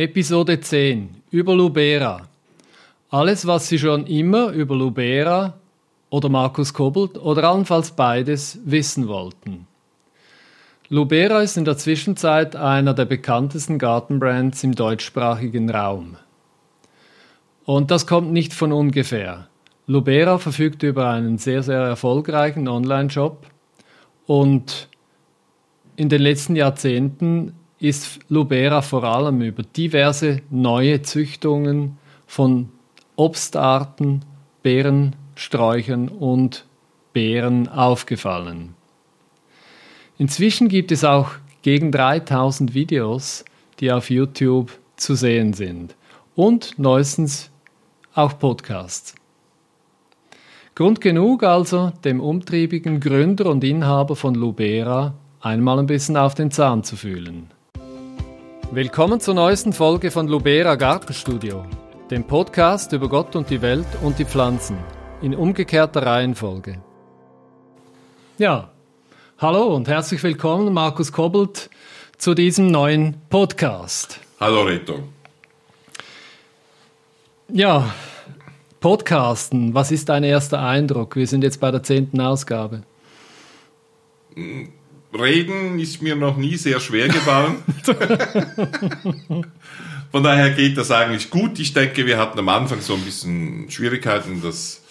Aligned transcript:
Episode 0.00 0.58
10 0.58 1.10
über 1.30 1.54
Lubera. 1.54 2.26
Alles, 3.10 3.46
was 3.46 3.68
Sie 3.68 3.78
schon 3.78 4.06
immer 4.06 4.48
über 4.48 4.74
Lubera 4.74 5.52
oder 6.08 6.30
Markus 6.30 6.72
Kobelt 6.72 7.18
oder 7.18 7.44
allenfalls 7.44 7.90
beides 7.90 8.58
wissen 8.64 9.08
wollten. 9.08 9.66
Lubera 10.88 11.42
ist 11.42 11.58
in 11.58 11.66
der 11.66 11.76
Zwischenzeit 11.76 12.56
einer 12.56 12.94
der 12.94 13.04
bekanntesten 13.04 13.78
Gartenbrands 13.78 14.64
im 14.64 14.74
deutschsprachigen 14.74 15.68
Raum. 15.68 16.16
Und 17.66 17.90
das 17.90 18.06
kommt 18.06 18.32
nicht 18.32 18.54
von 18.54 18.72
ungefähr. 18.72 19.48
Lubera 19.86 20.38
verfügt 20.38 20.82
über 20.82 21.10
einen 21.10 21.36
sehr, 21.36 21.62
sehr 21.62 21.80
erfolgreichen 21.80 22.68
Online-Shop 22.68 23.44
und 24.26 24.88
in 25.96 26.08
den 26.08 26.22
letzten 26.22 26.56
Jahrzehnten 26.56 27.52
ist 27.80 28.20
Lubera 28.28 28.82
vor 28.82 29.04
allem 29.04 29.40
über 29.40 29.62
diverse 29.62 30.42
neue 30.50 31.02
Züchtungen 31.02 31.96
von 32.26 32.68
Obstarten, 33.16 34.24
Beerensträuchern 34.62 36.08
und 36.08 36.66
Beeren 37.12 37.68
aufgefallen. 37.68 38.74
Inzwischen 40.18 40.68
gibt 40.68 40.92
es 40.92 41.04
auch 41.04 41.30
gegen 41.62 41.90
3000 41.90 42.74
Videos, 42.74 43.44
die 43.80 43.90
auf 43.90 44.10
YouTube 44.10 44.70
zu 44.96 45.14
sehen 45.14 45.54
sind 45.54 45.96
und 46.36 46.78
neuestens 46.78 47.50
auch 48.14 48.38
Podcasts. 48.38 49.14
Grund 50.74 51.00
genug 51.00 51.42
also, 51.42 51.92
dem 52.04 52.20
umtriebigen 52.20 53.00
Gründer 53.00 53.46
und 53.46 53.64
Inhaber 53.64 54.16
von 54.16 54.34
Lubera 54.34 55.14
einmal 55.40 55.78
ein 55.78 55.86
bisschen 55.86 56.16
auf 56.16 56.34
den 56.34 56.50
Zahn 56.50 56.84
zu 56.84 56.96
fühlen. 56.96 57.50
Willkommen 58.72 59.18
zur 59.18 59.34
neuesten 59.34 59.72
Folge 59.72 60.12
von 60.12 60.28
Lubera 60.28 60.76
Gartenstudio, 60.76 61.66
dem 62.08 62.24
Podcast 62.24 62.92
über 62.92 63.08
Gott 63.08 63.34
und 63.34 63.50
die 63.50 63.62
Welt 63.62 63.88
und 64.00 64.20
die 64.20 64.24
Pflanzen, 64.24 64.78
in 65.20 65.34
umgekehrter 65.34 66.06
Reihenfolge. 66.06 66.80
Ja, 68.38 68.70
hallo 69.38 69.74
und 69.74 69.88
herzlich 69.88 70.22
willkommen, 70.22 70.72
Markus 70.72 71.10
Kobbelt, 71.10 71.68
zu 72.16 72.34
diesem 72.34 72.68
neuen 72.68 73.20
Podcast. 73.28 74.20
Hallo 74.38 74.62
Reto. 74.62 75.00
Ja, 77.48 77.92
Podcasten, 78.78 79.74
was 79.74 79.90
ist 79.90 80.08
dein 80.08 80.22
erster 80.22 80.60
Eindruck? 80.60 81.16
Wir 81.16 81.26
sind 81.26 81.42
jetzt 81.42 81.58
bei 81.58 81.72
der 81.72 81.82
zehnten 81.82 82.20
Ausgabe. 82.20 82.84
Reden 85.18 85.78
ist 85.78 86.02
mir 86.02 86.16
noch 86.16 86.36
nie 86.36 86.56
sehr 86.56 86.80
schwer 86.80 87.08
gefallen. 87.08 87.62
Von 90.10 90.22
daher 90.22 90.50
geht 90.50 90.76
das 90.76 90.90
eigentlich 90.90 91.30
gut. 91.30 91.58
Ich 91.58 91.72
denke, 91.72 92.06
wir 92.06 92.18
hatten 92.18 92.38
am 92.38 92.48
Anfang 92.48 92.80
so 92.80 92.94
ein 92.94 93.02
bisschen 93.02 93.70
Schwierigkeiten, 93.70 94.42
das, 94.42 94.82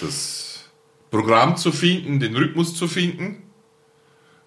das 0.00 0.70
Programm 1.10 1.56
zu 1.56 1.72
finden, 1.72 2.20
den 2.20 2.36
Rhythmus 2.36 2.74
zu 2.74 2.88
finden. 2.88 3.42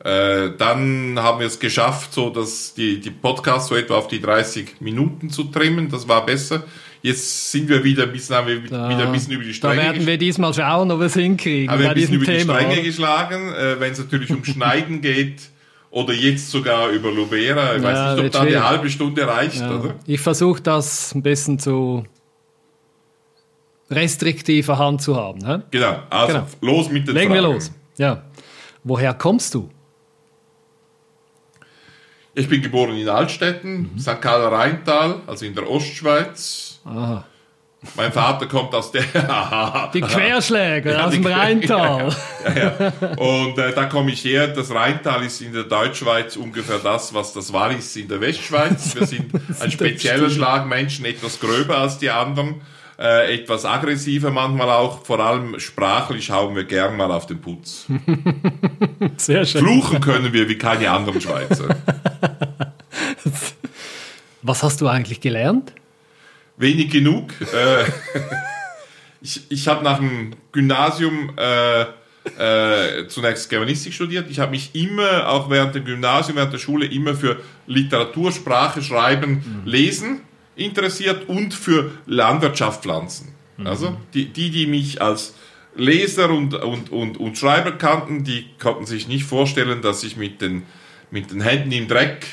Äh, 0.03 0.51
dann 0.57 1.17
haben 1.19 1.39
wir 1.39 1.47
es 1.47 1.59
geschafft, 1.59 2.13
so 2.13 2.29
dass 2.29 2.73
die, 2.75 2.99
die 2.99 3.09
Podcasts 3.11 3.69
so 3.69 3.75
etwa 3.75 3.95
auf 3.95 4.07
die 4.07 4.21
30 4.21 4.79
Minuten 4.79 5.29
zu 5.31 5.45
trimmen. 5.45 5.89
Das 5.89 6.07
war 6.07 6.25
besser. 6.25 6.63
Jetzt 7.05 7.51
sind 7.51 7.69
wir 7.69 7.83
wieder 7.83 8.03
ein 8.03 8.11
bisschen, 8.11 8.35
haben 8.35 8.47
wir 8.47 8.59
Da- 8.67 8.89
wieder 8.89 9.05
ein 9.05 9.11
bisschen 9.11 9.33
über 9.33 9.43
die 9.43 9.53
Stränge 9.53 9.75
Da 9.75 9.81
werden 9.83 10.07
wir 10.07 10.17
diesmal 10.17 10.51
schauen, 10.55 10.89
ob 10.89 10.99
wir 10.99 11.05
es 11.05 11.13
hinkriegen 11.13 11.69
haben 11.69 11.79
wir 11.81 11.89
ein 11.89 11.93
bisschen 11.95 12.15
über 12.15 12.25
Thema. 12.25 12.57
die 12.57 12.63
Stränge 12.65 12.81
geschlagen, 12.81 13.53
äh, 13.53 13.79
wenn 13.79 13.91
es 13.91 13.99
natürlich 13.99 14.31
um 14.31 14.43
Schneiden 14.43 15.01
geht 15.01 15.41
oder 15.91 16.13
jetzt 16.13 16.49
sogar 16.49 16.89
über 16.89 17.11
Lubera. 17.11 17.75
Ich 17.75 17.83
Ja, 17.83 17.87
weiß 17.87 18.15
nicht, 18.17 18.25
ob 18.25 18.31
da 18.31 18.41
schwierig. 18.41 18.63
halbe 18.63 18.89
Stunde 18.89 19.27
reicht, 19.27 19.59
Ja. 19.59 19.75
oder? 19.79 19.95
Ich 20.07 20.19
versuche 20.19 20.61
das 20.63 21.13
ein 21.13 21.21
bisschen 21.21 21.59
zu 21.59 22.05
restriktiver 23.91 24.77
Hand 24.79 25.01
zu 25.03 25.15
haben. 25.15 25.45
Hä? 25.45 25.59
Genau, 25.69 25.99
also 26.09 26.33
Genau. 26.33 26.47
los 26.61 26.89
mit 26.89 27.07
den 27.07 27.13
Legen 27.15 27.33
wir 27.33 27.41
Fragen. 27.41 27.53
los. 27.53 27.71
Ja. 27.97 28.23
Woher 28.83 29.13
kommst 29.13 29.53
du? 29.53 29.69
Ich 32.33 32.49
bin 32.49 32.61
geboren 32.61 32.97
in 32.97 33.07
Altstetten, 33.07 33.91
Mhm. 33.93 33.99
St. 33.99 34.21
Galler 34.21 34.51
Rheintal, 34.51 35.21
also 35.27 35.45
in 35.45 35.55
der 35.55 35.69
Ostschweiz. 35.69 36.74
Aha. 36.85 37.25
Mein 37.95 38.11
Vater 38.11 38.47
kommt 38.47 38.73
aus 38.73 38.91
der... 38.91 39.03
Die 39.93 40.01
Querschläger 40.01 40.93
Ja, 40.93 41.05
aus 41.05 41.13
dem 41.13 41.25
Rheintal. 41.25 42.07
Und 43.17 43.57
äh, 43.57 43.73
da 43.73 43.85
komme 43.85 44.11
ich 44.11 44.23
her. 44.23 44.47
Das 44.47 44.73
Rheintal 44.73 45.23
ist 45.23 45.41
in 45.41 45.53
der 45.53 45.63
Deutschschweiz 45.63 46.35
ungefähr 46.35 46.79
das, 46.79 47.13
was 47.13 47.33
das 47.33 47.53
Wallis 47.53 47.95
in 47.95 48.07
der 48.07 48.21
Westschweiz. 48.21 48.95
Wir 48.95 49.05
sind 49.07 49.31
ein 49.59 49.71
spezieller 49.71 50.29
Schlag 50.29 50.67
Menschen, 50.67 51.05
etwas 51.05 51.39
gröber 51.39 51.77
als 51.77 51.99
die 51.99 52.09
anderen, 52.09 52.61
äh, 52.97 53.35
etwas 53.35 53.65
aggressiver 53.65 54.31
manchmal 54.31 54.69
auch. 54.69 55.05
Vor 55.05 55.19
allem 55.19 55.59
sprachlich 55.59 56.31
hauen 56.31 56.55
wir 56.55 56.63
gern 56.63 56.97
mal 56.97 57.11
auf 57.11 57.27
den 57.27 57.39
Putz. 57.39 57.85
Sehr 59.17 59.45
schön. 59.45 59.61
Fluchen 59.61 60.01
können 60.01 60.33
wir 60.33 60.49
wie 60.49 60.57
keine 60.57 60.89
anderen 60.89 61.21
Schweizer. 61.21 61.75
Was 64.41 64.63
hast 64.63 64.81
du 64.81 64.87
eigentlich 64.87 65.21
gelernt? 65.21 65.73
Wenig 66.57 66.89
genug. 66.89 67.31
Äh, 67.53 67.85
ich 69.21 69.41
ich 69.49 69.67
habe 69.67 69.83
nach 69.83 69.97
dem 69.97 70.33
Gymnasium 70.51 71.31
äh, 71.35 71.85
äh, 72.37 73.07
zunächst 73.07 73.49
Germanistik 73.49 73.93
studiert. 73.93 74.29
Ich 74.29 74.39
habe 74.39 74.51
mich 74.51 74.75
immer, 74.75 75.29
auch 75.29 75.49
während 75.49 75.75
dem 75.75 75.85
Gymnasium, 75.85 76.37
während 76.37 76.53
der 76.53 76.59
Schule, 76.59 76.85
immer 76.85 77.15
für 77.15 77.39
Literatur, 77.65 78.31
Sprache, 78.31 78.81
Schreiben, 78.81 79.63
Lesen 79.65 80.21
interessiert 80.55 81.27
und 81.27 81.53
für 81.53 81.91
Landwirtschaft, 82.05 82.83
Pflanzen. 82.83 83.35
Also 83.63 83.97
die, 84.13 84.25
die, 84.25 84.49
die 84.49 84.67
mich 84.67 85.01
als 85.01 85.33
Leser 85.75 86.29
und, 86.29 86.53
und, 86.55 86.91
und, 86.91 87.17
und 87.17 87.37
Schreiber 87.37 87.71
kannten, 87.71 88.23
die 88.23 88.45
konnten 88.59 88.85
sich 88.85 89.07
nicht 89.07 89.25
vorstellen, 89.25 89.81
dass 89.81 90.03
ich 90.03 90.17
mit 90.17 90.41
den, 90.41 90.63
mit 91.11 91.31
den 91.31 91.41
Händen 91.41 91.71
im 91.71 91.87
Dreck 91.87 92.25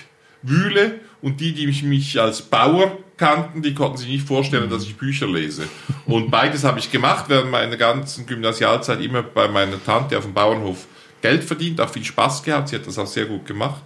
wühle 0.42 1.00
und 1.20 1.40
die, 1.40 1.52
die 1.52 1.66
mich, 1.66 1.82
mich 1.82 2.20
als 2.20 2.42
Bauer 2.42 2.98
kannten, 3.16 3.62
die 3.62 3.74
konnten 3.74 3.98
sich 3.98 4.08
nicht 4.08 4.26
vorstellen, 4.26 4.68
dass 4.70 4.84
ich 4.84 4.96
Bücher 4.96 5.26
lese. 5.26 5.68
Und 6.06 6.30
beides 6.30 6.64
habe 6.64 6.78
ich 6.78 6.90
gemacht, 6.90 7.26
während 7.28 7.50
meiner 7.50 7.76
ganzen 7.76 8.26
Gymnasialzeit 8.26 9.00
immer 9.00 9.22
bei 9.22 9.48
meiner 9.48 9.82
Tante 9.84 10.16
auf 10.18 10.24
dem 10.24 10.34
Bauernhof 10.34 10.86
Geld 11.20 11.44
verdient, 11.44 11.80
auch 11.80 11.88
viel 11.88 12.04
Spaß 12.04 12.42
gehabt, 12.42 12.68
sie 12.68 12.76
hat 12.76 12.86
das 12.86 12.98
auch 12.98 13.06
sehr 13.06 13.26
gut 13.26 13.46
gemacht. 13.46 13.82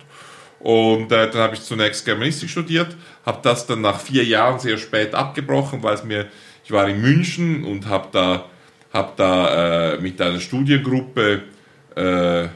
Und 0.58 1.12
äh, 1.12 1.30
dann 1.30 1.42
habe 1.42 1.54
ich 1.54 1.62
zunächst 1.62 2.04
Germanistik 2.04 2.48
studiert, 2.48 2.96
habe 3.26 3.40
das 3.42 3.66
dann 3.66 3.82
nach 3.82 4.00
vier 4.00 4.24
Jahren 4.24 4.58
sehr 4.58 4.78
spät 4.78 5.14
abgebrochen, 5.14 5.82
weil 5.82 5.94
es 5.94 6.04
mir, 6.04 6.26
ich 6.64 6.72
war 6.72 6.88
in 6.88 7.00
München 7.00 7.64
und 7.64 7.86
habe 7.86 8.08
da, 8.10 8.46
hab 8.92 9.16
da 9.16 9.92
äh, 9.92 10.00
mit 10.00 10.20
einer 10.20 10.40
Studiengruppe 10.40 11.42
äh, 11.94 12.48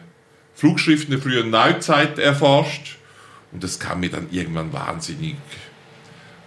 Flugschriften 0.55 1.11
der 1.11 1.21
frühen 1.21 1.51
Neuzeit 1.51 2.19
erforscht 2.19 2.97
und 3.53 3.65
das 3.65 3.79
kam 3.79 4.01
mir 4.01 4.11
dann 4.11 4.29
irgendwann 4.31 4.73
wahnsinnig, 4.73 5.37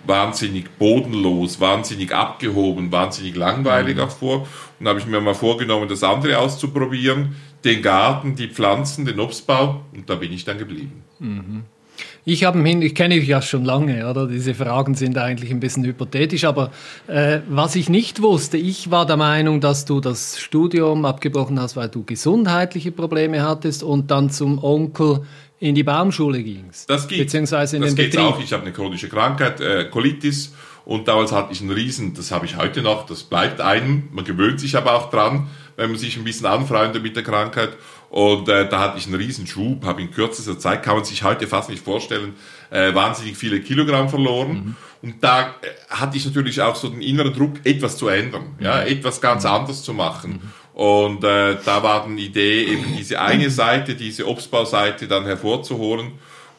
wahnsinnig 0.06 0.78
bodenlos, 0.78 1.60
wahnsinnig 1.60 2.14
abgehoben, 2.14 2.92
wahnsinnig 2.92 3.36
langweilig 3.36 4.00
auch 4.00 4.12
vor. 4.12 4.48
Und 4.80 4.88
habe 4.88 5.00
ich 5.00 5.06
mir 5.06 5.22
mal 5.22 5.36
vorgenommen, 5.36 5.88
das 5.88 6.04
andere 6.04 6.40
auszuprobieren, 6.40 7.36
den 7.64 7.82
Garten, 7.82 8.36
die 8.36 8.48
Pflanzen, 8.48 9.06
den 9.06 9.20
Obstbau 9.20 9.84
und 9.94 10.10
da 10.10 10.16
bin 10.16 10.34
ich 10.34 10.44
dann 10.44 10.58
geblieben. 10.58 11.04
Ich 12.26 12.44
habe 12.46 12.62
hin, 12.64 12.82
ich 12.82 12.96
kenne 12.96 13.16
dich 13.16 13.28
ja 13.28 13.42
schon 13.42 13.66
lange, 13.66 14.10
oder? 14.10 14.28
Diese 14.28 14.54
Fragen 14.54 14.96
sind 14.96 15.18
eigentlich 15.18 15.52
ein 15.52 15.60
bisschen 15.60 15.84
hypothetisch, 15.84 16.46
aber 16.46 16.72
äh, 17.08 17.40
was 17.50 17.76
ich 17.76 17.90
nicht 17.90 18.22
wusste, 18.22 18.58
ich 18.58 18.92
war 18.92 19.06
der 19.06 19.18
Meinung, 19.18 19.60
dass 19.60 19.86
du 19.86 20.00
das 20.00 20.40
Studium 20.40 21.06
abgebrochen 21.06 21.60
hast, 21.60 21.76
weil 21.76 21.90
du 21.90 22.04
gesundheitliche 22.04 22.92
Probleme 22.92 23.44
hattest 23.44 23.84
und 23.84 24.10
dann 24.10 24.30
zum 24.30 24.64
Onkel 24.64 25.22
in 25.64 25.76
die 25.76 25.84
Baumschule 25.84 26.44
gingst. 26.44 26.90
Das 26.90 27.08
geht. 27.08 27.20
Beziehungsweise 27.20 27.78
in 27.78 27.84
das 27.84 27.96
den 27.96 27.96
geht 27.96 28.12
Betrieb. 28.12 28.26
auch. 28.26 28.40
Ich 28.42 28.52
habe 28.52 28.64
eine 28.64 28.74
chronische 28.74 29.08
Krankheit, 29.08 29.62
äh, 29.62 29.86
Colitis. 29.86 30.54
Und 30.84 31.08
damals 31.08 31.32
hatte 31.32 31.54
ich 31.54 31.62
einen 31.62 31.72
Riesen, 31.72 32.14
das 32.14 32.32
habe 32.32 32.46
ich 32.46 32.58
heute 32.58 32.82
noch, 32.82 33.06
das 33.06 33.24
bleibt 33.24 33.62
einem. 33.62 34.10
Man 34.12 34.26
gewöhnt 34.26 34.60
sich 34.60 34.76
aber 34.76 34.94
auch 34.94 35.10
dran, 35.10 35.48
wenn 35.78 35.90
man 35.90 35.98
sich 35.98 36.18
ein 36.18 36.26
bisschen 36.26 36.48
anfreundet 36.48 37.02
mit 37.02 37.16
der 37.16 37.24
Krankheit. 37.24 37.70
Und 38.10 38.50
äh, 38.50 38.68
da 38.68 38.80
hatte 38.80 38.98
ich 38.98 39.06
einen 39.06 39.16
riesen 39.16 39.48
Schub, 39.48 39.86
habe 39.86 40.02
in 40.02 40.12
kürzester 40.12 40.60
Zeit, 40.60 40.84
kann 40.84 40.98
man 40.98 41.06
sich 41.06 41.24
heute 41.24 41.48
fast 41.48 41.70
nicht 41.70 41.82
vorstellen, 41.82 42.34
äh, 42.70 42.94
wahnsinnig 42.94 43.38
viele 43.38 43.62
Kilogramm 43.62 44.10
verloren. 44.10 44.76
Und 45.02 45.24
da 45.24 45.48
äh, 45.48 45.52
hatte 45.90 46.18
ich 46.18 46.26
natürlich 46.26 46.62
auch 46.62 46.76
so 46.76 46.90
den 46.90 47.02
inneren 47.02 47.34
Druck, 47.34 47.54
etwas 47.64 47.96
zu 47.96 48.10
ändern, 48.10 48.58
ja, 48.60 48.82
etwas 48.82 49.22
ganz 49.22 49.46
anders 49.46 49.82
zu 49.82 49.94
machen. 49.94 50.42
Und 50.74 51.24
äh, 51.24 51.58
da 51.64 51.84
war 51.84 52.08
die 52.08 52.26
Idee, 52.26 52.64
eben 52.64 52.96
diese 52.98 53.22
eine 53.22 53.50
Seite, 53.50 53.96
diese 53.96 54.28
Obstbauseite 54.28 55.08
dann 55.08 55.26
hervorzuholen 55.26 56.14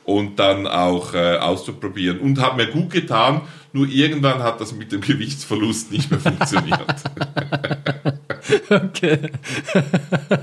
und 0.05 0.38
dann 0.38 0.66
auch 0.66 1.14
äh, 1.14 1.37
auszuprobieren. 1.38 2.20
Und 2.20 2.40
hat 2.40 2.56
mir 2.56 2.66
gut 2.69 2.90
getan, 2.90 3.43
nur 3.72 3.88
irgendwann 3.88 4.43
hat 4.43 4.61
das 4.61 4.72
mit 4.72 4.93
dem 4.93 5.00
Gewichtsverlust 5.02 5.90
nicht 5.93 6.11
mehr 6.11 6.20
funktioniert. 6.20 6.81
Okay. 8.69 9.19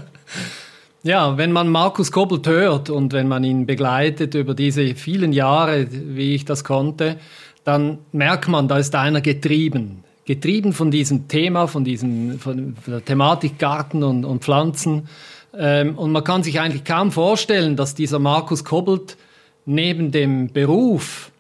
Ja, 1.04 1.36
wenn 1.36 1.52
man 1.52 1.68
Markus 1.68 2.12
Kobbelt 2.12 2.46
hört 2.48 2.92
und 2.92 3.12
wenn 3.12 3.28
man 3.28 3.44
ihn 3.44 3.66
begleitet 3.66 4.36
über 4.36 4.54
diese 4.54 4.94
vielen 4.94 5.34
Jahre, 5.34 5.88
wie 5.90 6.36
ich 6.36 6.46
das 6.46 6.64
konnte, 6.64 7.18
dann 7.64 7.98
merkt 8.12 8.48
man, 8.48 8.68
da 8.68 8.78
ist 8.78 8.94
einer 8.94 9.22
getrieben. 9.22 10.04
Getrieben 10.32 10.72
von 10.72 10.92
diesem 10.92 11.28
Thema, 11.28 11.68
von, 11.68 11.84
diesem, 11.84 12.40
von 12.40 12.78
der 12.88 13.04
Thematik 13.04 13.60
Garten 13.60 14.02
und, 14.02 14.24
und 14.24 14.42
Pflanzen. 14.46 15.10
Ähm, 15.54 15.98
und 15.98 16.14
man 16.14 16.24
kann 16.24 16.42
sich 16.42 16.62
eigentlich 16.62 16.86
kaum 16.86 17.12
vorstellen, 17.12 17.76
dass 17.76 17.96
dieser 17.96 18.18
Markus 18.18 18.64
Kobbelt 18.64 19.18
neben 19.66 20.14
dem 20.14 20.48
Beruf 20.54 21.32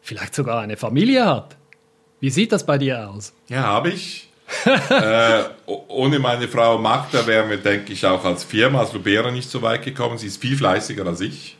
vielleicht 0.00 0.34
sogar 0.34 0.60
eine 0.60 0.76
Familie 0.76 1.24
hat. 1.24 1.56
Wie 2.18 2.30
sieht 2.30 2.50
das 2.50 2.66
bei 2.66 2.78
dir 2.78 3.08
aus? 3.08 3.32
Ja, 3.46 3.62
habe 3.62 3.90
ich. 3.90 4.28
äh, 4.64 5.44
ohne 5.66 6.18
meine 6.18 6.48
Frau 6.48 6.78
Magda 6.78 7.28
wären 7.28 7.48
wir, 7.48 7.58
denke 7.58 7.92
ich, 7.92 8.04
auch 8.04 8.24
als 8.24 8.42
Firma, 8.42 8.80
als 8.80 8.92
Lubera 8.92 9.30
nicht 9.30 9.48
so 9.48 9.62
weit 9.62 9.84
gekommen. 9.84 10.18
Sie 10.18 10.26
ist 10.26 10.42
viel 10.42 10.56
fleißiger 10.56 11.06
als 11.06 11.20
ich 11.20 11.55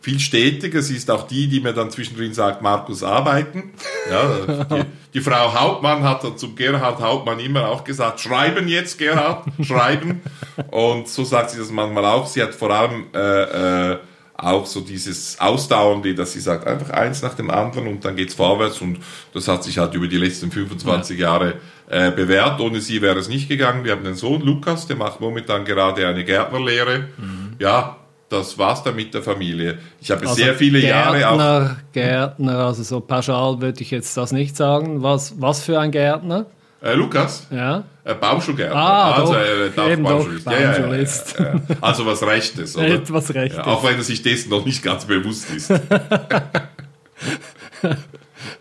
viel 0.00 0.18
stetiger. 0.18 0.82
Sie 0.82 0.96
ist 0.96 1.10
auch 1.10 1.26
die, 1.26 1.48
die 1.48 1.60
mir 1.60 1.72
dann 1.72 1.90
zwischendrin 1.90 2.32
sagt, 2.32 2.62
Markus, 2.62 3.02
arbeiten. 3.02 3.72
Ja, 4.10 4.64
die, 4.64 4.84
die, 5.14 5.20
Frau 5.20 5.54
Hauptmann 5.54 6.02
hat 6.02 6.24
dann 6.24 6.38
zum 6.38 6.56
Gerhard 6.56 7.00
Hauptmann 7.00 7.38
immer 7.40 7.68
auch 7.68 7.84
gesagt, 7.84 8.20
schreiben 8.20 8.68
jetzt, 8.68 8.98
Gerhard, 8.98 9.44
schreiben. 9.62 10.22
Und 10.70 11.08
so 11.08 11.24
sagt 11.24 11.50
sie 11.50 11.58
das 11.58 11.70
manchmal 11.70 12.06
auch. 12.06 12.26
Sie 12.26 12.42
hat 12.42 12.54
vor 12.54 12.70
allem 12.70 13.06
äh, 13.14 13.92
äh, 13.92 13.98
auch 14.36 14.64
so 14.64 14.80
dieses 14.80 15.38
Ausdauernde, 15.38 16.14
dass 16.14 16.32
sie 16.32 16.40
sagt, 16.40 16.66
einfach 16.66 16.90
eins 16.90 17.20
nach 17.20 17.34
dem 17.34 17.50
anderen 17.50 17.86
und 17.86 18.04
dann 18.04 18.16
geht's 18.16 18.34
vorwärts. 18.34 18.80
Und 18.80 18.98
das 19.34 19.48
hat 19.48 19.64
sich 19.64 19.78
halt 19.78 19.94
über 19.94 20.08
die 20.08 20.16
letzten 20.16 20.50
25 20.50 21.18
ja. 21.18 21.26
Jahre 21.26 21.54
äh, 21.88 22.10
bewährt. 22.10 22.58
Ohne 22.60 22.80
sie 22.80 23.02
wäre 23.02 23.18
es 23.18 23.28
nicht 23.28 23.48
gegangen. 23.48 23.84
Wir 23.84 23.92
haben 23.92 24.06
einen 24.06 24.14
Sohn, 24.14 24.40
Lukas, 24.40 24.86
der 24.86 24.96
macht 24.96 25.20
momentan 25.20 25.66
gerade 25.66 26.06
eine 26.06 26.24
Gärtnerlehre. 26.24 27.08
Mhm. 27.18 27.56
Ja, 27.58 27.99
das 28.30 28.56
war's 28.56 28.82
dann 28.84 28.96
mit 28.96 29.12
der 29.12 29.22
Familie. 29.22 29.78
Ich 30.00 30.10
habe 30.10 30.22
also 30.22 30.34
sehr 30.34 30.54
viele 30.54 30.80
Gärtner, 30.80 31.18
Jahre 31.18 31.66
auch. 31.66 31.70
Gärtner, 31.92 32.58
also 32.60 32.82
so 32.84 33.00
pauschal 33.00 33.60
würde 33.60 33.82
ich 33.82 33.90
jetzt 33.90 34.16
das 34.16 34.32
nicht 34.32 34.56
sagen. 34.56 35.02
Was, 35.02 35.40
was 35.40 35.64
für 35.64 35.78
ein 35.78 35.90
Gärtner? 35.90 36.46
Äh, 36.80 36.94
Lukas? 36.94 37.48
Ja. 37.50 37.84
Äh, 38.04 38.14
Baumschulgärtner. 38.14 38.76
Ah, 38.76 39.14
also, 39.16 39.34
er 39.34 39.68
darf 39.70 39.90
Eben 39.90 40.04
Baumschulist. 40.04 40.46
Doch. 40.46 40.52
Ja, 40.52 40.60
ja, 40.60 40.78
ja, 40.78 41.60
also 41.80 42.06
was 42.06 42.22
Rechtes, 42.22 42.76
oder? 42.76 42.86
Etwas 42.88 43.34
Rechtes. 43.34 43.58
auch 43.58 43.84
wenn 43.84 43.96
er 43.96 44.04
sich 44.04 44.22
dessen 44.22 44.48
noch 44.48 44.64
nicht 44.64 44.82
ganz 44.82 45.04
bewusst 45.04 45.50
ist. 45.50 45.70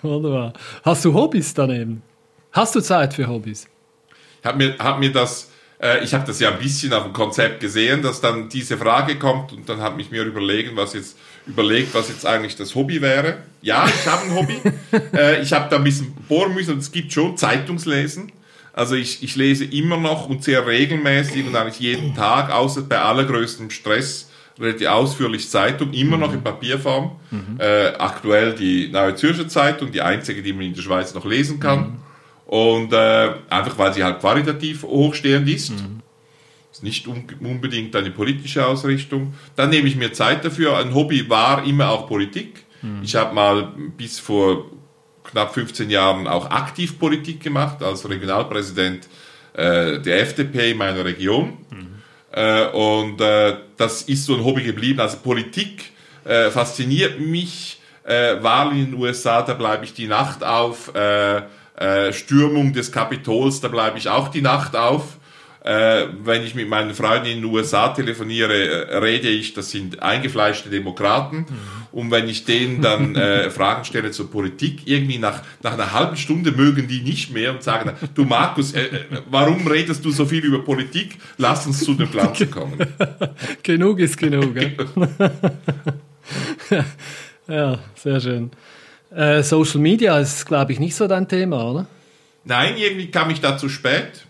Wunderbar. 0.02 0.54
Hast 0.84 1.06
du 1.06 1.14
Hobbys 1.14 1.54
daneben? 1.54 2.02
Hast 2.52 2.74
du 2.74 2.82
Zeit 2.82 3.14
für 3.14 3.28
Hobbys? 3.28 3.68
Ich 4.42 4.48
habe 4.48 4.58
mir, 4.58 4.76
hab 4.80 5.00
mir 5.00 5.12
das 5.12 5.50
äh, 5.82 6.04
ich 6.04 6.14
habe 6.14 6.26
das 6.26 6.40
ja 6.40 6.52
ein 6.52 6.60
bisschen 6.60 6.94
auf 6.94 7.04
dem 7.04 7.14
Konzept 7.14 7.60
gesehen, 7.60 8.02
dass 8.02 8.22
dann 8.22 8.50
diese 8.50 8.78
Frage 8.78 9.18
kommt 9.18 9.54
und 9.54 9.68
dann 9.70 9.82
habe 9.82 10.02
ich 10.02 10.12
mir 10.12 10.24
überlegen, 10.24 10.76
was 10.76 10.94
jetzt 10.94 11.18
überlegt, 11.48 11.94
was 11.94 12.10
jetzt 12.10 12.26
eigentlich 12.26 12.56
das 12.56 12.76
Hobby 12.76 13.02
wäre. 13.02 13.38
Ja, 13.62 13.88
ich 13.88 14.08
habe 14.08 14.24
ein 14.26 14.36
Hobby. 14.36 14.62
äh, 15.18 15.42
ich 15.42 15.54
habe 15.54 15.70
da 15.70 15.78
ein 15.78 15.84
bisschen 15.84 16.14
bohren 16.28 16.54
müssen 16.54 16.74
und 16.74 16.80
es 16.80 16.92
gibt 16.92 17.14
schon 17.14 17.38
Zeitungslesen. 17.38 18.32
Also 18.74 18.96
ich, 18.96 19.24
ich 19.24 19.36
lese 19.36 19.66
immer 19.66 19.98
noch 19.98 20.30
und 20.30 20.44
sehr 20.44 20.66
regelmäßig 20.66 21.48
und 21.48 21.56
eigentlich 21.56 21.80
jeden 21.80 22.16
Tag, 22.16 22.52
außer 22.52 22.84
bei 22.84 23.00
allergrößtem 23.00 23.72
Stress, 23.72 24.30
relativ 24.60 24.88
ausführlich 24.88 25.50
Zeitung, 25.50 25.92
immer 25.94 26.18
noch 26.18 26.34
in 26.34 26.44
Papierform. 26.44 27.16
Mhm. 27.32 27.58
Äh, 27.60 27.88
aktuell 27.98 28.54
die 28.54 28.90
Neue 28.90 29.16
Zürcher 29.16 29.48
Zeitung, 29.48 29.92
die 29.92 30.02
einzige, 30.02 30.42
die 30.42 30.54
man 30.54 30.64
in 30.64 30.74
der 30.74 30.82
Schweiz 30.82 31.14
noch 31.14 31.26
lesen 31.26 31.60
kann. 31.60 31.80
Mhm. 31.80 31.98
Und 32.50 32.94
äh, 32.94 33.30
einfach 33.52 33.78
weil 33.78 33.94
sie 33.94 34.04
halt 34.04 34.22
qualitativ 34.22 34.82
hochstehend 34.82 35.48
ist. 35.48 35.70
Mhm. 35.70 36.02
Ist 36.72 36.82
nicht 36.82 37.08
unbedingt 37.08 37.96
eine 37.96 38.10
politische 38.10 38.66
Ausrichtung. 38.66 39.36
Dann 39.56 39.70
nehme 39.70 39.88
ich 39.88 39.96
mir 39.96 40.14
Zeit 40.14 40.44
dafür. 40.44 40.76
Ein 40.78 40.96
Hobby 40.96 41.30
war 41.30 41.64
immer 41.64 41.92
auch 41.92 42.08
Politik. 42.08 42.66
Mhm. 42.82 43.02
Ich 43.04 43.16
habe 43.16 43.36
mal 43.36 43.72
bis 43.96 44.18
vor 44.18 44.66
knapp 45.26 45.54
15 45.54 45.92
Jahren 45.92 46.26
auch 46.26 46.50
aktiv 46.50 46.98
Politik 46.98 47.44
gemacht, 47.44 47.84
als 47.84 48.10
Regionalpräsident 48.10 49.08
äh, 49.54 50.00
der 50.00 50.22
FDP 50.22 50.72
in 50.72 50.78
meiner 50.78 51.06
Region. 51.06 51.56
Mhm. 51.70 51.88
Äh, 52.32 52.66
und 52.70 53.22
äh, 53.22 53.58
das 53.78 54.02
ist 54.02 54.26
so 54.26 54.36
ein 54.36 54.44
Hobby 54.44 54.64
geblieben. 54.64 55.00
Also 55.00 55.18
Politik 55.18 55.92
äh, 56.26 56.50
fasziniert 56.50 57.20
mich. 57.20 57.80
Äh, 58.04 58.42
Wahl 58.42 58.72
in 58.72 58.86
den 58.86 58.94
USA, 58.96 59.44
da 59.44 59.54
bleibe 59.54 59.86
ich 59.86 59.94
die 59.94 60.08
Nacht 60.08 60.44
auf. 60.44 60.92
Äh, 61.80 62.12
Stürmung 62.12 62.74
des 62.74 62.92
Kapitols, 62.92 63.62
da 63.62 63.70
bleibe 63.70 63.98
ich 63.98 64.10
auch 64.10 64.28
die 64.28 64.42
Nacht 64.42 64.76
auf. 64.76 65.18
Äh, 65.62 66.08
wenn 66.24 66.44
ich 66.44 66.54
mit 66.54 66.68
meinen 66.68 66.94
Freunden 66.94 67.28
in 67.28 67.42
den 67.42 67.46
USA 67.46 67.88
telefoniere, 67.90 68.90
äh, 68.90 68.98
rede 68.98 69.30
ich, 69.30 69.54
das 69.54 69.72
sind 69.72 70.02
eingefleischte 70.02 70.70
Demokraten. 70.70 71.38
Mhm. 71.38 71.46
Und 71.94 72.12
wenn 72.12 72.28
ich 72.28 72.44
denen 72.44 72.82
dann 72.82 73.16
äh, 73.16 73.50
Fragen 73.52 73.86
stelle 73.86 74.12
zur 74.12 74.30
Politik, 74.30 74.82
irgendwie 74.88 75.20
nach, 75.20 75.42
nach 75.64 75.74
einer 75.74 75.94
halben 75.94 76.18
Stunde 76.18 76.52
mögen 76.52 76.90
die 76.90 77.00
nicht 77.00 77.34
mehr 77.34 77.52
und 77.52 77.64
sagen, 77.64 77.94
du 78.14 78.26
Markus, 78.26 78.74
äh, 78.74 78.82
äh, 78.82 79.22
warum 79.30 79.66
redest 79.66 80.04
du 80.04 80.12
so 80.12 80.26
viel 80.26 80.44
über 80.44 80.64
Politik? 80.66 81.18
Lass 81.38 81.66
uns 81.66 81.80
zu 81.80 81.94
den 81.94 82.08
Pflanzen 82.08 82.52
kommen. 82.52 82.78
genug 83.64 84.00
ist 84.00 84.18
genug. 84.18 84.54
ja, 87.48 87.80
sehr 87.96 88.20
schön. 88.20 88.52
Äh, 89.12 89.44
Social 89.44 89.80
Media 89.80 90.20
ist, 90.20 90.46
glaube 90.46 90.72
ich, 90.72 90.80
nicht 90.80 90.96
so 90.96 91.08
dein 91.08 91.28
Thema, 91.28 91.72
oder? 91.72 91.88
Nein, 92.46 92.76
irgendwie 92.78 93.10
kam 93.12 93.30
ich 93.30 93.42
da 93.42 93.58
zu 93.58 93.70
spät. 93.70 94.26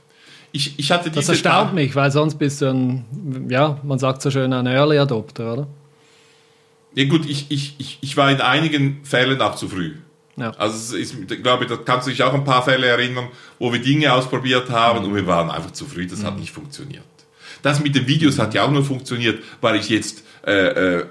Ich, 0.51 0.79
ich 0.79 0.91
hatte 0.91 1.11
das 1.11 1.29
erstaunt 1.29 1.73
mich, 1.73 1.95
weil 1.95 2.11
sonst 2.11 2.35
bist 2.35 2.61
du 2.61 2.67
ein, 2.67 3.47
ja, 3.49 3.79
man 3.83 3.99
sagt 3.99 4.21
so 4.21 4.31
schön, 4.31 4.51
ein 4.51 4.65
Early 4.65 4.97
Adopter, 4.97 5.53
oder? 5.53 5.67
Ja 6.95 7.05
gut, 7.05 7.29
ich, 7.29 7.45
ich, 7.49 7.75
ich, 7.77 7.99
ich 8.01 8.17
war 8.17 8.31
in 8.31 8.41
einigen 8.41 9.01
Fällen 9.03 9.39
auch 9.41 9.55
zu 9.55 9.69
früh. 9.69 9.93
Ja. 10.37 10.51
Also 10.57 10.95
ist, 10.95 11.13
ich 11.13 11.43
glaube, 11.43 11.67
da 11.67 11.77
kannst 11.77 12.07
du 12.07 12.11
dich 12.11 12.23
auch 12.23 12.33
ein 12.33 12.45
paar 12.45 12.63
Fälle 12.63 12.87
erinnern, 12.87 13.27
wo 13.59 13.71
wir 13.71 13.79
Dinge 13.79 14.11
ausprobiert 14.11 14.69
haben 14.69 14.99
mhm. 14.99 15.05
und 15.05 15.15
wir 15.15 15.27
waren 15.27 15.51
einfach 15.51 15.71
zu 15.71 15.85
früh, 15.85 16.07
das 16.07 16.19
mhm. 16.19 16.25
hat 16.25 16.39
nicht 16.39 16.51
funktioniert. 16.51 17.03
Das 17.61 17.81
mit 17.83 17.93
den 17.93 18.07
Videos 18.07 18.39
hat 18.39 18.53
ja 18.53 18.63
auch 18.63 18.71
nur 18.71 18.83
funktioniert, 18.83 19.43
weil 19.61 19.75
ich 19.75 19.89
jetzt 19.89 20.23
äh, 20.47 20.51
äh, 20.51 21.05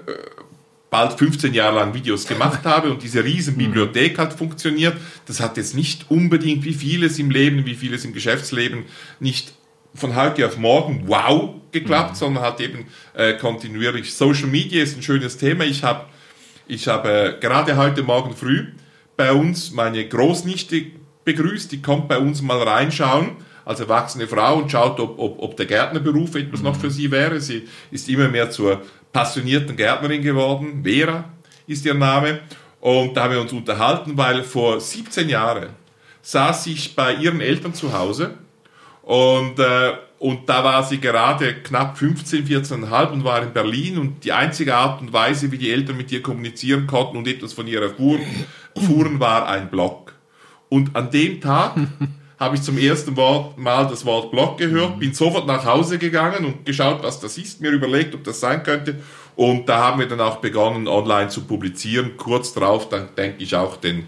bald 0.89 1.13
15 1.13 1.53
Jahre 1.53 1.75
lang 1.75 1.93
Videos 1.93 2.27
gemacht 2.27 2.65
habe 2.65 2.91
und 2.91 3.03
diese 3.03 3.23
riesen 3.23 3.55
mhm. 3.55 3.59
Bibliothek 3.59 4.17
hat 4.17 4.33
funktioniert. 4.33 4.97
Das 5.25 5.39
hat 5.39 5.57
jetzt 5.57 5.75
nicht 5.75 6.09
unbedingt 6.09 6.65
wie 6.65 6.73
vieles 6.73 7.19
im 7.19 7.29
Leben, 7.29 7.65
wie 7.65 7.75
vieles 7.75 8.05
im 8.05 8.13
Geschäftsleben 8.13 8.85
nicht 9.19 9.53
von 9.95 10.15
heute 10.15 10.45
auf 10.45 10.57
morgen 10.57 11.03
wow 11.07 11.55
geklappt, 11.71 12.11
mhm. 12.11 12.15
sondern 12.15 12.43
hat 12.43 12.59
eben 12.59 12.85
äh, 13.13 13.33
kontinuierlich. 13.33 14.13
Social 14.13 14.47
Media 14.47 14.81
ist 14.83 14.97
ein 14.97 15.03
schönes 15.03 15.37
Thema. 15.37 15.63
Ich 15.63 15.83
habe 15.83 16.05
ich 16.67 16.87
hab, 16.87 17.05
äh, 17.05 17.35
gerade 17.39 17.77
heute 17.77 18.03
Morgen 18.03 18.35
früh 18.35 18.67
bei 19.17 19.33
uns 19.33 19.71
meine 19.71 20.07
Großnichte 20.07 20.85
begrüßt, 21.25 21.71
die 21.71 21.81
kommt 21.81 22.07
bei 22.07 22.17
uns 22.17 22.41
mal 22.41 22.61
reinschauen 22.61 23.31
als 23.65 23.79
erwachsene 23.79 24.27
Frau 24.27 24.57
und 24.57 24.71
schaut, 24.71 24.99
ob, 24.99 25.19
ob, 25.19 25.39
ob 25.39 25.57
der 25.57 25.65
Gärtnerberuf 25.65 26.35
etwas 26.35 26.59
mhm. 26.59 26.65
noch 26.65 26.75
für 26.75 26.89
sie 26.89 27.11
wäre. 27.11 27.39
Sie 27.39 27.67
ist 27.91 28.09
immer 28.09 28.27
mehr 28.27 28.49
zur 28.49 28.81
passionierten 29.11 29.75
Gärtnerin 29.75 30.21
geworden. 30.21 30.83
Vera 30.83 31.25
ist 31.67 31.85
ihr 31.85 31.93
Name. 31.93 32.39
Und 32.79 33.15
da 33.15 33.23
haben 33.23 33.33
wir 33.33 33.41
uns 33.41 33.51
unterhalten, 33.51 34.17
weil 34.17 34.43
vor 34.43 34.79
17 34.79 35.27
Jahren 35.27 35.69
saß 36.21 36.67
ich 36.67 36.95
bei 36.95 37.13
ihren 37.15 37.41
Eltern 37.41 37.73
zu 37.73 37.93
Hause 37.93 38.37
und, 39.09 39.57
äh, 39.57 39.93
und 40.19 40.47
da 40.47 40.63
war 40.63 40.83
sie 40.83 40.99
gerade 40.99 41.55
knapp 41.63 41.97
15, 41.97 42.45
14,5 42.45 43.11
und 43.11 43.23
war 43.23 43.41
in 43.41 43.53
Berlin 43.53 43.97
und 43.97 44.23
die 44.23 44.31
einzige 44.31 44.75
Art 44.75 45.01
und 45.01 45.11
Weise, 45.11 45.51
wie 45.51 45.57
die 45.57 45.71
Eltern 45.71 45.97
mit 45.97 46.11
ihr 46.11 46.21
kommunizieren 46.21 46.85
konnten 46.85 47.17
und 47.17 47.27
etwas 47.27 47.53
von 47.53 47.65
ihr 47.65 47.81
erfuhren, 47.81 48.21
fuhren, 48.77 49.19
war 49.19 49.47
ein 49.47 49.71
Blog. 49.71 50.13
Und 50.69 50.95
an 50.95 51.09
dem 51.09 51.41
Tag 51.41 51.75
habe 52.39 52.55
ich 52.55 52.61
zum 52.61 52.77
ersten 52.77 53.13
Mal 53.57 53.87
das 53.87 54.05
Wort 54.05 54.31
Blog 54.31 54.57
gehört, 54.57 54.97
bin 54.97 55.13
sofort 55.13 55.45
nach 55.45 55.65
Hause 55.65 55.97
gegangen 55.97 56.45
und 56.45 56.65
geschaut, 56.65 57.03
was 57.03 57.19
das 57.19 57.37
ist, 57.37 57.59
mir 57.59 57.71
überlegt, 57.71 58.15
ob 58.15 58.23
das 58.23 58.39
sein 58.39 58.63
könnte. 58.63 58.95
Und 59.35 59.67
da 59.67 59.79
haben 59.79 59.99
wir 59.99 60.07
dann 60.07 60.21
auch 60.21 60.37
begonnen, 60.37 60.87
online 60.87 61.27
zu 61.27 61.41
publizieren. 61.41 62.11
Kurz 62.15 62.53
darauf, 62.53 62.87
dann 62.87 63.09
denke 63.17 63.43
ich 63.43 63.55
auch 63.55 63.75
den, 63.75 64.05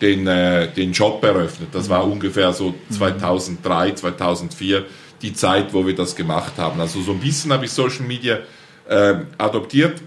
den, 0.00 0.26
äh, 0.26 0.72
den 0.72 0.92
Job 0.92 1.22
eröffnet. 1.22 1.68
Das 1.72 1.90
war 1.90 2.06
ungefähr 2.06 2.54
so 2.54 2.74
2003, 2.90 3.92
2004 3.92 4.86
die 5.20 5.34
Zeit, 5.34 5.72
wo 5.74 5.86
wir 5.86 5.94
das 5.94 6.16
gemacht 6.16 6.54
haben. 6.56 6.80
Also 6.80 7.02
so 7.02 7.12
ein 7.12 7.20
bisschen 7.20 7.52
habe 7.52 7.66
ich 7.66 7.70
Social 7.70 8.04
Media 8.06 8.38
äh, 8.88 9.14
adoptiert. 9.36 10.00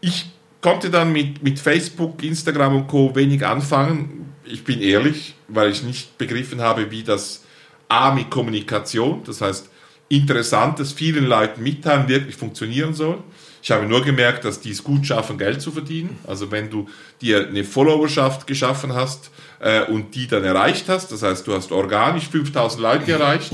Ich 0.00 0.30
konnte 0.62 0.90
dann 0.90 1.12
mit, 1.12 1.42
mit 1.42 1.58
Facebook, 1.58 2.22
Instagram 2.22 2.76
und 2.76 2.86
Co. 2.86 3.14
wenig 3.14 3.44
anfangen 3.46 4.26
ich 4.46 4.64
bin 4.64 4.80
ehrlich, 4.80 5.34
weil 5.48 5.70
ich 5.70 5.82
nicht 5.82 6.18
begriffen 6.18 6.60
habe, 6.60 6.90
wie 6.90 7.02
das 7.02 7.44
A 7.88 8.12
mit 8.12 8.30
Kommunikation, 8.30 9.22
das 9.24 9.40
heißt 9.40 9.70
Interessantes 10.08 10.92
vielen 10.92 11.26
Leuten 11.26 11.62
mitteilen, 11.62 12.08
wirklich 12.08 12.36
funktionieren 12.36 12.94
soll. 12.94 13.18
Ich 13.60 13.72
habe 13.72 13.86
nur 13.86 14.04
gemerkt, 14.04 14.44
dass 14.44 14.60
die 14.60 14.70
es 14.70 14.84
gut 14.84 15.04
schaffen, 15.04 15.38
Geld 15.38 15.60
zu 15.60 15.72
verdienen. 15.72 16.16
Also 16.24 16.52
wenn 16.52 16.70
du 16.70 16.88
dir 17.20 17.48
eine 17.48 17.64
Followerschaft 17.64 18.46
geschaffen 18.46 18.94
hast 18.94 19.32
äh, 19.58 19.82
und 19.86 20.14
die 20.14 20.28
dann 20.28 20.44
erreicht 20.44 20.88
hast, 20.88 21.10
das 21.10 21.24
heißt, 21.24 21.44
du 21.48 21.54
hast 21.54 21.72
organisch 21.72 22.28
5000 22.28 22.80
Leute 22.80 23.10
erreicht, 23.10 23.50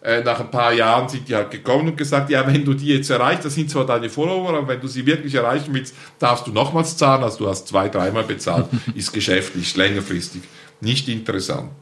äh, 0.00 0.22
nach 0.22 0.38
ein 0.38 0.50
paar 0.50 0.72
Jahren 0.72 1.08
sind 1.08 1.28
die 1.28 1.34
halt 1.34 1.50
gekommen 1.50 1.88
und 1.88 1.96
gesagt, 1.96 2.30
ja, 2.30 2.46
wenn 2.46 2.64
du 2.64 2.74
die 2.74 2.86
jetzt 2.86 3.10
erreichst, 3.10 3.44
das 3.44 3.54
sind 3.54 3.70
zwar 3.70 3.84
deine 3.84 4.08
Follower, 4.08 4.50
aber 4.50 4.68
wenn 4.68 4.80
du 4.80 4.86
sie 4.86 5.04
wirklich 5.04 5.34
erreichen 5.34 5.74
willst, 5.74 5.94
darfst 6.18 6.46
du 6.46 6.52
nochmals 6.52 6.96
zahlen, 6.96 7.24
also 7.24 7.38
du 7.38 7.48
hast 7.48 7.66
zwei, 7.66 7.88
dreimal 7.88 8.22
bezahlt, 8.22 8.66
ist 8.94 9.12
geschäftlich, 9.12 9.76
längerfristig, 9.76 10.42
nicht 10.80 11.08
interessant. 11.08 11.72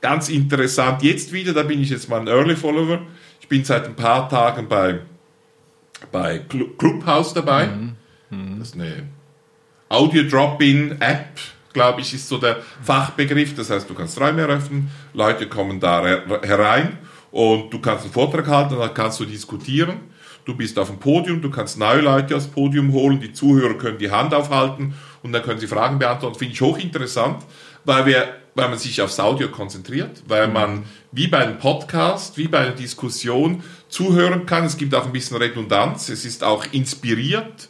Ganz 0.00 0.28
interessant, 0.30 1.02
jetzt 1.02 1.32
wieder, 1.32 1.52
da 1.52 1.62
bin 1.62 1.82
ich 1.82 1.90
jetzt 1.90 2.08
mal 2.08 2.20
ein 2.20 2.28
Early 2.28 2.56
Follower, 2.56 3.00
ich 3.40 3.48
bin 3.48 3.64
seit 3.64 3.84
ein 3.84 3.96
paar 3.96 4.28
Tagen 4.28 4.68
bei, 4.68 5.00
bei 6.10 6.38
Clubhouse 6.78 7.34
dabei, 7.34 7.66
mhm. 7.66 7.96
Mhm. 8.30 8.58
das 8.60 8.68
ist 8.68 8.74
eine 8.76 9.08
Audio-Drop-In-App, 9.90 11.38
glaube 11.74 12.00
ich, 12.00 12.14
ist 12.14 12.28
so 12.28 12.38
der 12.38 12.58
Fachbegriff. 12.82 13.54
Das 13.54 13.70
heißt, 13.70 13.88
du 13.88 13.94
kannst 13.94 14.20
Räume 14.20 14.42
eröffnen, 14.42 14.90
Leute 15.14 15.48
kommen 15.48 15.80
da 15.80 16.04
herein 16.42 16.98
und 17.30 17.70
du 17.70 17.78
kannst 17.78 18.04
einen 18.04 18.12
Vortrag 18.12 18.46
halten, 18.46 18.78
dann 18.78 18.94
kannst 18.94 19.20
du 19.20 19.24
diskutieren. 19.24 20.00
Du 20.44 20.56
bist 20.56 20.78
auf 20.78 20.88
dem 20.88 20.98
Podium, 20.98 21.42
du 21.42 21.50
kannst 21.50 21.78
neue 21.78 22.00
Leute 22.00 22.34
aufs 22.34 22.46
Podium 22.46 22.92
holen, 22.92 23.20
die 23.20 23.32
Zuhörer 23.32 23.74
können 23.74 23.98
die 23.98 24.10
Hand 24.10 24.32
aufhalten 24.32 24.94
und 25.22 25.32
dann 25.32 25.42
können 25.42 25.60
sie 25.60 25.66
Fragen 25.66 25.98
beantworten. 25.98 26.38
Finde 26.38 26.54
ich 26.54 26.60
hochinteressant, 26.62 27.44
weil, 27.84 28.06
wir, 28.06 28.28
weil 28.54 28.70
man 28.70 28.78
sich 28.78 29.02
aufs 29.02 29.20
Audio 29.20 29.48
konzentriert, 29.48 30.22
weil 30.26 30.48
man 30.48 30.84
wie 31.12 31.26
bei 31.26 31.38
einem 31.38 31.58
Podcast, 31.58 32.38
wie 32.38 32.48
bei 32.48 32.60
einer 32.60 32.74
Diskussion 32.74 33.62
zuhören 33.90 34.46
kann. 34.46 34.64
Es 34.64 34.78
gibt 34.78 34.94
auch 34.94 35.04
ein 35.04 35.12
bisschen 35.12 35.36
Redundanz, 35.36 36.08
es 36.08 36.24
ist 36.24 36.42
auch 36.42 36.64
inspiriert 36.72 37.68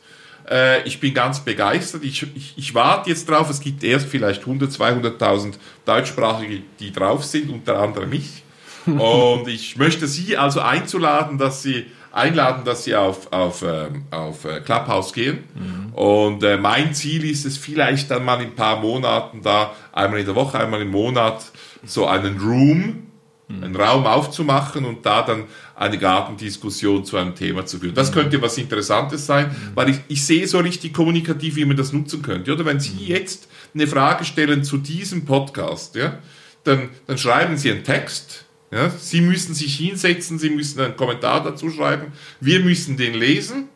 äh, 0.48 0.82
ich 0.84 0.98
bin 1.00 1.14
ganz 1.14 1.40
begeistert. 1.40 2.04
Ich, 2.04 2.22
ich, 2.34 2.54
ich 2.56 2.74
warte 2.74 3.10
jetzt 3.10 3.28
drauf. 3.28 3.50
Es 3.50 3.60
gibt 3.60 3.84
erst 3.84 4.08
vielleicht 4.08 4.40
100, 4.40 4.70
200.000 4.70 5.54
Deutschsprachige, 5.84 6.62
die 6.80 6.92
drauf 6.92 7.24
sind, 7.24 7.50
unter 7.50 7.78
anderem 7.78 8.10
mich. 8.10 8.42
Und 8.86 9.48
ich 9.48 9.76
möchte 9.76 10.06
Sie 10.06 10.36
also 10.36 10.60
einzuladen, 10.60 11.38
dass 11.38 11.62
Sie 11.62 11.86
einladen, 12.12 12.64
dass 12.64 12.84
Sie 12.84 12.94
auf, 12.94 13.32
auf, 13.32 13.62
ähm, 13.62 14.04
auf 14.10 14.44
äh, 14.44 14.60
Clubhouse 14.60 15.12
gehen. 15.12 15.44
Mhm. 15.54 15.94
Und 15.94 16.42
äh, 16.42 16.56
mein 16.56 16.94
Ziel 16.94 17.24
ist 17.24 17.44
es 17.44 17.56
vielleicht 17.56 18.10
dann 18.10 18.24
mal 18.24 18.40
in 18.40 18.48
ein 18.48 18.54
paar 18.54 18.80
Monaten 18.80 19.42
da, 19.42 19.72
einmal 19.92 20.20
in 20.20 20.26
der 20.26 20.34
Woche, 20.34 20.58
einmal 20.58 20.80
im 20.80 20.90
Monat, 20.90 21.44
so 21.84 22.06
einen 22.06 22.38
Room, 22.40 23.06
mhm. 23.48 23.64
einen 23.64 23.76
Raum 23.76 24.06
aufzumachen 24.06 24.84
und 24.84 25.04
da 25.04 25.22
dann 25.22 25.44
eine 25.74 25.98
Gartendiskussion 25.98 27.04
zu 27.04 27.16
einem 27.16 27.34
Thema 27.34 27.64
zu 27.64 27.78
führen. 27.78 27.94
Das 27.94 28.12
könnte 28.12 28.40
was 28.42 28.58
Interessantes 28.58 29.26
sein, 29.26 29.54
weil 29.74 29.90
ich, 29.90 30.00
ich 30.08 30.24
sehe 30.24 30.46
so 30.46 30.58
richtig 30.58 30.92
kommunikativ, 30.92 31.56
wie 31.56 31.64
man 31.64 31.76
das 31.76 31.92
nutzen 31.92 32.22
könnte. 32.22 32.52
Oder 32.52 32.64
wenn 32.64 32.80
Sie 32.80 32.96
jetzt 33.06 33.48
eine 33.74 33.86
Frage 33.86 34.24
stellen 34.24 34.64
zu 34.64 34.78
diesem 34.78 35.24
Podcast, 35.24 35.94
ja, 35.94 36.18
dann, 36.64 36.88
dann 37.06 37.18
schreiben 37.18 37.56
Sie 37.56 37.70
einen 37.70 37.84
Text. 37.84 38.44
Ja, 38.70 38.90
Sie 38.90 39.20
müssen 39.20 39.54
sich 39.54 39.76
hinsetzen, 39.76 40.38
Sie 40.38 40.50
müssen 40.50 40.80
einen 40.80 40.96
Kommentar 40.96 41.42
dazu 41.42 41.70
schreiben. 41.70 42.12
Wir 42.40 42.60
müssen 42.60 42.96
den 42.96 43.14
lesen 43.14 43.68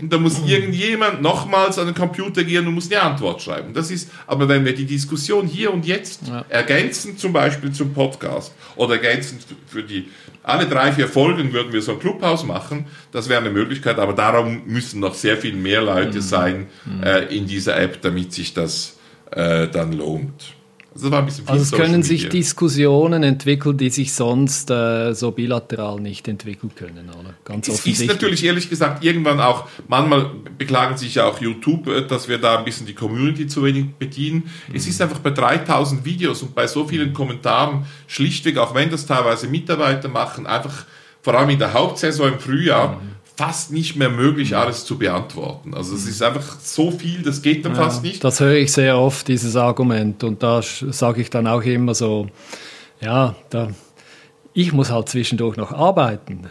und 0.00 0.12
da 0.12 0.18
muss 0.18 0.40
irgendjemand 0.44 1.22
nochmals 1.22 1.78
an 1.78 1.86
den 1.86 1.94
Computer 1.94 2.42
gehen 2.42 2.66
und 2.66 2.74
muss 2.74 2.90
eine 2.90 3.00
Antwort 3.00 3.40
schreiben. 3.40 3.72
Das 3.72 3.92
ist, 3.92 4.10
aber 4.26 4.48
wenn 4.48 4.64
wir 4.64 4.74
die 4.74 4.86
Diskussion 4.86 5.46
hier 5.46 5.72
und 5.72 5.86
jetzt 5.86 6.26
ja. 6.26 6.44
ergänzen, 6.48 7.16
zum 7.16 7.32
Beispiel 7.32 7.70
zum 7.70 7.94
Podcast 7.94 8.52
oder 8.74 8.94
ergänzen 8.94 9.38
für 9.66 9.84
die, 9.84 10.08
alle 10.42 10.66
drei, 10.66 10.92
vier 10.92 11.06
Folgen 11.06 11.52
würden 11.52 11.72
wir 11.72 11.80
so 11.80 11.92
ein 11.92 12.00
Clubhaus 12.00 12.44
machen, 12.44 12.86
das 13.12 13.28
wäre 13.28 13.40
eine 13.40 13.50
Möglichkeit, 13.50 13.98
aber 13.98 14.14
darum 14.14 14.62
müssen 14.66 14.98
noch 14.98 15.14
sehr 15.14 15.36
viel 15.36 15.54
mehr 15.54 15.82
Leute 15.82 16.18
mhm. 16.18 16.22
sein 16.22 16.66
mhm. 16.84 17.02
Äh, 17.04 17.24
in 17.26 17.46
dieser 17.46 17.78
App, 17.80 18.02
damit 18.02 18.32
sich 18.32 18.54
das 18.54 18.98
äh, 19.30 19.68
dann 19.68 19.92
lohnt. 19.92 20.56
Also, 20.94 21.10
war 21.10 21.20
ein 21.20 21.26
bisschen 21.26 21.48
also 21.48 21.62
es 21.62 21.70
Social 21.70 21.86
können 21.86 22.02
sich 22.02 22.28
Diskussionen 22.28 23.22
entwickeln, 23.22 23.76
die 23.76 23.90
sich 23.90 24.12
sonst 24.12 24.70
äh, 24.70 25.14
so 25.14 25.30
bilateral 25.30 26.00
nicht 26.00 26.28
entwickeln 26.28 26.72
können, 26.74 27.08
oder? 27.08 27.34
Ganz 27.44 27.68
es 27.68 27.86
ist 27.86 28.06
natürlich 28.06 28.44
ehrlich 28.44 28.68
gesagt 28.68 29.02
irgendwann 29.04 29.40
auch, 29.40 29.68
manchmal 29.88 30.30
beklagen 30.58 30.96
sich 30.96 31.14
ja 31.14 31.24
auch 31.24 31.40
YouTube, 31.40 31.86
äh, 31.88 32.06
dass 32.06 32.28
wir 32.28 32.38
da 32.38 32.58
ein 32.58 32.64
bisschen 32.64 32.86
die 32.86 32.94
Community 32.94 33.46
zu 33.46 33.64
wenig 33.64 33.86
bedienen. 33.98 34.50
Mhm. 34.68 34.74
Es 34.74 34.86
ist 34.86 35.00
einfach 35.00 35.18
bei 35.20 35.30
3000 35.30 36.04
Videos 36.04 36.42
und 36.42 36.54
bei 36.54 36.66
so 36.66 36.86
vielen 36.86 37.12
Kommentaren 37.12 37.86
schlichtweg, 38.06 38.58
auch 38.58 38.74
wenn 38.74 38.90
das 38.90 39.06
teilweise 39.06 39.48
Mitarbeiter 39.48 40.08
machen, 40.08 40.46
einfach 40.46 40.84
vor 41.22 41.34
allem 41.34 41.50
in 41.50 41.58
der 41.58 41.72
Hauptsaison 41.72 42.32
im 42.32 42.38
Frühjahr, 42.38 43.00
mhm 43.00 43.21
fast 43.36 43.72
nicht 43.72 43.96
mehr 43.96 44.10
möglich, 44.10 44.56
alles 44.56 44.84
zu 44.84 44.98
beantworten. 44.98 45.74
Also 45.74 45.94
es 45.94 46.06
ist 46.06 46.22
einfach 46.22 46.58
so 46.60 46.90
viel, 46.90 47.22
das 47.22 47.42
geht 47.42 47.64
dann 47.64 47.74
ja, 47.74 47.82
fast 47.82 48.02
nicht. 48.02 48.22
Das 48.22 48.40
höre 48.40 48.54
ich 48.54 48.72
sehr 48.72 48.98
oft, 48.98 49.28
dieses 49.28 49.56
Argument. 49.56 50.22
Und 50.24 50.42
da 50.42 50.60
sage 50.62 51.20
ich 51.22 51.30
dann 51.30 51.46
auch 51.46 51.62
immer 51.62 51.94
so, 51.94 52.28
ja, 53.00 53.34
da, 53.50 53.68
ich 54.52 54.72
muss 54.72 54.90
halt 54.90 55.08
zwischendurch 55.08 55.56
noch 55.56 55.72
arbeiten. 55.72 56.46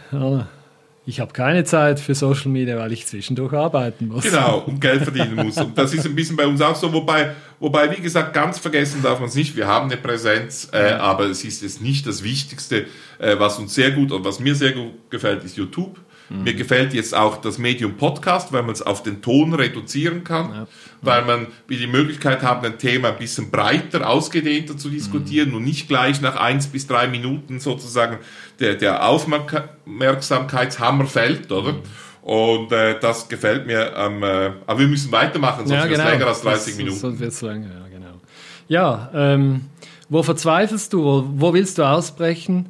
Ich 1.04 1.18
habe 1.20 1.32
keine 1.32 1.64
Zeit 1.64 1.98
für 1.98 2.14
Social 2.14 2.50
Media, 2.50 2.78
weil 2.78 2.92
ich 2.92 3.06
zwischendurch 3.06 3.52
arbeiten 3.52 4.08
muss. 4.08 4.24
Genau, 4.24 4.64
und 4.66 4.80
Geld 4.80 5.02
verdienen 5.04 5.36
muss. 5.36 5.56
Und 5.58 5.76
das 5.78 5.94
ist 5.94 6.04
ein 6.06 6.14
bisschen 6.14 6.36
bei 6.36 6.46
uns 6.46 6.60
auch 6.60 6.76
so, 6.76 6.92
wobei, 6.92 7.34
wobei 7.58 7.96
wie 7.96 8.00
gesagt, 8.00 8.34
ganz 8.34 8.58
vergessen 8.58 9.02
darf 9.02 9.18
man 9.18 9.28
es 9.28 9.34
nicht. 9.34 9.56
Wir 9.56 9.66
haben 9.66 9.90
eine 9.90 10.00
Präsenz, 10.00 10.68
äh, 10.72 10.92
aber 10.92 11.24
es 11.24 11.44
ist 11.44 11.62
jetzt 11.62 11.80
nicht 11.80 12.06
das 12.06 12.22
Wichtigste. 12.22 12.86
Äh, 13.18 13.38
was 13.38 13.58
uns 13.58 13.74
sehr 13.74 13.92
gut 13.92 14.12
und 14.12 14.24
was 14.24 14.40
mir 14.40 14.54
sehr 14.54 14.72
gut 14.72 15.10
gefällt, 15.10 15.44
ist 15.44 15.56
YouTube. 15.56 15.98
Mhm. 16.32 16.44
Mir 16.44 16.54
gefällt 16.54 16.94
jetzt 16.94 17.14
auch 17.14 17.36
das 17.36 17.58
Medium 17.58 17.96
Podcast, 17.96 18.52
weil 18.52 18.62
man 18.62 18.72
es 18.72 18.82
auf 18.82 19.02
den 19.02 19.22
Ton 19.22 19.54
reduzieren 19.54 20.22
kann, 20.24 20.52
ja. 20.52 20.66
weil 21.02 21.24
man 21.24 21.46
die 21.68 21.86
Möglichkeit 21.86 22.42
haben, 22.42 22.66
ein 22.66 22.78
Thema 22.78 23.08
ein 23.08 23.18
bisschen 23.18 23.50
breiter, 23.50 24.08
ausgedehnter 24.08 24.76
zu 24.76 24.88
diskutieren 24.88 25.50
mhm. 25.50 25.56
und 25.56 25.64
nicht 25.64 25.88
gleich 25.88 26.20
nach 26.20 26.36
eins 26.36 26.68
bis 26.68 26.86
drei 26.86 27.08
Minuten 27.08 27.58
sozusagen 27.60 28.18
der, 28.60 28.76
der 28.76 29.06
Aufmerksamkeitshammer 29.06 31.06
fällt, 31.06 31.52
oder? 31.52 31.72
Mhm. 31.72 31.82
Und 32.22 32.70
äh, 32.70 32.98
das 33.00 33.28
gefällt 33.28 33.66
mir. 33.66 33.92
Ähm, 33.96 34.22
äh, 34.22 34.52
aber 34.66 34.78
wir 34.78 34.86
müssen 34.86 35.10
weitermachen, 35.10 35.66
sonst 35.66 35.72
ja, 35.72 35.86
genau. 35.86 35.98
wird 35.98 36.06
es 36.06 36.12
länger 36.12 36.26
als 36.26 36.42
30 36.42 36.66
das, 36.66 36.76
Minuten. 36.76 36.98
Sonst 36.98 37.20
wird 37.20 37.32
es 37.32 37.42
länger, 37.42 37.66
ja, 37.66 37.88
genau. 37.92 38.20
Ja, 38.68 39.10
ähm, 39.12 39.62
wo 40.08 40.22
verzweifelst 40.22 40.92
du? 40.92 41.02
Wo, 41.02 41.24
wo 41.34 41.52
willst 41.52 41.78
du 41.78 41.82
ausbrechen? 41.82 42.66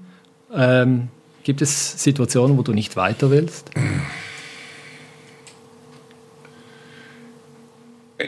Ähm, 0.54 1.08
Gibt 1.44 1.60
es 1.60 2.02
Situationen, 2.02 2.56
wo 2.56 2.62
du 2.62 2.72
nicht 2.72 2.96
weiter 2.96 3.30
willst? 3.30 3.70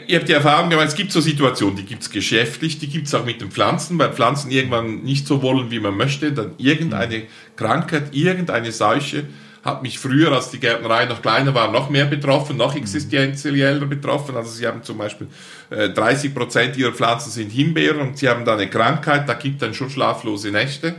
Ihr 0.07 0.19
habt 0.19 0.27
die 0.27 0.33
Erfahrung 0.33 0.69
gemacht, 0.69 0.89
es 0.89 0.95
gibt 0.95 1.13
so 1.13 1.21
Situationen, 1.21 1.77
die 1.77 1.85
gibt 1.85 2.01
es 2.01 2.09
geschäftlich, 2.09 2.79
die 2.79 2.87
gibt 2.87 3.07
es 3.07 3.13
auch 3.13 3.23
mit 3.23 3.39
den 3.39 3.49
Pflanzen, 3.49 3.97
weil 3.97 4.11
Pflanzen 4.11 4.51
irgendwann 4.51 5.03
nicht 5.03 5.25
so 5.25 5.41
wollen, 5.41 5.71
wie 5.71 5.79
man 5.79 5.95
möchte, 5.95 6.33
dann 6.33 6.51
irgendeine 6.57 7.23
Krankheit, 7.55 8.13
irgendeine 8.13 8.73
Seuche 8.73 9.25
hat 9.63 9.81
mich 9.81 9.97
früher, 9.97 10.31
als 10.33 10.51
die 10.51 10.59
Gärtnerei 10.59 11.05
noch 11.05 11.21
kleiner 11.21 11.55
war, 11.55 11.71
noch 11.71 11.89
mehr 11.89 12.05
betroffen, 12.05 12.57
noch 12.57 12.75
existenzieller 12.75 13.85
betroffen. 13.85 14.35
Also 14.35 14.51
sie 14.51 14.67
haben 14.67 14.83
zum 14.83 14.97
Beispiel 14.99 15.27
äh, 15.71 15.89
30 15.89 16.35
Prozent 16.35 16.77
ihrer 16.77 16.91
Pflanzen 16.91 17.31
sind 17.31 17.51
Himbeeren 17.51 18.01
und 18.01 18.17
sie 18.17 18.29
haben 18.29 18.45
da 18.45 18.53
eine 18.53 18.69
Krankheit, 18.69 19.27
da 19.27 19.33
gibt 19.33 19.61
dann 19.61 19.73
schon 19.73 19.89
schlaflose 19.89 20.51
Nächte. 20.51 20.95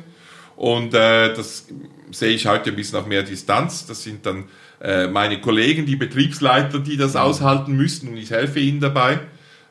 Und 0.57 0.95
äh, 0.95 1.35
das 1.35 1.67
sehe 2.11 2.31
ich 2.31 2.47
heute 2.47 2.71
ein 2.71 2.77
bisschen 2.77 2.99
auf 2.99 3.07
mehr 3.07 3.23
Distanz. 3.23 3.87
Das 3.87 4.03
sind 4.03 4.25
dann 4.27 4.45
äh, 4.81 5.07
meine 5.07 5.41
Kollegen, 5.41 5.87
die 5.87 5.97
Betriebsleiter, 5.97 6.79
die 6.79 6.97
das 6.97 7.17
aushalten 7.17 7.77
müssen 7.77 8.09
und 8.09 8.17
ich 8.17 8.31
helfe 8.31 8.59
ihnen 8.61 8.81
dabei. 8.81 9.21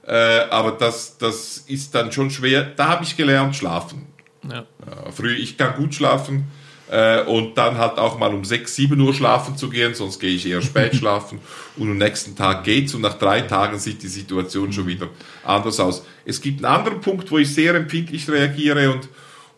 Äh, 0.08 0.42
aber 0.50 0.72
das, 0.72 1.18
das 1.18 1.58
ist 1.58 1.96
dann 1.96 2.12
schon 2.12 2.30
schwer. 2.30 2.63
Da 2.63 2.89
habe 2.89 3.04
ich 3.04 3.18
gelernt, 3.18 3.56
schlafen. 3.56 4.06
Ja. 4.50 4.60
Äh, 4.60 5.12
früh, 5.12 5.34
ich 5.34 5.58
kann 5.58 5.75
gut 5.75 5.96
schlafen 5.96 6.46
äh, 6.89 7.24
und 7.24 7.58
dann 7.58 7.77
halt 7.77 7.98
auch 7.98 8.20
mal 8.20 8.34
um 8.34 8.46
6, 8.46 8.75
7 8.75 9.00
Uhr 9.00 9.13
schlafen 9.13 9.58
zu 9.58 9.70
gehen, 9.70 9.96
sonst 9.96 10.20
gehe 10.20 10.36
ich 10.36 10.48
eher 10.48 10.62
spät 10.62 10.96
schlafen 10.96 11.39
und 11.77 11.89
am 11.89 11.98
nächsten 11.98 12.36
Tag 12.36 12.63
geht's 12.63 12.94
und 12.94 13.01
nach 13.01 13.18
drei 13.18 13.42
Tagen 13.42 13.80
sieht 13.80 14.04
die 14.04 14.08
Situation 14.08 14.72
schon 14.72 14.86
wieder 14.86 15.10
anders 15.44 15.80
aus. 15.80 16.06
Es 16.25 16.42
gibt 16.42 16.63
einen 16.63 16.74
anderen 16.74 17.01
Punkt, 17.01 17.32
wo 17.32 17.39
ich 17.39 17.54
sehr 17.54 17.74
empfindlich 17.74 18.30
reagiere 18.30 18.92
und 18.92 19.10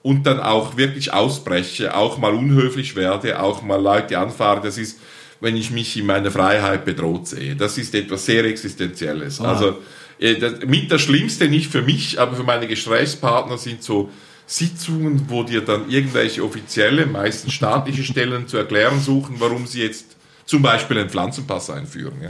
und 0.08 0.26
dann 0.26 0.40
auch 0.40 0.78
wirklich 0.78 1.12
ausbreche, 1.12 1.94
auch 1.94 2.18
mal 2.18 2.34
unhöflich 2.34 2.96
werde, 2.96 3.42
auch 3.42 3.62
mal 3.62 3.82
Leute 3.82 4.18
anfahre, 4.18 4.62
das 4.62 4.78
ist, 4.78 5.02
wenn 5.42 5.58
ich 5.58 5.70
mich 5.70 5.98
in 5.98 6.06
meiner 6.06 6.32
Freiheit 6.32 6.86
bedroht 6.86 7.28
sehe. 7.28 7.58
Das 7.58 7.78
ist 7.78 7.94
etwas 7.94 8.26
sehr 8.26 8.46
Existenzielles. 8.46 9.42
Ah. 9.42 9.52
Also 9.52 9.80
äh, 10.18 10.36
das, 10.36 10.66
mit 10.66 10.90
das 10.90 11.02
Schlimmste 11.02 11.50
nicht 11.50 11.70
für 11.70 11.82
mich, 11.82 12.22
aber 12.22 12.38
für 12.38 12.44
meine 12.44 12.68
Gesprächspartner 12.68 13.58
sind 13.58 13.84
so 13.84 14.10
Sitzungen, 14.46 15.26
wo 15.28 15.44
dir 15.44 15.60
dann 15.60 15.90
irgendwelche 15.90 16.42
offizielle, 16.42 17.06
meistens 17.06 17.52
staatliche 17.52 18.04
Stellen 18.12 18.48
zu 18.48 18.56
erklären 18.56 19.02
suchen, 19.02 19.36
warum 19.40 19.68
sie 19.68 19.82
jetzt 19.82 20.16
zum 20.46 20.62
Beispiel 20.62 21.00
einen 21.00 21.10
Pflanzenpass 21.10 21.70
einführen. 21.70 22.22
Ja? 22.22 22.30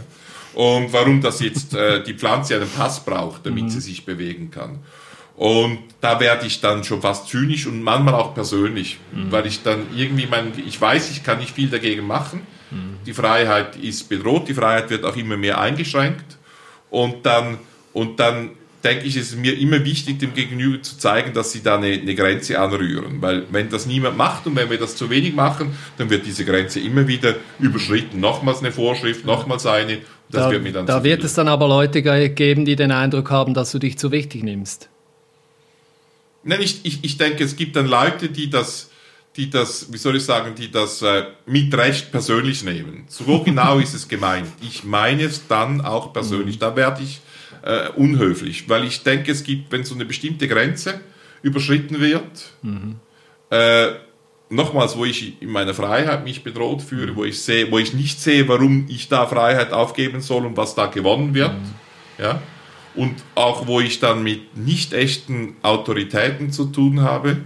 Und 0.55 0.91
warum 0.93 1.21
das 1.21 1.41
jetzt 1.41 1.75
äh, 1.75 2.03
die 2.03 2.15
Pflanze 2.15 2.55
einen 2.55 2.71
Pass 2.71 3.05
braucht, 3.05 3.45
damit 3.45 3.65
mhm. 3.65 3.69
sie 3.69 3.81
sich 3.81 4.03
bewegen 4.03 4.49
kann. 4.49 4.79
Und 5.37 5.79
da 6.01 6.19
werde 6.19 6.47
ich 6.47 6.61
dann 6.61 6.83
schon 6.83 6.99
fast 6.99 7.29
zynisch 7.29 7.67
und 7.67 7.83
manchmal 7.83 8.15
auch 8.15 8.33
persönlich, 8.33 8.97
mhm. 9.13 9.31
weil 9.31 9.45
ich 9.45 9.61
dann 9.61 9.85
irgendwie 9.95 10.25
mein, 10.25 10.51
ich 10.65 10.81
weiß, 10.81 11.11
ich 11.11 11.23
kann 11.23 11.37
nicht 11.37 11.51
viel 11.53 11.69
dagegen 11.69 12.07
machen. 12.07 12.41
Mhm. 12.71 12.97
Die 13.05 13.13
Freiheit 13.13 13.75
ist 13.75 14.09
bedroht, 14.09 14.47
die 14.49 14.55
Freiheit 14.55 14.89
wird 14.89 15.05
auch 15.05 15.15
immer 15.15 15.37
mehr 15.37 15.61
eingeschränkt. 15.61 16.37
Und 16.89 17.23
dann, 17.27 17.59
und 17.93 18.19
dann 18.19 18.49
denke 18.83 19.05
ich, 19.05 19.15
ist 19.15 19.31
es 19.31 19.37
mir 19.37 19.55
immer 19.59 19.85
wichtig, 19.85 20.17
dem 20.17 20.33
Gegenüber 20.33 20.81
zu 20.81 20.97
zeigen, 20.97 21.33
dass 21.33 21.51
sie 21.51 21.61
da 21.61 21.77
eine, 21.77 21.87
eine, 21.87 22.15
Grenze 22.15 22.59
anrühren. 22.59 23.21
Weil 23.21 23.43
wenn 23.51 23.69
das 23.69 23.85
niemand 23.85 24.17
macht 24.17 24.47
und 24.47 24.55
wenn 24.55 24.71
wir 24.71 24.79
das 24.79 24.95
zu 24.95 25.11
wenig 25.11 25.35
machen, 25.35 25.77
dann 25.99 26.09
wird 26.09 26.25
diese 26.25 26.45
Grenze 26.45 26.79
immer 26.79 27.07
wieder 27.07 27.35
überschritten. 27.59 28.19
Nochmals 28.19 28.59
eine 28.59 28.71
Vorschrift, 28.71 29.23
nochmals 29.23 29.67
eine. 29.67 29.99
Das 30.31 30.45
da 30.45 30.51
wird, 30.51 30.63
mir 30.63 30.71
dann 30.71 30.87
da 30.87 31.03
wird 31.03 31.23
es 31.23 31.35
dann 31.35 31.47
aber 31.47 31.67
Leute 31.67 32.01
geben, 32.01 32.65
die 32.65 32.75
den 32.75 32.91
Eindruck 32.91 33.29
haben, 33.29 33.53
dass 33.53 33.71
du 33.71 33.77
dich 33.77 33.99
zu 33.99 34.11
wichtig 34.11 34.43
nimmst. 34.43 34.89
Nein, 36.47 36.61
ich, 36.61 36.79
ich, 36.83 37.03
ich 37.03 37.17
denke, 37.17 37.43
es 37.43 37.57
gibt 37.57 37.75
dann 37.75 37.87
Leute, 37.87 38.29
die 38.29 38.49
das, 38.49 38.89
die 39.35 39.49
das, 39.49 39.91
wie 39.91 39.97
soll 39.97 40.15
ich 40.15 40.23
sagen, 40.23 40.55
die 40.55 40.71
das 40.71 41.01
äh, 41.01 41.25
mit 41.45 41.73
Recht 41.75 42.09
persönlich 42.09 42.63
nehmen. 42.63 43.03
So 43.09 43.43
genau 43.43 43.79
ist 43.79 43.93
es 43.93 44.07
gemeint. 44.07 44.47
Ich 44.61 44.85
meine 44.85 45.23
es 45.23 45.45
dann 45.47 45.81
auch 45.81 46.13
persönlich. 46.13 46.55
Mhm. 46.55 46.59
Da 46.61 46.75
werde 46.77 47.03
ich 47.03 47.19
äh, 47.63 47.89
unhöflich, 47.89 48.69
weil 48.69 48.85
ich 48.85 49.03
denke, 49.03 49.33
es 49.33 49.43
gibt, 49.43 49.73
wenn 49.73 49.83
so 49.83 49.93
eine 49.93 50.05
bestimmte 50.05 50.47
Grenze 50.47 51.01
überschritten 51.41 51.99
wird, 51.99 52.49
mhm. 52.61 52.95
äh, 53.49 53.89
nochmals, 54.49 54.95
wo 54.95 55.03
ich 55.03 55.41
in 55.41 55.49
meiner 55.49 55.73
Freiheit 55.73 56.23
mich 56.23 56.45
bedroht 56.45 56.81
fühle, 56.81 57.13
wo 57.17 57.25
ich 57.25 57.41
sehe, 57.41 57.69
wo 57.69 57.77
ich 57.77 57.93
nicht 57.93 58.21
sehe, 58.21 58.47
warum 58.47 58.85
ich 58.87 59.09
da 59.09 59.27
Freiheit 59.27 59.73
aufgeben 59.73 60.21
soll 60.21 60.45
und 60.45 60.55
was 60.55 60.75
da 60.75 60.85
gewonnen 60.85 61.33
wird, 61.33 61.51
mhm. 61.51 62.23
ja, 62.23 62.41
und 62.97 63.13
auch 63.35 63.67
wo 63.67 63.79
ich 63.79 63.99
dann 63.99 64.23
mit 64.23 64.57
nicht 64.57 64.91
echten 64.91 65.55
Autoritäten 65.61 66.51
zu 66.51 66.65
tun 66.65 67.01
habe, 67.01 67.37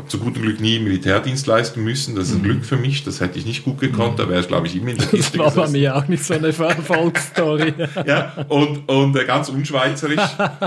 habe 0.00 0.08
zu 0.08 0.18
gutem 0.18 0.42
Glück 0.42 0.60
nie 0.60 0.78
Militärdienst 0.78 1.46
leisten 1.46 1.84
müssen. 1.84 2.16
Das 2.16 2.28
ist 2.28 2.34
ein 2.34 2.38
mhm. 2.38 2.44
Glück 2.44 2.64
für 2.64 2.76
mich. 2.76 3.04
Das 3.04 3.20
hätte 3.20 3.38
ich 3.38 3.46
nicht 3.46 3.64
gut 3.64 3.78
gekonnt. 3.78 4.18
Da 4.18 4.28
wäre 4.28 4.40
ich, 4.40 4.48
glaube 4.48 4.66
ich, 4.66 4.76
immer 4.76 4.90
in 4.90 4.98
der 4.98 5.06
Kiste 5.06 5.38
Das 5.38 5.56
war 5.56 5.66
bei 5.66 5.70
mir 5.70 5.96
auch 5.96 6.08
nicht 6.08 6.24
so 6.24 6.34
eine 6.34 6.48
Erfolgsstory. 6.58 7.74
ja, 8.06 8.46
und, 8.48 8.88
und 8.88 9.16
äh, 9.16 9.24
ganz 9.24 9.48
unschweizerisch. 9.48 10.20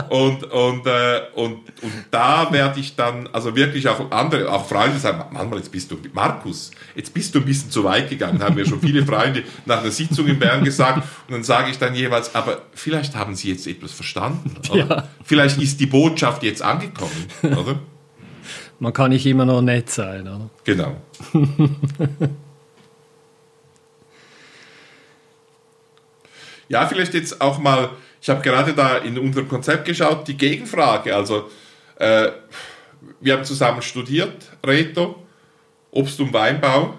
und, 0.10 0.44
und, 0.44 0.86
äh, 0.86 1.22
und, 1.36 1.58
und 1.82 1.94
da 2.12 2.52
werde 2.52 2.80
ich 2.80 2.96
dann, 2.96 3.28
also 3.34 3.56
wirklich 3.56 3.88
auch 3.88 4.12
andere, 4.12 4.52
auch 4.52 4.68
Freunde 4.68 5.00
sagen, 5.00 5.24
manchmal, 5.32 5.60
jetzt 5.60 5.72
bist 5.72 5.92
du, 5.92 5.98
Markus, 6.14 6.72
jetzt 6.96 7.14
bist 7.14 7.34
du 7.36 7.40
ein 7.40 7.46
bisschen 7.46 7.72
zu 7.72 7.84
weit 7.84 8.10
gegangen. 8.10 8.42
Haben 8.42 8.56
mir 8.56 8.66
schon 8.66 8.80
viele 8.80 9.06
Freunde 9.06 9.44
nach 9.66 9.82
einer 9.82 9.92
Sitzung 9.92 10.28
in 10.28 10.40
Bern 10.40 10.64
gesagt. 10.64 11.04
Und 11.28 11.34
dann 11.34 11.44
sage 11.44 11.72
ich 11.72 11.80
dann 11.80 11.96
jeweils, 11.96 12.34
aber 12.36 12.62
vielleicht 12.74 13.16
haben 13.16 13.36
sie 13.36 13.50
jetzt 13.50 13.68
etwas 13.68 13.92
verstanden. 13.92 14.56
Oder? 14.70 14.88
Ja. 14.88 15.08
Vielleicht 15.24 15.62
ist 15.62 15.80
die 15.80 15.88
Botschaft 15.88 16.44
jetzt 16.44 16.62
angekommen, 16.62 17.28
oder? 17.42 17.80
Man 18.84 18.92
kann 18.92 19.12
nicht 19.12 19.26
immer 19.26 19.46
noch 19.46 19.62
nett 19.62 19.90
sein. 19.90 20.28
Oder? 20.28 20.50
Genau. 20.66 20.98
ja, 26.68 26.86
vielleicht 26.86 27.14
jetzt 27.14 27.40
auch 27.40 27.60
mal, 27.60 27.92
ich 28.22 28.30
habe 28.30 28.42
gerade 28.42 28.74
da 28.74 28.98
in 28.98 29.18
unserem 29.18 29.48
Konzept 29.48 29.86
geschaut, 29.86 30.28
die 30.28 30.36
Gegenfrage. 30.36 31.16
Also, 31.16 31.50
äh, 31.96 32.32
wir 33.22 33.34
haben 33.36 33.46
zusammen 33.46 33.82
studiert, 33.82 34.52
Reto, 34.66 35.16
Obst- 35.92 36.20
und 36.20 36.34
Weinbau. 36.34 36.96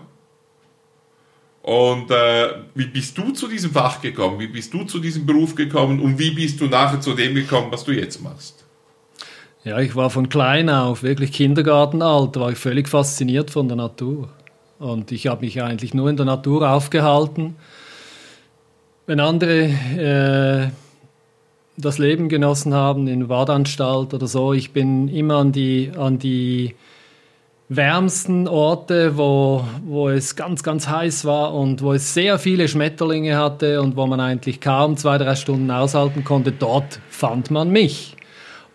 Und 1.61 2.11
äh, 2.11 2.62
wie 2.75 2.87
bist 2.87 3.19
du 3.19 3.31
zu 3.33 3.47
diesem 3.47 3.73
Fach 3.73 4.00
gekommen? 4.00 4.38
Wie 4.38 4.47
bist 4.47 4.73
du 4.73 4.85
zu 4.85 5.00
diesem 5.00 5.26
Beruf 5.26 5.55
gekommen? 5.55 6.00
Und 6.00 6.19
wie 6.19 6.31
bist 6.31 6.59
du 6.62 6.64
nachher 6.64 7.03
zu 7.03 7.12
dem 7.12 7.35
gekommen, 7.35 7.71
was 7.71 7.85
du 7.85 7.93
jetzt 7.93 8.23
machst? 8.23 8.63
Ja, 9.64 9.78
ich 9.78 9.97
war 9.97 10.11
von 10.11 10.28
klein 10.28 10.68
auf, 10.68 11.02
wirklich 11.02 11.33
Kindergartenalter, 11.33 12.38
war 12.38 12.52
ich 12.52 12.59
völlig 12.59 12.87
fasziniert 12.87 13.50
von 13.50 13.66
der 13.66 13.78
Natur. 13.78 14.28
Und 14.78 15.11
ich 15.11 15.26
habe 15.26 15.42
mich 15.42 15.62
eigentlich 15.62 15.94
nur 15.94 16.11
in 16.11 16.18
der 16.18 16.26
Natur 16.26 16.68
aufgehalten. 16.68 17.56
Wenn 19.06 19.21
andere 19.21 19.62
äh, 19.97 20.68
das 21.78 21.97
Leben 21.97 22.28
genossen 22.28 22.75
haben 22.75 23.06
in 23.06 23.30
Wadanstalt 23.30 24.12
oder 24.12 24.26
so, 24.26 24.52
ich 24.52 24.73
bin 24.73 25.09
immer 25.09 25.37
an 25.37 25.52
die, 25.52 25.92
an 25.97 26.18
die 26.18 26.75
wärmsten 27.71 28.47
Orte, 28.47 29.16
wo, 29.16 29.64
wo 29.87 30.11
es 30.11 30.37
ganz, 30.37 30.62
ganz 30.62 30.88
heiß 30.88 31.25
war 31.25 31.54
und 31.54 31.80
wo 31.80 31.94
es 31.94 32.12
sehr 32.12 32.38
viele 32.38 32.68
Schmetterlinge 32.68 33.38
hatte 33.38 33.80
und 33.80 33.97
wo 33.97 34.06
man 34.06 34.21
eigentlich 34.21 34.61
kaum 34.61 34.99
zwei, 34.99 35.16
drei 35.16 35.37
Stunden 35.37 35.71
aushalten 35.71 36.23
konnte, 36.23 36.52
dort 36.52 37.00
fand 37.09 37.50
man 37.50 37.71
mich. 37.71 38.13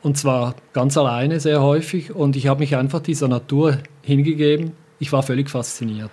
Und 0.01 0.17
zwar 0.17 0.55
ganz 0.73 0.97
alleine 0.97 1.39
sehr 1.39 1.61
häufig. 1.61 2.13
Und 2.15 2.35
ich 2.35 2.47
habe 2.47 2.61
mich 2.61 2.75
einfach 2.75 3.01
dieser 3.01 3.27
Natur 3.27 3.79
hingegeben. 4.01 4.71
Ich 4.99 5.11
war 5.11 5.23
völlig 5.23 5.49
fasziniert. 5.49 6.11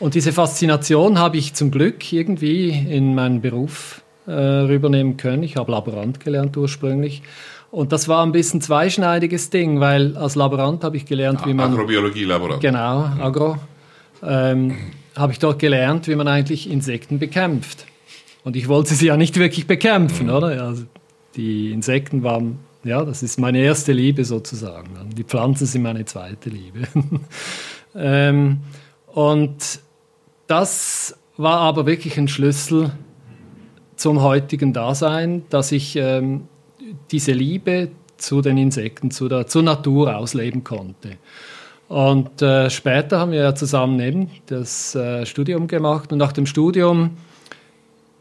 Und 0.00 0.14
diese 0.14 0.32
Faszination 0.32 1.18
habe 1.18 1.36
ich 1.36 1.54
zum 1.54 1.70
Glück 1.70 2.12
irgendwie 2.12 2.70
in 2.70 3.14
meinen 3.14 3.40
Beruf 3.40 4.02
äh, 4.26 4.32
rübernehmen 4.32 5.16
können. 5.16 5.42
Ich 5.44 5.56
habe 5.56 5.70
Laborant 5.70 6.18
gelernt 6.20 6.56
ursprünglich. 6.56 7.22
Und 7.70 7.92
das 7.92 8.08
war 8.08 8.24
ein 8.24 8.32
bisschen 8.32 8.60
zweischneidiges 8.60 9.50
Ding, 9.50 9.80
weil 9.80 10.16
als 10.16 10.34
Laborant 10.34 10.84
habe 10.84 10.96
ich 10.96 11.06
gelernt, 11.06 11.46
wie 11.46 11.54
man... 11.54 11.72
Agrobiologie-Laborant. 11.72 12.60
Genau, 12.60 13.10
Agro. 13.20 13.56
Ähm, 14.22 14.76
habe 15.16 15.32
ich 15.32 15.38
dort 15.38 15.58
gelernt, 15.58 16.08
wie 16.08 16.14
man 16.14 16.28
eigentlich 16.28 16.70
Insekten 16.70 17.18
bekämpft. 17.18 17.86
Und 18.44 18.56
ich 18.56 18.68
wollte 18.68 18.94
sie 18.94 19.06
ja 19.06 19.16
nicht 19.16 19.38
wirklich 19.38 19.66
bekämpfen, 19.66 20.26
mhm. 20.26 20.32
oder? 20.32 20.62
Also 20.64 20.84
die 21.36 21.70
Insekten 21.70 22.22
waren 22.22 22.58
ja, 22.84 23.04
das 23.04 23.22
ist 23.22 23.38
meine 23.38 23.58
erste 23.58 23.92
Liebe 23.92 24.24
sozusagen. 24.24 24.90
Die 25.16 25.24
Pflanzen 25.24 25.66
sind 25.66 25.82
meine 25.82 26.04
zweite 26.04 26.50
Liebe. 26.50 26.88
ähm, 27.94 28.60
und 29.06 29.80
das 30.46 31.16
war 31.36 31.60
aber 31.60 31.86
wirklich 31.86 32.18
ein 32.18 32.28
Schlüssel 32.28 32.92
zum 33.96 34.22
heutigen 34.22 34.72
Dasein, 34.72 35.44
dass 35.48 35.70
ich 35.70 35.96
ähm, 35.96 36.48
diese 37.10 37.32
Liebe 37.32 37.90
zu 38.16 38.40
den 38.40 38.56
Insekten, 38.58 39.10
zu 39.10 39.28
der, 39.28 39.46
zur 39.46 39.62
Natur 39.62 40.16
ausleben 40.16 40.64
konnte. 40.64 41.18
Und 41.88 42.40
äh, 42.42 42.70
später 42.70 43.20
haben 43.20 43.32
wir 43.32 43.40
ja 43.40 43.54
zusammen 43.54 44.00
eben 44.00 44.30
das 44.46 44.94
äh, 44.94 45.26
Studium 45.26 45.66
gemacht 45.68 46.12
und 46.12 46.18
nach 46.18 46.32
dem 46.32 46.46
Studium 46.46 47.18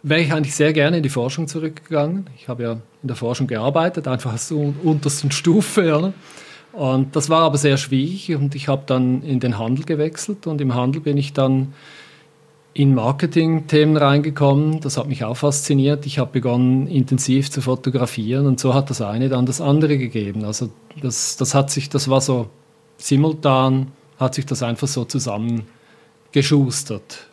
wäre 0.03 0.21
ich 0.21 0.33
eigentlich 0.33 0.55
sehr 0.55 0.73
gerne 0.73 0.97
in 0.97 1.03
die 1.03 1.09
Forschung 1.09 1.47
zurückgegangen. 1.47 2.27
Ich 2.37 2.47
habe 2.47 2.63
ja 2.63 2.71
in 2.73 3.07
der 3.07 3.15
Forschung 3.15 3.45
gearbeitet, 3.47 4.07
einfach 4.07 4.31
als 4.31 4.51
untersten 4.51 5.31
Stufe. 5.31 5.85
Ja. 5.85 6.13
Und 6.73 7.15
das 7.15 7.29
war 7.29 7.41
aber 7.41 7.57
sehr 7.57 7.77
schwierig 7.77 8.35
und 8.35 8.55
ich 8.55 8.67
habe 8.67 8.83
dann 8.85 9.21
in 9.23 9.39
den 9.39 9.59
Handel 9.59 9.85
gewechselt 9.85 10.47
und 10.47 10.59
im 10.61 10.73
Handel 10.73 11.01
bin 11.01 11.17
ich 11.17 11.33
dann 11.33 11.73
in 12.73 12.95
Marketing-Themen 12.95 13.97
reingekommen. 13.97 14.79
Das 14.79 14.95
hat 14.97 15.07
mich 15.07 15.25
auch 15.25 15.35
fasziniert. 15.35 16.05
Ich 16.05 16.19
habe 16.19 16.31
begonnen, 16.31 16.87
intensiv 16.87 17.51
zu 17.51 17.61
fotografieren 17.61 18.45
und 18.45 18.61
so 18.61 18.73
hat 18.73 18.89
das 18.89 19.01
eine 19.01 19.27
dann 19.27 19.45
das 19.45 19.59
andere 19.59 19.97
gegeben. 19.97 20.45
Also 20.45 20.69
das, 21.01 21.35
das 21.35 21.53
hat 21.53 21.69
sich, 21.69 21.89
das 21.89 22.09
war 22.09 22.21
so 22.21 22.47
simultan, 22.95 23.87
hat 24.17 24.35
sich 24.35 24.45
das 24.45 24.63
einfach 24.63 24.87
so 24.87 25.03
zusammengeschustert 25.03 27.27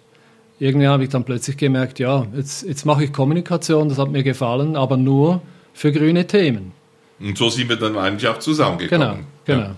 irgendwie 0.58 0.88
habe 0.88 1.04
ich 1.04 1.10
dann 1.10 1.24
plötzlich 1.24 1.56
gemerkt, 1.56 1.98
ja, 1.98 2.26
jetzt, 2.34 2.64
jetzt 2.66 2.84
mache 2.84 3.04
ich 3.04 3.12
Kommunikation, 3.12 3.88
das 3.88 3.98
hat 3.98 4.10
mir 4.10 4.22
gefallen, 4.22 4.76
aber 4.76 4.96
nur 4.96 5.40
für 5.72 5.92
grüne 5.92 6.26
Themen. 6.26 6.72
Und 7.20 7.36
so 7.36 7.48
sind 7.48 7.68
wir 7.68 7.76
dann 7.76 7.96
eigentlich 7.96 8.28
auch 8.28 8.38
zusammengekommen. 8.38 9.26
Genau, 9.44 9.60
genau. 9.60 9.74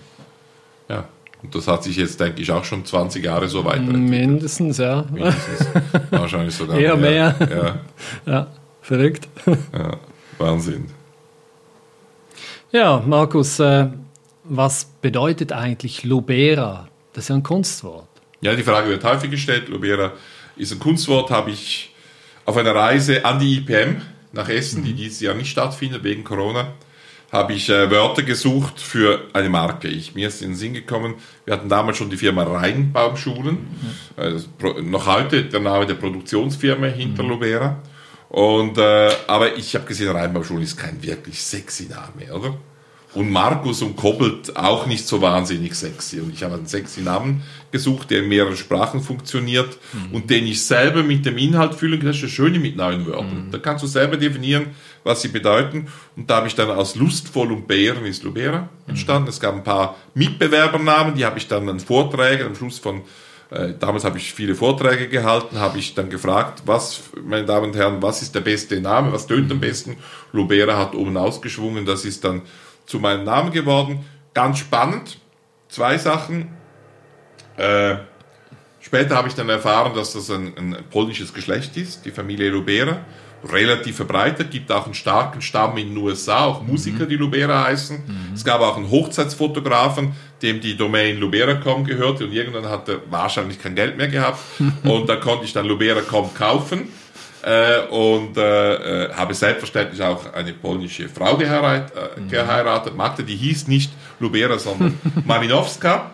Ja. 0.89 0.95
ja. 0.95 1.05
Und 1.41 1.55
das 1.55 1.67
hat 1.67 1.83
sich 1.83 1.97
jetzt, 1.97 2.19
denke 2.19 2.41
ich, 2.41 2.51
auch 2.51 2.63
schon 2.63 2.85
20 2.85 3.23
Jahre 3.23 3.47
so 3.47 3.65
weiterentwickelt. 3.65 4.09
Mindestens, 4.09 4.77
ja. 4.77 5.05
Mindestens. 5.11 5.67
Wahrscheinlich 6.11 6.55
sogar 6.55 6.77
Eher 6.79 6.95
mehr. 6.95 7.35
mehr. 7.39 7.81
Ja. 8.25 8.31
ja, 8.31 8.47
verrückt. 8.81 9.27
Ja, 9.73 9.97
Wahnsinn. 10.37 10.85
Ja, 12.71 13.03
Markus, 13.05 13.59
äh, 13.59 13.87
was 14.43 14.85
bedeutet 15.01 15.51
eigentlich 15.51 16.03
Lubera? 16.03 16.87
Das 17.13 17.25
ist 17.25 17.29
ja 17.29 17.35
ein 17.35 17.43
Kunstwort. 17.43 18.07
Ja, 18.41 18.55
die 18.55 18.63
Frage 18.63 18.89
wird 18.89 19.03
häufig 19.03 19.29
gestellt. 19.29 19.69
Lubera 19.69 20.13
ist 20.55 20.71
ein 20.71 20.79
Kunstwort, 20.79 21.29
habe 21.29 21.51
ich 21.51 21.93
auf 22.45 22.57
einer 22.57 22.75
Reise 22.75 23.25
an 23.25 23.39
die 23.39 23.57
IPM 23.57 24.01
nach 24.33 24.49
Essen, 24.49 24.83
die 24.83 24.93
mhm. 24.93 24.97
dieses 24.97 25.19
Jahr 25.19 25.33
nicht 25.33 25.49
stattfindet 25.49 26.03
wegen 26.03 26.23
Corona, 26.23 26.73
habe 27.31 27.53
ich 27.53 27.69
äh, 27.69 27.89
Wörter 27.89 28.23
gesucht 28.23 28.79
für 28.79 29.27
eine 29.33 29.49
Marke. 29.49 29.87
Ich, 29.87 30.15
mir 30.15 30.27
ist 30.27 30.41
in 30.41 30.49
den 30.49 30.55
Sinn 30.55 30.73
gekommen, 30.73 31.15
wir 31.45 31.53
hatten 31.53 31.69
damals 31.69 31.97
schon 31.97 32.09
die 32.09 32.17
Firma 32.17 32.43
Rheinbaumschulen, 32.43 33.57
mhm. 34.17 34.21
äh, 34.21 34.81
noch 34.81 35.07
heute 35.07 35.45
der 35.45 35.61
Name 35.61 35.85
der 35.85 35.95
Produktionsfirma 35.95 36.87
hinter 36.87 37.23
mhm. 37.23 37.29
Lubera. 37.29 37.79
Und, 38.29 38.77
äh, 38.77 39.11
aber 39.27 39.55
ich 39.57 39.75
habe 39.75 39.85
gesehen, 39.85 40.09
Rheinbaumschulen 40.09 40.63
ist 40.63 40.77
kein 40.77 41.01
wirklich 41.03 41.41
sexy 41.41 41.87
Name, 41.87 42.33
oder? 42.33 42.57
Und 43.13 43.29
Markus 43.29 43.81
und 43.81 43.97
Kobbelt 43.97 44.55
auch 44.55 44.85
nicht 44.85 45.05
so 45.05 45.21
wahnsinnig 45.21 45.75
sexy. 45.75 46.21
Und 46.21 46.33
ich 46.33 46.43
habe 46.43 46.55
einen 46.55 46.65
sexy 46.65 47.01
Namen 47.01 47.43
gesucht, 47.71 48.09
der 48.09 48.19
in 48.19 48.29
mehreren 48.29 48.55
Sprachen 48.55 49.01
funktioniert 49.01 49.77
mhm. 49.91 50.15
und 50.15 50.29
den 50.29 50.47
ich 50.47 50.63
selber 50.63 51.03
mit 51.03 51.25
dem 51.25 51.37
Inhalt 51.37 51.75
fühle. 51.75 51.99
Das 51.99 52.15
ist 52.15 52.23
das 52.23 52.31
Schöne 52.31 52.59
mit 52.59 52.77
neuen 52.77 53.05
Wörtern. 53.05 53.47
Mhm. 53.47 53.51
Da 53.51 53.57
kannst 53.57 53.83
du 53.83 53.87
selber 53.87 54.15
definieren, 54.15 54.67
was 55.03 55.21
sie 55.21 55.27
bedeuten. 55.27 55.87
Und 56.15 56.29
da 56.29 56.37
habe 56.37 56.47
ich 56.47 56.55
dann 56.55 56.69
aus 56.69 56.95
Lustvoll 56.95 57.51
und 57.51 57.67
Bären 57.67 58.05
ist 58.05 58.23
Lubera 58.23 58.69
entstanden. 58.87 59.23
Mhm. 59.23 59.29
Es 59.29 59.39
gab 59.41 59.55
ein 59.55 59.63
paar 59.63 59.97
Mitbewerbernamen, 60.13 61.15
die 61.15 61.25
habe 61.25 61.37
ich 61.37 61.47
dann 61.47 61.67
an 61.67 61.81
Vorträgen 61.81 62.47
am 62.47 62.55
Schluss 62.55 62.79
von 62.79 63.01
äh, 63.51 63.73
damals 63.77 64.05
habe 64.05 64.17
ich 64.17 64.33
viele 64.33 64.55
Vorträge 64.55 65.09
gehalten, 65.09 65.59
habe 65.59 65.77
ich 65.77 65.93
dann 65.93 66.09
gefragt, 66.09 66.63
was, 66.65 67.01
meine 67.21 67.45
Damen 67.45 67.71
und 67.71 67.75
Herren, 67.75 68.01
was 68.01 68.21
ist 68.21 68.33
der 68.33 68.39
beste 68.39 68.79
Name, 68.79 69.11
was 69.11 69.27
tönt 69.27 69.51
am 69.51 69.59
besten? 69.59 69.97
Lubera 70.31 70.77
hat 70.77 70.95
oben 70.95 71.17
ausgeschwungen, 71.17 71.85
das 71.85 72.05
ist 72.05 72.23
dann 72.23 72.43
zu 72.91 72.99
meinem 72.99 73.23
Namen 73.23 73.51
geworden. 73.51 74.05
Ganz 74.33 74.59
spannend, 74.59 75.17
zwei 75.69 75.97
Sachen. 75.97 76.49
Äh, 77.55 77.95
später 78.81 79.15
habe 79.15 79.29
ich 79.29 79.33
dann 79.33 79.47
erfahren, 79.47 79.93
dass 79.95 80.13
das 80.13 80.29
ein, 80.29 80.53
ein 80.57 80.77
polnisches 80.91 81.33
Geschlecht 81.33 81.77
ist, 81.77 82.05
die 82.05 82.11
Familie 82.11 82.49
Lubera 82.49 82.99
relativ 83.43 83.95
verbreitet, 83.95 84.51
gibt 84.51 84.71
auch 84.71 84.85
einen 84.85 84.93
starken 84.93 85.41
Stamm 85.41 85.75
in 85.77 85.89
den 85.89 85.97
USA, 85.97 86.45
auch 86.45 86.61
Musiker, 86.61 87.07
die 87.07 87.15
Lubera 87.15 87.63
heißen. 87.63 87.97
Mhm. 87.97 88.33
Es 88.35 88.43
gab 88.43 88.61
auch 88.61 88.77
einen 88.77 88.91
Hochzeitsfotografen, 88.91 90.11
dem 90.43 90.61
die 90.61 90.77
Domain 90.77 91.17
Lubera.com 91.17 91.83
gehörte 91.83 92.25
und 92.25 92.33
irgendwann 92.33 92.69
hat 92.69 92.87
er 92.87 92.99
wahrscheinlich 93.09 93.59
kein 93.59 93.73
Geld 93.73 93.97
mehr 93.97 94.09
gehabt 94.09 94.39
und 94.83 95.09
da 95.09 95.15
konnte 95.15 95.45
ich 95.45 95.53
dann 95.53 95.65
Lubera.com 95.65 96.35
kaufen 96.35 96.89
äh, 97.43 97.87
und 97.89 98.37
äh, 98.37 99.05
äh, 99.05 99.13
habe 99.13 99.33
selbstverständlich 99.33 100.01
auch 100.01 100.33
eine 100.33 100.53
polnische 100.53 101.09
Frau 101.09 101.37
geheirat, 101.37 101.91
äh, 101.95 102.19
mhm. 102.19 102.29
geheiratet, 102.29 102.95
Magda, 102.95 103.23
die 103.23 103.35
hieß 103.35 103.67
nicht 103.67 103.91
Lubera, 104.19 104.57
sondern 104.59 104.99
Malinowska, 105.25 106.11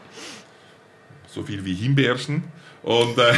so 1.27 1.43
viel 1.43 1.63
wie 1.65 1.73
Himbeerchen 1.73 2.43
und, 2.83 3.17
äh, 3.17 3.33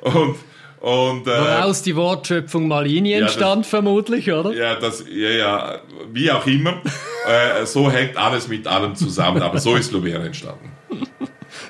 und 0.02 0.36
und, 0.80 1.26
äh, 1.26 1.30
Woraus 1.30 1.82
die 1.82 1.94
Wortschöpfung 1.94 2.66
Malini 2.66 3.12
entstand, 3.12 3.42
ja, 3.42 3.56
das, 3.56 3.66
vermutlich, 3.68 4.32
oder? 4.32 4.54
Ja, 4.54 4.76
das, 4.76 5.04
ja, 5.10 5.28
ja, 5.28 5.80
wie 6.10 6.30
auch 6.30 6.46
immer. 6.46 6.80
äh, 7.28 7.66
so 7.66 7.90
hängt 7.90 8.16
alles 8.16 8.48
mit 8.48 8.66
allem 8.66 8.94
zusammen, 8.94 9.42
aber 9.42 9.58
so 9.58 9.76
ist 9.76 9.92
Lubera 9.92 10.24
entstanden. 10.24 10.72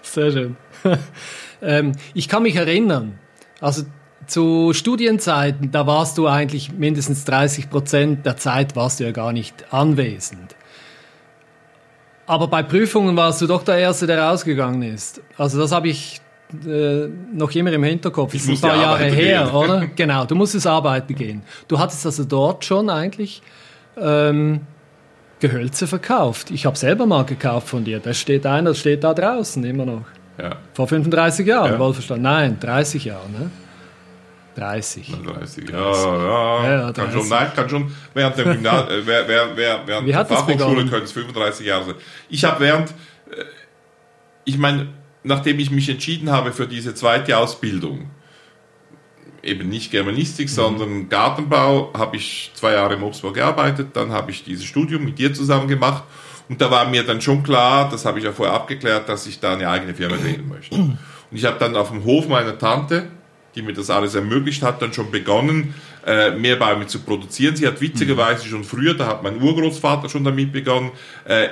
Sehr 0.02 0.30
schön. 0.30 0.56
ähm, 1.60 1.92
ich 2.14 2.28
kann 2.28 2.44
mich 2.44 2.54
erinnern, 2.54 3.18
also 3.60 3.82
zu 4.26 4.72
Studienzeiten, 4.72 5.70
da 5.70 5.86
warst 5.86 6.18
du 6.18 6.26
eigentlich 6.26 6.72
mindestens 6.72 7.24
30 7.24 7.70
Prozent 7.70 8.26
der 8.26 8.36
Zeit 8.36 8.76
warst 8.76 9.00
du 9.00 9.04
ja 9.04 9.12
gar 9.12 9.32
nicht 9.32 9.72
anwesend. 9.72 10.54
Aber 12.26 12.46
bei 12.46 12.62
Prüfungen 12.62 13.16
warst 13.16 13.42
du 13.42 13.48
doch 13.48 13.64
der 13.64 13.78
Erste, 13.78 14.06
der 14.06 14.22
rausgegangen 14.22 14.82
ist. 14.82 15.20
Also 15.36 15.58
das 15.58 15.72
habe 15.72 15.88
ich 15.88 16.20
äh, 16.64 17.08
noch 17.32 17.50
immer 17.52 17.72
im 17.72 17.82
Hinterkopf. 17.82 18.32
Das 18.32 18.42
ist 18.42 18.64
ein 18.64 18.70
paar 18.70 18.80
Jahre 18.80 19.04
her, 19.04 19.44
gehen. 19.44 19.54
oder? 19.54 19.86
Genau, 19.96 20.24
du 20.24 20.36
musstest 20.36 20.66
arbeiten 20.66 21.14
gehen. 21.14 21.42
Du 21.66 21.78
hattest 21.78 22.06
also 22.06 22.24
dort 22.24 22.64
schon 22.64 22.88
eigentlich 22.88 23.42
ähm, 23.96 24.60
Gehölze 25.40 25.86
verkauft. 25.86 26.50
Ich 26.50 26.66
habe 26.66 26.76
selber 26.76 27.06
mal 27.06 27.24
gekauft 27.24 27.68
von 27.68 27.82
dir. 27.82 27.98
Da 27.98 28.14
steht 28.14 28.46
einer, 28.46 28.74
steht 28.74 29.02
da 29.02 29.14
draußen 29.14 29.64
immer 29.64 29.86
noch. 29.86 30.04
Ja. 30.40 30.56
Vor 30.74 30.88
35 30.88 31.46
Jahren, 31.46 31.72
ja. 31.72 31.78
wohlverstanden. 31.78 32.22
Nein, 32.22 32.58
30 32.60 33.04
Jahre, 33.04 33.28
ne? 33.30 33.50
30. 34.56 35.14
30, 35.24 35.70
ja, 35.70 35.76
ja, 35.78 36.80
ja, 36.80 36.92
kann 36.92 37.12
schon, 37.12 37.28
nein, 37.28 37.50
kann 37.54 37.68
schon, 37.68 37.92
während 38.12 38.36
der, 38.36 38.44
Gymnasium, 38.44 38.88
äh, 39.00 39.06
während, 39.06 39.56
während, 39.56 39.86
während 39.86 40.08
der 40.08 40.26
Fachhochschule 40.26 40.86
können 40.86 41.04
es 41.04 41.12
35 41.12 41.66
Jahre 41.66 41.84
sein. 41.84 41.94
Ich 42.28 42.44
habe 42.44 42.60
während, 42.60 42.90
äh, 42.90 43.44
ich 44.44 44.58
meine, 44.58 44.88
nachdem 45.22 45.58
ich 45.60 45.70
mich 45.70 45.88
entschieden 45.88 46.30
habe 46.30 46.52
für 46.52 46.66
diese 46.66 46.94
zweite 46.94 47.38
Ausbildung, 47.38 48.10
eben 49.42 49.68
nicht 49.68 49.90
Germanistik, 49.90 50.48
mhm. 50.48 50.52
sondern 50.52 51.08
Gartenbau, 51.08 51.92
habe 51.96 52.16
ich 52.16 52.50
zwei 52.54 52.72
Jahre 52.72 52.94
im 52.94 53.02
Obstbau 53.02 53.32
gearbeitet, 53.32 53.90
dann 53.94 54.10
habe 54.10 54.30
ich 54.30 54.44
dieses 54.44 54.64
Studium 54.64 55.04
mit 55.04 55.18
dir 55.18 55.32
zusammen 55.32 55.68
gemacht 55.68 56.02
und 56.50 56.60
da 56.60 56.68
war 56.68 56.88
mir 56.88 57.04
dann 57.04 57.20
schon 57.20 57.44
klar, 57.44 57.88
das 57.88 58.04
habe 58.04 58.18
ich 58.18 58.24
ja 58.24 58.32
vorher 58.32 58.56
abgeklärt, 58.56 59.08
dass 59.08 59.24
ich 59.28 59.38
da 59.38 59.52
eine 59.52 59.68
eigene 59.68 59.94
Firma 59.94 60.16
gründen 60.16 60.48
möchte. 60.48 60.74
Und 60.74 60.98
ich 61.30 61.44
habe 61.44 61.60
dann 61.60 61.76
auf 61.76 61.90
dem 61.90 62.02
Hof 62.02 62.26
meiner 62.26 62.58
Tante, 62.58 63.06
die 63.54 63.62
mir 63.62 63.72
das 63.72 63.88
alles 63.88 64.16
ermöglicht 64.16 64.60
hat, 64.64 64.82
dann 64.82 64.92
schon 64.92 65.12
begonnen, 65.12 65.74
äh, 66.04 66.32
mehr 66.32 66.56
Bäume 66.56 66.88
zu 66.88 67.02
produzieren. 67.02 67.54
Sie 67.54 67.68
hat 67.68 67.80
witzigerweise 67.80 68.48
schon 68.48 68.64
früher, 68.64 68.94
da 68.94 69.06
hat 69.06 69.22
mein 69.22 69.40
Urgroßvater 69.40 70.08
schon 70.08 70.24
damit 70.24 70.52
begonnen, 70.52 70.90
äh, 71.24 71.50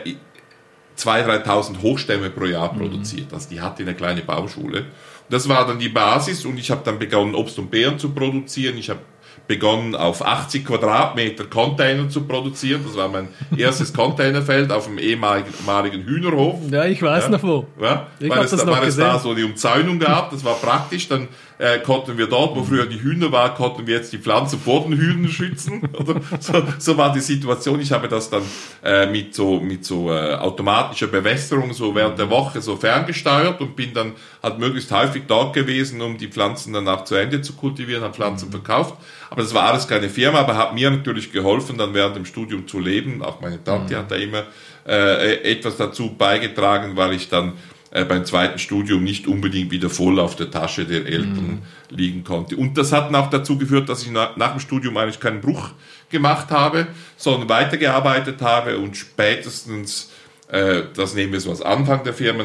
2.000, 0.97 1.45
3.000 1.45 1.81
Hochstämme 1.81 2.31
pro 2.31 2.47
Jahr 2.47 2.73
mhm. 2.73 2.79
produziert. 2.79 3.33
Also 3.33 3.51
die 3.51 3.61
hatte 3.61 3.85
eine 3.85 3.95
kleine 3.95 4.23
Baumschule. 4.23 4.81
Und 4.81 4.87
das 5.29 5.49
war 5.49 5.65
dann 5.65 5.79
die 5.79 5.91
Basis 5.91 6.45
und 6.45 6.59
ich 6.59 6.73
habe 6.73 6.81
dann 6.85 6.99
begonnen, 6.99 7.37
Obst 7.37 7.57
und 7.61 7.71
Beeren 7.71 8.01
zu 8.01 8.11
produzieren. 8.11 8.77
Ich 8.77 8.91
habe 8.91 9.01
begonnen, 9.49 9.97
auf 9.97 10.25
80 10.25 10.67
Quadratmeter 10.67 11.45
Container 11.45 12.09
zu 12.09 12.25
produzieren. 12.25 12.83
Das 12.87 12.97
war 12.97 13.09
mein 13.09 13.29
erstes 13.57 13.93
Containerfeld 13.93 14.71
auf 14.71 14.85
dem 14.85 14.99
ehemaligen 14.99 16.05
Hühnerhof. 16.05 16.61
Ja, 16.71 16.85
ich 16.85 17.03
weiß 17.03 17.25
ja. 17.25 17.31
noch 17.31 17.43
wo. 17.43 17.67
Ja, 17.81 18.07
ich 18.21 18.29
weil, 18.29 18.45
es, 18.45 18.51
das 18.51 18.67
weil 18.67 18.87
es 18.87 18.97
da 18.97 19.19
so 19.19 19.35
die 19.35 19.43
Umzäunung 19.43 19.99
gab, 19.99 20.31
das 20.31 20.45
war 20.45 20.55
praktisch. 20.55 21.09
Dann 21.09 21.29
äh, 21.59 21.79
konnten 21.79 22.19
wir 22.19 22.27
dort, 22.27 22.57
wo 22.57 22.63
früher 22.63 22.87
die 22.87 23.01
Hühner 23.01 23.33
waren, 23.33 23.55
konnten 23.55 23.87
wir 23.87 23.97
jetzt 23.97 24.13
die 24.13 24.19
Pflanzen 24.19 24.61
vor 24.61 24.85
den 24.85 24.97
Hühnern 24.97 25.31
schützen. 25.31 25.83
So, 26.41 26.63
so 26.79 26.97
war 26.97 27.13
die 27.13 27.21
Situation. 27.21 27.81
Ich 27.81 27.91
habe 27.93 28.09
das 28.09 28.31
dann 28.31 28.43
äh, 28.85 29.07
mit 29.07 29.35
so, 29.35 29.61
mit 29.61 29.85
so 29.85 30.13
äh, 30.13 30.35
automatischer 30.35 31.07
Bewässerung 31.07 31.73
so 31.73 31.95
während 31.95 32.19
der 32.19 32.31
Woche 32.31 32.61
so 32.61 32.77
ferngesteuert 32.77 33.61
und 33.61 33.75
bin 33.77 33.93
dann 33.95 34.13
halt 34.43 34.59
möglichst 34.59 34.91
häufig 34.93 35.25
dort 35.27 35.55
gewesen, 35.55 36.01
um 36.01 36.19
die 36.19 36.29
Pflanzen 36.29 36.73
danach 36.73 37.05
zu 37.05 37.15
Ende 37.15 37.41
zu 37.41 37.55
kultivieren, 37.55 38.03
habe 38.03 38.15
Pflanzen 38.15 38.49
mhm. 38.49 38.53
verkauft. 38.53 38.95
Aber 39.31 39.43
das 39.43 39.55
war 39.55 39.65
alles 39.65 39.87
keine 39.87 40.09
Firma, 40.09 40.41
aber 40.41 40.57
hat 40.57 40.75
mir 40.75 40.91
natürlich 40.91 41.33
geholfen, 41.33 41.77
dann 41.79 41.95
während 41.95 42.17
dem 42.17 42.25
Studium 42.25 42.67
zu 42.67 42.79
leben. 42.79 43.23
Auch 43.23 43.41
meine 43.41 43.63
Tante 43.63 43.95
mhm. 43.95 43.99
hat 43.99 44.11
da 44.11 44.17
immer 44.17 44.45
äh, 44.87 45.51
etwas 45.51 45.77
dazu 45.77 46.15
beigetragen, 46.17 46.97
weil 46.97 47.13
ich 47.13 47.29
dann 47.29 47.55
äh, 47.91 48.05
beim 48.05 48.25
zweiten 48.25 48.59
Studium 48.59 49.03
nicht 49.03 49.27
unbedingt 49.27 49.71
wieder 49.71 49.89
voll 49.89 50.19
auf 50.21 50.37
der 50.37 50.51
Tasche 50.51 50.85
der 50.85 51.07
Eltern 51.07 51.63
mhm. 51.91 51.97
liegen 51.97 52.25
konnte. 52.25 52.57
Und 52.57 52.77
das 52.77 52.93
hat 52.93 53.15
auch 53.15 53.31
dazu 53.31 53.57
geführt, 53.57 53.89
dass 53.89 54.03
ich 54.03 54.11
nach, 54.11 54.37
nach 54.37 54.53
dem 54.53 54.61
Studium 54.61 54.97
eigentlich 54.97 55.21
keinen 55.21 55.41
Bruch 55.41 55.71
gemacht 56.11 56.51
habe, 56.51 56.89
sondern 57.17 57.49
weitergearbeitet 57.49 58.43
habe 58.43 58.79
und 58.79 58.97
spätestens, 58.97 60.11
äh, 60.49 60.83
das 60.95 61.15
nehmen 61.15 61.33
wir 61.33 61.41
so 61.41 61.51
als 61.51 61.63
Anfang 61.63 62.05
der 62.05 62.15
Firma 62.15 62.45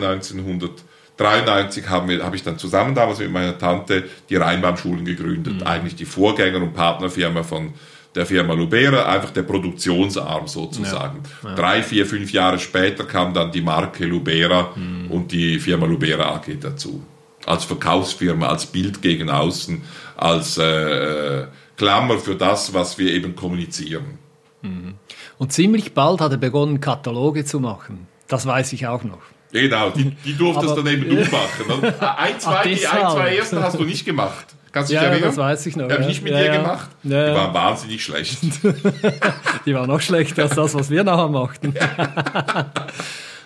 1993 1.24 1.90
haben 1.90 2.10
wir, 2.10 2.24
habe 2.24 2.36
ich 2.36 2.44
dann 2.44 2.58
zusammen 2.58 2.96
damals 2.96 3.20
mit 3.20 3.32
meiner 3.32 3.58
Tante 3.58 4.04
die 4.30 4.36
Rheinbaumschulen 4.36 5.06
gegründet, 5.06 5.62
mhm. 5.62 5.64
eigentlich 5.64 5.96
die 5.96 6.06
Vorgänger- 6.06 6.62
und 6.62 6.74
Partnerfirma 6.74 7.44
von 7.44 7.74
der 8.16 8.26
Firma 8.26 8.54
Lubera, 8.54 9.06
einfach 9.06 9.32
der 9.32 9.44
Produktionsarm 9.44 10.48
sozusagen. 10.48 11.24
Ja, 11.44 11.50
ja. 11.50 11.56
Drei, 11.56 11.84
vier, 11.84 12.06
fünf 12.06 12.32
Jahre 12.32 12.60
später 12.60 13.06
kam 13.06 13.34
dann 13.34 13.52
die 13.52 13.62
Marke 13.62 14.06
Lubera 14.06 14.72
mhm. 14.76 15.10
und 15.10 15.32
die 15.32 15.60
Firma 15.60 15.86
Lubera 15.86 16.36
AG 16.36 16.60
dazu. 16.60 17.04
Als 17.46 17.66
Verkaufsfirma, 17.66 18.48
als 18.48 18.66
Bild 18.66 19.02
gegen 19.02 19.30
außen, 19.30 19.82
als 20.16 20.58
äh, 20.58 21.42
äh, 21.42 21.48
Klammer 21.76 22.20
für 22.20 22.36
das, 22.36 22.74
was 22.74 22.98
wir 22.98 23.12
eben 23.12 23.36
kommunizieren. 23.36 24.20
Mhm. 24.62 24.94
Und 25.38 25.52
ziemlich 25.52 25.94
bald 25.94 26.22
hat 26.22 26.32
er 26.32 26.38
begonnen, 26.38 26.80
Kataloge 26.80 27.44
zu 27.46 27.60
machen. 27.60 28.08
Das 28.28 28.46
weiß 28.46 28.74
ich 28.74 28.88
auch 28.88 29.04
noch. 29.04 29.22
Genau, 29.54 29.92
die, 29.92 30.10
die 30.26 30.36
durftest 30.36 30.76
dann 30.76 30.88
eben 30.88 31.08
du 31.10 31.16
machen. 31.16 31.84
Ein, 32.00 32.40
zwei, 32.40 32.56
Ach, 32.56 32.64
die 32.64 32.88
ein, 32.88 33.12
zwei 33.12 33.36
ersten 33.36 33.60
hast 33.60 33.80
du 33.80 33.84
nicht 33.84 34.04
gemacht. 34.04 34.48
Kannst 34.72 34.90
du 34.90 34.96
dich 34.96 35.04
ja, 35.04 35.10
erinnern? 35.10 35.30
das 35.30 35.38
weiß 35.38 35.66
ich 35.68 35.76
noch. 35.76 35.88
Die 35.88 35.94
habe 35.94 36.02
ich 36.02 36.08
nicht 36.08 36.24
mit 36.24 36.34
ja, 36.34 36.40
dir 36.40 36.46
ja. 36.46 36.58
gemacht. 36.58 36.90
Die 37.04 37.12
waren 37.12 37.54
wahnsinnig 37.54 38.04
schlecht. 38.04 38.40
die 39.68 39.76
waren 39.76 39.88
noch 39.88 40.02
schlechter 40.02 40.44
als 40.44 40.56
das, 40.56 40.74
was 40.74 40.90
wir 40.90 41.04
nachher 41.04 41.28
machten. 41.28 41.76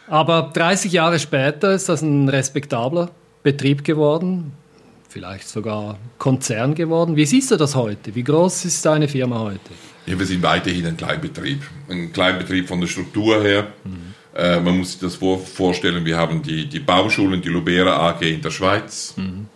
Aber 0.08 0.52
30 0.54 0.94
Jahre 0.94 1.20
später 1.20 1.74
ist 1.74 1.90
das 1.90 2.02
ein 2.02 2.30
respektabler 2.30 3.12
Betrieb 3.44 3.84
geworden, 3.84 4.54
vielleicht 5.10 5.50
sogar 5.50 5.98
Konzern 6.18 6.76
geworden. 6.76 7.18
Wie 7.18 7.26
siehst 7.26 7.52
du 7.52 7.58
das 7.58 7.76
heute? 7.76 8.16
Wie 8.16 8.24
groß 8.24 8.64
ist 8.64 8.86
deine 8.86 9.10
Firma 9.10 9.40
heute? 9.40 9.60
Ja, 10.06 10.18
wir 10.18 10.26
sind 10.26 10.42
weiterhin 10.42 10.86
ein 10.86 10.96
Kleinbetrieb. 10.96 11.62
Ein 11.90 12.14
Kleinbetrieb 12.14 12.70
von 12.70 12.80
der 12.80 12.88
Struktur 12.88 13.44
her. 13.44 13.68
Mhm. 13.84 14.14
Äh, 14.38 14.62
man 14.62 14.78
muss 14.78 14.92
sich 14.92 15.02
das 15.02 15.16
vorstellen, 15.16 16.06
wir 16.06 16.16
haben 16.16 16.42
die, 16.44 16.68
die 16.68 16.80
Bauschulen, 16.80 17.42
die 17.42 17.50
Lubera 17.50 18.10
AG 18.10 18.22
in 18.22 18.42
der 18.42 18.52
Schweiz. 18.52 19.16
Mhm 19.18 19.48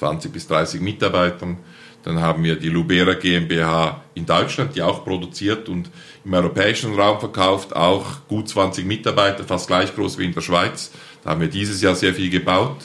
20 0.00 0.32
bis 0.32 0.48
30 0.48 0.80
Mitarbeitern. 0.80 1.58
Dann 2.02 2.20
haben 2.20 2.42
wir 2.42 2.56
die 2.56 2.70
Lubera 2.70 3.12
GmbH 3.12 4.02
in 4.14 4.24
Deutschland, 4.24 4.74
die 4.74 4.82
auch 4.82 5.04
produziert 5.04 5.68
und 5.68 5.90
im 6.24 6.32
europäischen 6.32 6.94
Raum 6.94 7.20
verkauft, 7.20 7.76
auch 7.76 8.26
gut 8.26 8.48
20 8.48 8.86
Mitarbeiter, 8.86 9.44
fast 9.44 9.66
gleich 9.66 9.94
groß 9.94 10.18
wie 10.18 10.24
in 10.24 10.32
der 10.32 10.40
Schweiz. 10.40 10.90
Da 11.22 11.30
haben 11.30 11.42
wir 11.42 11.48
dieses 11.48 11.82
Jahr 11.82 11.94
sehr 11.94 12.14
viel 12.14 12.30
gebaut. 12.30 12.78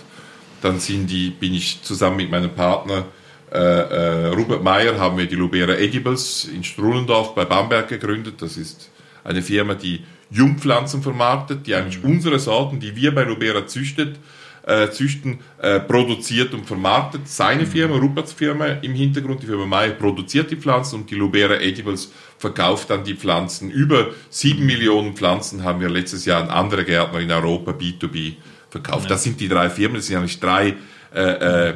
Dann 0.61 0.79
sind 0.79 1.07
die, 1.07 1.29
bin 1.29 1.53
ich 1.53 1.81
zusammen 1.81 2.17
mit 2.17 2.29
meinem 2.29 2.53
Partner 2.53 3.05
äh, 3.53 3.57
äh, 3.57 4.27
Robert 4.27 4.63
Meyer, 4.63 4.99
haben 4.99 5.17
wir 5.17 5.27
die 5.27 5.35
Lubera 5.35 5.75
Edibles 5.75 6.45
in 6.53 6.63
Struhlendorf 6.63 7.35
bei 7.35 7.45
Bamberg 7.45 7.87
gegründet. 7.87 8.41
Das 8.41 8.57
ist 8.57 8.89
eine 9.23 9.41
Firma, 9.41 9.75
die 9.75 10.03
Jungpflanzen 10.29 11.01
vermarktet, 11.01 11.67
die 11.67 11.75
eigentlich 11.75 12.03
unsere 12.03 12.39
Sorten, 12.39 12.79
die 12.79 12.95
wir 12.95 13.13
bei 13.13 13.23
Lubera 13.23 13.67
züchtet, 13.67 14.17
äh, 14.65 14.89
züchten, 14.89 15.39
äh, 15.61 15.79
produziert 15.79 16.53
und 16.53 16.65
vermarktet. 16.65 17.27
Seine 17.27 17.65
Firma, 17.65 17.97
Ruperts 17.97 18.33
Firma 18.33 18.65
im 18.65 18.93
Hintergrund, 18.93 19.43
die 19.43 19.47
Firma 19.47 19.65
Meyer, 19.65 19.91
produziert 19.91 20.49
die 20.49 20.55
Pflanzen 20.55 21.01
und 21.01 21.11
die 21.11 21.15
Lubera 21.15 21.59
Edibles 21.59 22.11
verkauft 22.37 22.89
dann 22.89 23.03
die 23.03 23.15
Pflanzen. 23.15 23.69
Über 23.69 24.07
sieben 24.29 24.65
Millionen 24.65 25.15
Pflanzen 25.15 25.63
haben 25.63 25.81
wir 25.81 25.89
letztes 25.89 26.25
Jahr 26.25 26.41
an 26.41 26.49
andere 26.49 26.83
Gärtner 26.83 27.19
in 27.19 27.31
Europa 27.31 27.71
B2B 27.71 28.33
verkauft. 28.69 29.09
Das 29.09 29.23
sind 29.23 29.39
die 29.39 29.47
drei 29.47 29.69
Firmen, 29.69 29.97
das 29.97 30.07
sind 30.07 30.17
eigentlich 30.17 30.39
drei 30.39 30.75
äh, 31.13 31.69
äh, 31.69 31.75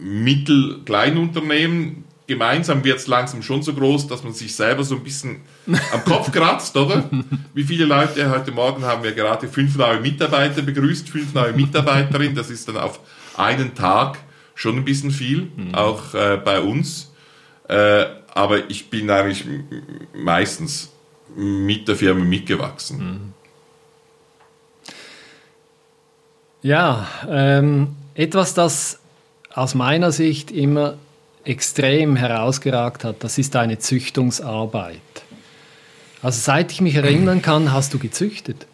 Mittel-Kleinunternehmen. 0.00 2.04
Gemeinsam 2.30 2.84
wird 2.84 2.98
es 2.98 3.08
langsam 3.08 3.42
schon 3.42 3.60
so 3.60 3.74
groß, 3.74 4.06
dass 4.06 4.22
man 4.22 4.32
sich 4.32 4.54
selber 4.54 4.84
so 4.84 4.94
ein 4.94 5.02
bisschen 5.02 5.40
am 5.92 6.04
Kopf 6.04 6.30
kratzt, 6.32 6.76
oder? 6.76 7.10
Wie 7.54 7.64
viele 7.64 7.86
Leute, 7.86 8.30
heute 8.30 8.52
Morgen 8.52 8.84
haben 8.84 9.02
wir 9.02 9.10
gerade 9.10 9.48
fünf 9.48 9.76
neue 9.76 9.98
Mitarbeiter 9.98 10.62
begrüßt, 10.62 11.08
fünf 11.08 11.34
neue 11.34 11.52
Mitarbeiterinnen, 11.52 12.36
das 12.36 12.48
ist 12.48 12.68
dann 12.68 12.76
auf 12.76 13.00
einen 13.36 13.74
Tag 13.74 14.18
schon 14.54 14.76
ein 14.76 14.84
bisschen 14.84 15.10
viel, 15.10 15.48
mhm. 15.56 15.74
auch 15.74 16.14
äh, 16.14 16.36
bei 16.36 16.60
uns. 16.60 17.12
Äh, 17.66 18.04
aber 18.32 18.70
ich 18.70 18.90
bin 18.90 19.10
eigentlich 19.10 19.44
meistens 20.14 20.92
mit 21.34 21.88
der 21.88 21.96
Firma 21.96 22.22
mitgewachsen. 22.22 22.98
Mhm. 22.98 23.34
Ja, 26.62 27.08
ähm, 27.28 27.96
etwas, 28.14 28.54
das 28.54 29.00
aus 29.52 29.74
meiner 29.74 30.12
Sicht 30.12 30.52
immer 30.52 30.94
extrem 31.44 32.16
herausgeragt 32.16 33.04
hat, 33.04 33.22
das 33.24 33.38
ist 33.38 33.54
deine 33.54 33.78
Züchtungsarbeit. 33.78 35.00
Also 36.22 36.40
seit 36.40 36.70
ich 36.72 36.80
mich 36.80 36.94
erinnern 36.94 37.40
kann, 37.40 37.72
hast 37.72 37.94
du 37.94 37.98
gezüchtet. 37.98 38.66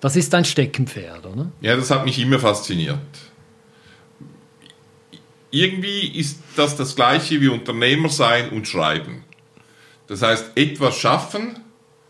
Das 0.00 0.16
ist 0.16 0.32
dein 0.32 0.44
Steckenpferd, 0.44 1.26
oder? 1.26 1.50
Ja, 1.60 1.76
das 1.76 1.90
hat 1.90 2.04
mich 2.04 2.18
immer 2.18 2.38
fasziniert. 2.38 2.98
Irgendwie 5.50 6.08
ist 6.08 6.40
das 6.56 6.76
das 6.76 6.96
gleiche 6.96 7.40
wie 7.40 7.48
Unternehmer 7.48 8.08
sein 8.08 8.50
und 8.50 8.66
schreiben. 8.66 9.24
Das 10.06 10.22
heißt, 10.22 10.52
etwas 10.56 10.96
schaffen, 10.96 11.58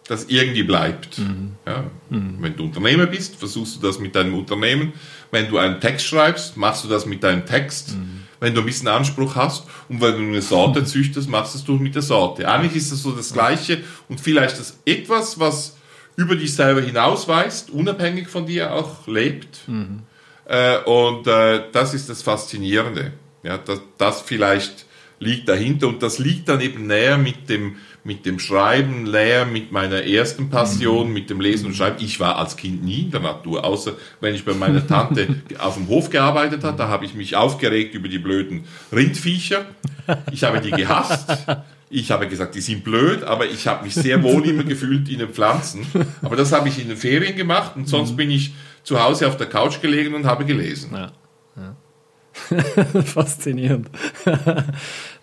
das 0.06 0.24
irgendwie 0.24 0.62
bleibt. 0.62 1.18
Mhm. 1.18 1.52
Ja. 1.66 1.84
Mhm. 2.10 2.36
Wenn 2.40 2.56
du 2.56 2.64
Unternehmer 2.64 3.06
bist, 3.06 3.36
versuchst 3.36 3.76
du 3.76 3.86
das 3.86 3.98
mit 3.98 4.14
deinem 4.14 4.34
Unternehmen. 4.34 4.92
Wenn 5.30 5.48
du 5.48 5.58
einen 5.58 5.80
Text 5.80 6.06
schreibst, 6.06 6.56
machst 6.56 6.84
du 6.84 6.88
das 6.88 7.06
mit 7.06 7.22
deinem 7.22 7.46
Text. 7.46 7.96
Mhm. 7.96 8.22
Wenn 8.40 8.54
du 8.54 8.60
ein 8.60 8.66
bisschen 8.66 8.88
Anspruch 8.88 9.36
hast 9.36 9.66
und 9.88 10.00
wenn 10.00 10.14
du 10.14 10.22
eine 10.22 10.42
Sorte 10.42 10.84
züchtest, 10.84 11.28
machst 11.28 11.54
du 11.68 11.74
es 11.74 11.80
mit 11.80 11.94
der 11.94 12.02
Sorte. 12.02 12.48
Eigentlich 12.48 12.76
ist 12.76 12.90
das 12.90 13.02
so 13.02 13.12
das 13.12 13.32
Gleiche 13.32 13.82
und 14.08 14.20
vielleicht 14.20 14.58
das 14.58 14.78
etwas, 14.86 15.38
was 15.38 15.76
über 16.16 16.34
dich 16.34 16.54
selber 16.54 16.80
hinausweist, 16.80 17.70
unabhängig 17.70 18.28
von 18.28 18.46
dir 18.46 18.74
auch 18.74 19.06
lebt. 19.06 19.68
Mhm. 19.68 20.02
Äh, 20.46 20.78
und 20.78 21.26
äh, 21.26 21.64
das 21.72 21.94
ist 21.94 22.08
das 22.08 22.22
Faszinierende. 22.22 23.12
Ja, 23.42 23.58
das, 23.58 23.80
das 23.98 24.20
vielleicht 24.20 24.86
liegt 25.18 25.48
dahinter 25.48 25.88
und 25.88 26.02
das 26.02 26.18
liegt 26.18 26.48
dann 26.48 26.60
eben 26.60 26.86
näher 26.86 27.18
mit 27.18 27.48
dem 27.48 27.76
mit 28.02 28.24
dem 28.24 28.38
Schreiben 28.38 29.06
leer, 29.06 29.44
mit 29.44 29.72
meiner 29.72 30.04
ersten 30.04 30.50
Passion, 30.50 31.08
mhm. 31.08 31.14
mit 31.14 31.30
dem 31.30 31.40
Lesen 31.40 31.66
und 31.66 31.74
Schreiben. 31.74 31.96
Ich 32.00 32.18
war 32.20 32.36
als 32.36 32.56
Kind 32.56 32.82
nie 32.84 33.02
in 33.02 33.10
der 33.10 33.20
Natur, 33.20 33.64
außer 33.64 33.92
wenn 34.20 34.34
ich 34.34 34.44
bei 34.44 34.54
meiner 34.54 34.86
Tante 34.86 35.28
auf 35.58 35.74
dem 35.74 35.88
Hof 35.88 36.10
gearbeitet 36.10 36.64
habe. 36.64 36.76
Da 36.76 36.88
habe 36.88 37.04
ich 37.04 37.14
mich 37.14 37.36
aufgeregt 37.36 37.94
über 37.94 38.08
die 38.08 38.18
blöden 38.18 38.64
Rindviecher. 38.92 39.66
Ich 40.32 40.44
habe 40.44 40.60
die 40.60 40.70
gehasst. 40.70 41.30
Ich 41.92 42.10
habe 42.12 42.28
gesagt, 42.28 42.54
die 42.54 42.60
sind 42.60 42.84
blöd, 42.84 43.24
aber 43.24 43.46
ich 43.46 43.66
habe 43.66 43.84
mich 43.84 43.94
sehr 43.94 44.22
wohl 44.22 44.46
immer 44.46 44.62
gefühlt 44.62 45.08
in 45.08 45.18
den 45.18 45.30
Pflanzen. 45.30 45.84
Aber 46.22 46.36
das 46.36 46.52
habe 46.52 46.68
ich 46.68 46.80
in 46.80 46.88
den 46.88 46.96
Ferien 46.96 47.36
gemacht 47.36 47.72
und 47.74 47.88
sonst 47.88 48.12
mhm. 48.12 48.16
bin 48.16 48.30
ich 48.30 48.52
zu 48.84 49.02
Hause 49.02 49.26
auf 49.26 49.36
der 49.36 49.48
Couch 49.48 49.80
gelegen 49.80 50.14
und 50.14 50.24
habe 50.24 50.44
gelesen. 50.44 50.90
Ja. 50.94 51.12
Faszinierend. 53.04 53.88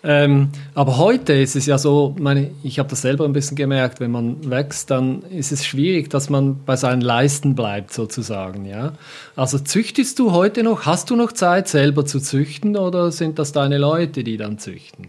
ähm, 0.04 0.50
aber 0.74 0.98
heute 0.98 1.32
ist 1.32 1.56
es 1.56 1.66
ja 1.66 1.78
so, 1.78 2.14
meine, 2.18 2.50
ich 2.62 2.78
habe 2.78 2.88
das 2.88 3.02
selber 3.02 3.24
ein 3.24 3.32
bisschen 3.32 3.56
gemerkt, 3.56 4.00
wenn 4.00 4.10
man 4.10 4.48
wächst, 4.50 4.90
dann 4.90 5.22
ist 5.22 5.52
es 5.52 5.66
schwierig, 5.66 6.10
dass 6.10 6.30
man 6.30 6.64
bei 6.64 6.76
seinen 6.76 7.00
Leisten 7.00 7.54
bleibt, 7.54 7.92
sozusagen. 7.92 8.66
Ja? 8.66 8.92
Also 9.36 9.58
züchtest 9.58 10.18
du 10.18 10.32
heute 10.32 10.62
noch, 10.62 10.86
hast 10.86 11.10
du 11.10 11.16
noch 11.16 11.32
Zeit, 11.32 11.68
selber 11.68 12.06
zu 12.06 12.20
züchten 12.20 12.76
oder 12.76 13.10
sind 13.10 13.38
das 13.38 13.52
deine 13.52 13.78
Leute, 13.78 14.22
die 14.24 14.36
dann 14.36 14.58
züchten? 14.58 15.08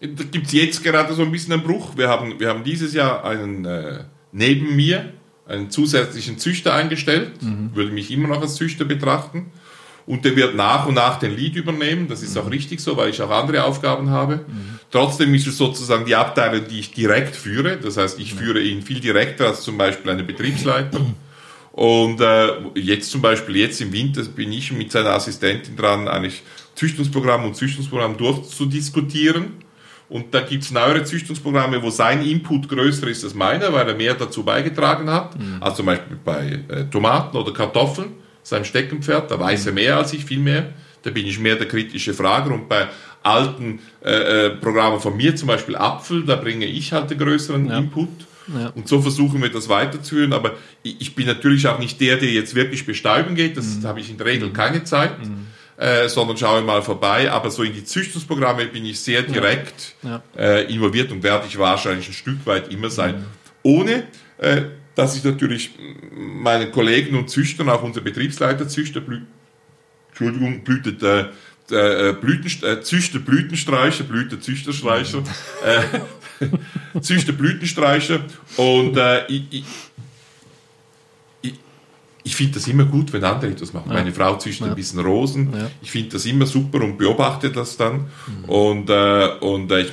Da 0.00 0.24
gibt 0.24 0.46
es 0.48 0.52
jetzt 0.52 0.84
gerade 0.84 1.14
so 1.14 1.22
ein 1.22 1.32
bisschen 1.32 1.54
einen 1.54 1.62
Bruch. 1.62 1.96
Wir 1.96 2.08
haben, 2.08 2.38
wir 2.38 2.48
haben 2.48 2.62
dieses 2.62 2.92
Jahr 2.92 3.24
einen 3.24 3.64
äh, 3.64 4.00
neben 4.32 4.76
mir 4.76 5.12
einen 5.46 5.70
zusätzlichen 5.70 6.38
Züchter 6.38 6.74
eingestellt, 6.74 7.42
mhm. 7.42 7.70
würde 7.74 7.92
mich 7.92 8.10
immer 8.10 8.28
noch 8.28 8.40
als 8.40 8.56
Züchter 8.56 8.84
betrachten. 8.84 9.46
Und 10.06 10.24
der 10.24 10.36
wird 10.36 10.54
nach 10.54 10.86
und 10.86 10.94
nach 10.94 11.18
den 11.18 11.34
Lead 11.34 11.56
übernehmen. 11.56 12.08
Das 12.08 12.22
ist 12.22 12.34
mhm. 12.34 12.42
auch 12.42 12.50
richtig 12.50 12.80
so, 12.80 12.96
weil 12.96 13.08
ich 13.10 13.22
auch 13.22 13.30
andere 13.30 13.64
Aufgaben 13.64 14.10
habe. 14.10 14.36
Mhm. 14.36 14.78
Trotzdem 14.90 15.34
ist 15.34 15.46
es 15.46 15.56
sozusagen 15.56 16.04
die 16.04 16.14
Abteilung, 16.14 16.66
die 16.68 16.80
ich 16.80 16.92
direkt 16.92 17.34
führe. 17.34 17.78
Das 17.78 17.96
heißt, 17.96 18.20
ich 18.20 18.34
mhm. 18.34 18.38
führe 18.38 18.60
ihn 18.60 18.82
viel 18.82 19.00
direkter 19.00 19.46
als 19.46 19.62
zum 19.62 19.78
Beispiel 19.78 20.10
eine 20.10 20.22
Betriebsleiter. 20.22 21.00
Und 21.72 22.20
äh, 22.20 22.48
jetzt 22.76 23.10
zum 23.10 23.20
Beispiel, 23.20 23.56
jetzt 23.56 23.80
im 23.80 23.92
Winter 23.92 24.22
bin 24.22 24.52
ich 24.52 24.70
mit 24.72 24.92
seiner 24.92 25.10
Assistentin 25.10 25.74
dran, 25.74 26.06
eigentlich 26.06 26.42
Züchtungsprogramm 26.74 27.44
und 27.44 27.56
Züchtungsprogramm 27.56 28.16
durchzudiskutieren. 28.16 29.64
Und 30.08 30.34
da 30.34 30.42
gibt's 30.42 30.70
neuere 30.70 31.02
Züchtungsprogramme, 31.02 31.82
wo 31.82 31.90
sein 31.90 32.24
Input 32.24 32.68
größer 32.68 33.08
ist 33.08 33.24
als 33.24 33.34
meiner, 33.34 33.72
weil 33.72 33.88
er 33.88 33.94
mehr 33.94 34.14
dazu 34.14 34.44
beigetragen 34.44 35.10
hat. 35.10 35.38
Mhm. 35.38 35.56
Also 35.60 35.78
zum 35.78 35.86
Beispiel 35.86 36.18
bei 36.22 36.60
äh, 36.68 36.84
Tomaten 36.90 37.36
oder 37.36 37.52
Kartoffeln 37.52 38.12
seinem 38.44 38.64
Steckenpferd, 38.64 39.30
da 39.30 39.40
weiß 39.40 39.66
er 39.66 39.72
mehr 39.72 39.96
als 39.96 40.12
ich, 40.12 40.24
viel 40.24 40.38
mehr. 40.38 40.72
Da 41.02 41.10
bin 41.10 41.26
ich 41.26 41.38
mehr 41.38 41.56
der 41.56 41.66
kritische 41.66 42.14
Frager 42.14 42.54
und 42.54 42.68
bei 42.68 42.88
alten 43.22 43.80
äh, 44.04 44.46
äh, 44.46 44.50
Programmen 44.50 45.00
von 45.00 45.16
mir, 45.16 45.34
zum 45.34 45.48
Beispiel 45.48 45.76
Apfel, 45.76 46.24
da 46.24 46.36
bringe 46.36 46.66
ich 46.66 46.92
halt 46.92 47.10
den 47.10 47.18
größeren 47.18 47.66
ja. 47.68 47.78
Input. 47.78 48.08
Ja. 48.54 48.68
Und 48.74 48.86
so 48.88 49.00
versuchen 49.00 49.42
wir 49.42 49.48
das 49.48 49.68
weiterzuführen. 49.68 50.34
Aber 50.34 50.52
ich, 50.82 51.00
ich, 51.00 51.14
bin 51.14 51.26
natürlich 51.26 51.66
auch 51.66 51.78
nicht 51.78 52.00
der, 52.00 52.18
der 52.18 52.30
jetzt 52.30 52.54
wirklich 52.54 52.84
bestäuben 52.84 53.34
geht. 53.34 53.56
Das 53.56 53.76
mhm. 53.76 53.84
habe 53.86 54.00
ich 54.00 54.10
in 54.10 54.18
der 54.18 54.26
Regel 54.26 54.50
mhm. 54.50 54.52
keine 54.52 54.84
Zeit. 54.84 55.18
Mhm. 55.18 55.46
Äh, 55.76 56.08
sondern 56.08 56.36
schaue 56.36 56.62
mal 56.62 56.82
vorbei. 56.82 57.32
Aber 57.32 57.50
so 57.50 57.62
in 57.62 57.72
die 57.72 57.84
Züchtungsprogramme 57.84 58.66
bin 58.66 58.84
ich 58.84 59.00
sehr 59.00 59.22
direkt 59.22 59.94
ja. 60.02 60.22
Äh, 60.36 60.72
involviert 60.72 61.10
und 61.10 61.22
werde 61.22 61.46
ich 61.48 61.58
wahrscheinlich 61.58 62.06
ein 62.06 62.12
Stück 62.12 62.46
weit 62.46 62.70
immer 62.70 62.90
sein. 62.90 63.16
Mhm. 63.16 63.24
Ohne 63.62 64.04
äh, 64.38 64.62
dass 64.94 65.16
ich 65.16 65.24
natürlich 65.24 65.70
meinen 66.16 66.70
Kollegen 66.70 67.16
und 67.16 67.30
Züchtern, 67.30 67.68
auch 67.68 67.82
unser 67.82 68.00
Betriebsleiter 68.00 68.68
Züchter, 68.68 69.00
blü 69.00 69.22
Entschuldigung, 70.10 70.62
blühtet, 70.62 71.02
äh, 71.02 71.24
äh, 71.70 72.12
Blüten, 72.12 72.50
äh, 72.62 72.80
Züchter 72.82 73.18
Blütenstreicher, 73.18 74.04
Blüter 74.04 74.40
Züchterstreicher, 74.40 75.24
äh, 75.64 77.00
Züchter 77.00 77.32
Blütenstreicher 77.32 78.20
und 78.56 78.96
äh, 78.96 79.26
ich, 79.26 79.42
ich, 79.50 79.64
ich, 81.42 81.54
ich 82.22 82.36
finde 82.36 82.54
das 82.54 82.68
immer 82.68 82.84
gut, 82.84 83.12
wenn 83.12 83.24
andere 83.24 83.52
das 83.52 83.72
machen. 83.72 83.90
Ja. 83.90 83.94
Meine 83.94 84.12
Frau 84.12 84.36
züchtet 84.36 84.66
ja. 84.66 84.72
ein 84.72 84.76
bisschen 84.76 85.00
Rosen. 85.00 85.52
Ja. 85.52 85.70
Ich 85.82 85.90
finde 85.90 86.10
das 86.10 86.26
immer 86.26 86.46
super 86.46 86.82
und 86.82 86.96
beobachte 86.96 87.50
das 87.50 87.76
dann. 87.76 88.06
Mhm. 88.26 88.44
Und, 88.44 88.90
äh, 88.90 89.28
und 89.40 89.72
äh, 89.72 89.80
ich, 89.80 89.92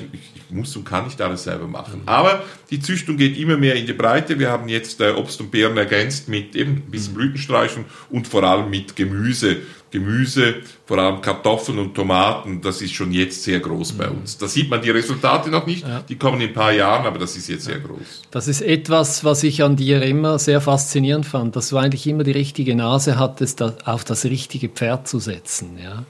muss 0.51 0.75
und 0.75 0.85
kann 0.85 1.05
nicht 1.05 1.21
alles 1.21 1.43
selber 1.43 1.67
machen. 1.67 2.01
Aber 2.05 2.43
die 2.69 2.79
Züchtung 2.79 3.17
geht 3.17 3.37
immer 3.37 3.57
mehr 3.57 3.75
in 3.75 3.85
die 3.85 3.93
Breite. 3.93 4.39
Wir 4.39 4.49
haben 4.49 4.67
jetzt 4.67 5.01
äh, 5.01 5.11
Obst 5.11 5.39
und 5.41 5.51
Beeren 5.51 5.77
ergänzt 5.77 6.29
mit 6.29 6.55
eben 6.55 6.73
ein 6.73 6.91
bisschen 6.91 7.13
mhm. 7.13 7.17
Blütenstreichen 7.17 7.85
und 8.09 8.27
vor 8.27 8.43
allem 8.43 8.69
mit 8.69 8.95
Gemüse. 8.95 9.57
Gemüse, 9.91 10.55
vor 10.85 10.97
allem 10.99 11.21
Kartoffeln 11.21 11.77
und 11.77 11.93
Tomaten, 11.93 12.61
das 12.61 12.81
ist 12.81 12.93
schon 12.93 13.11
jetzt 13.11 13.43
sehr 13.43 13.59
groß 13.59 13.93
bei 13.93 14.09
mhm. 14.09 14.19
uns. 14.19 14.37
Da 14.37 14.47
sieht 14.47 14.69
man 14.69 14.81
die 14.81 14.89
Resultate 14.89 15.49
noch 15.49 15.67
nicht, 15.67 15.85
ja. 15.85 16.01
die 16.07 16.15
kommen 16.15 16.39
in 16.39 16.47
ein 16.47 16.53
paar 16.53 16.71
Jahren, 16.71 17.05
aber 17.05 17.19
das 17.19 17.35
ist 17.35 17.49
jetzt 17.49 17.65
sehr 17.65 17.79
groß. 17.79 18.23
Das 18.31 18.47
ist 18.47 18.61
etwas, 18.61 19.25
was 19.25 19.43
ich 19.43 19.63
an 19.63 19.75
dir 19.75 20.01
immer 20.01 20.39
sehr 20.39 20.61
faszinierend 20.61 21.25
fand, 21.25 21.57
dass 21.57 21.69
du 21.69 21.77
eigentlich 21.77 22.07
immer 22.07 22.23
die 22.23 22.31
richtige 22.31 22.73
Nase 22.73 23.19
hattest, 23.19 23.61
auf 23.61 24.05
das 24.05 24.23
richtige 24.23 24.69
Pferd 24.69 25.09
zu 25.09 25.19
setzen. 25.19 25.77
Ja? 25.83 26.05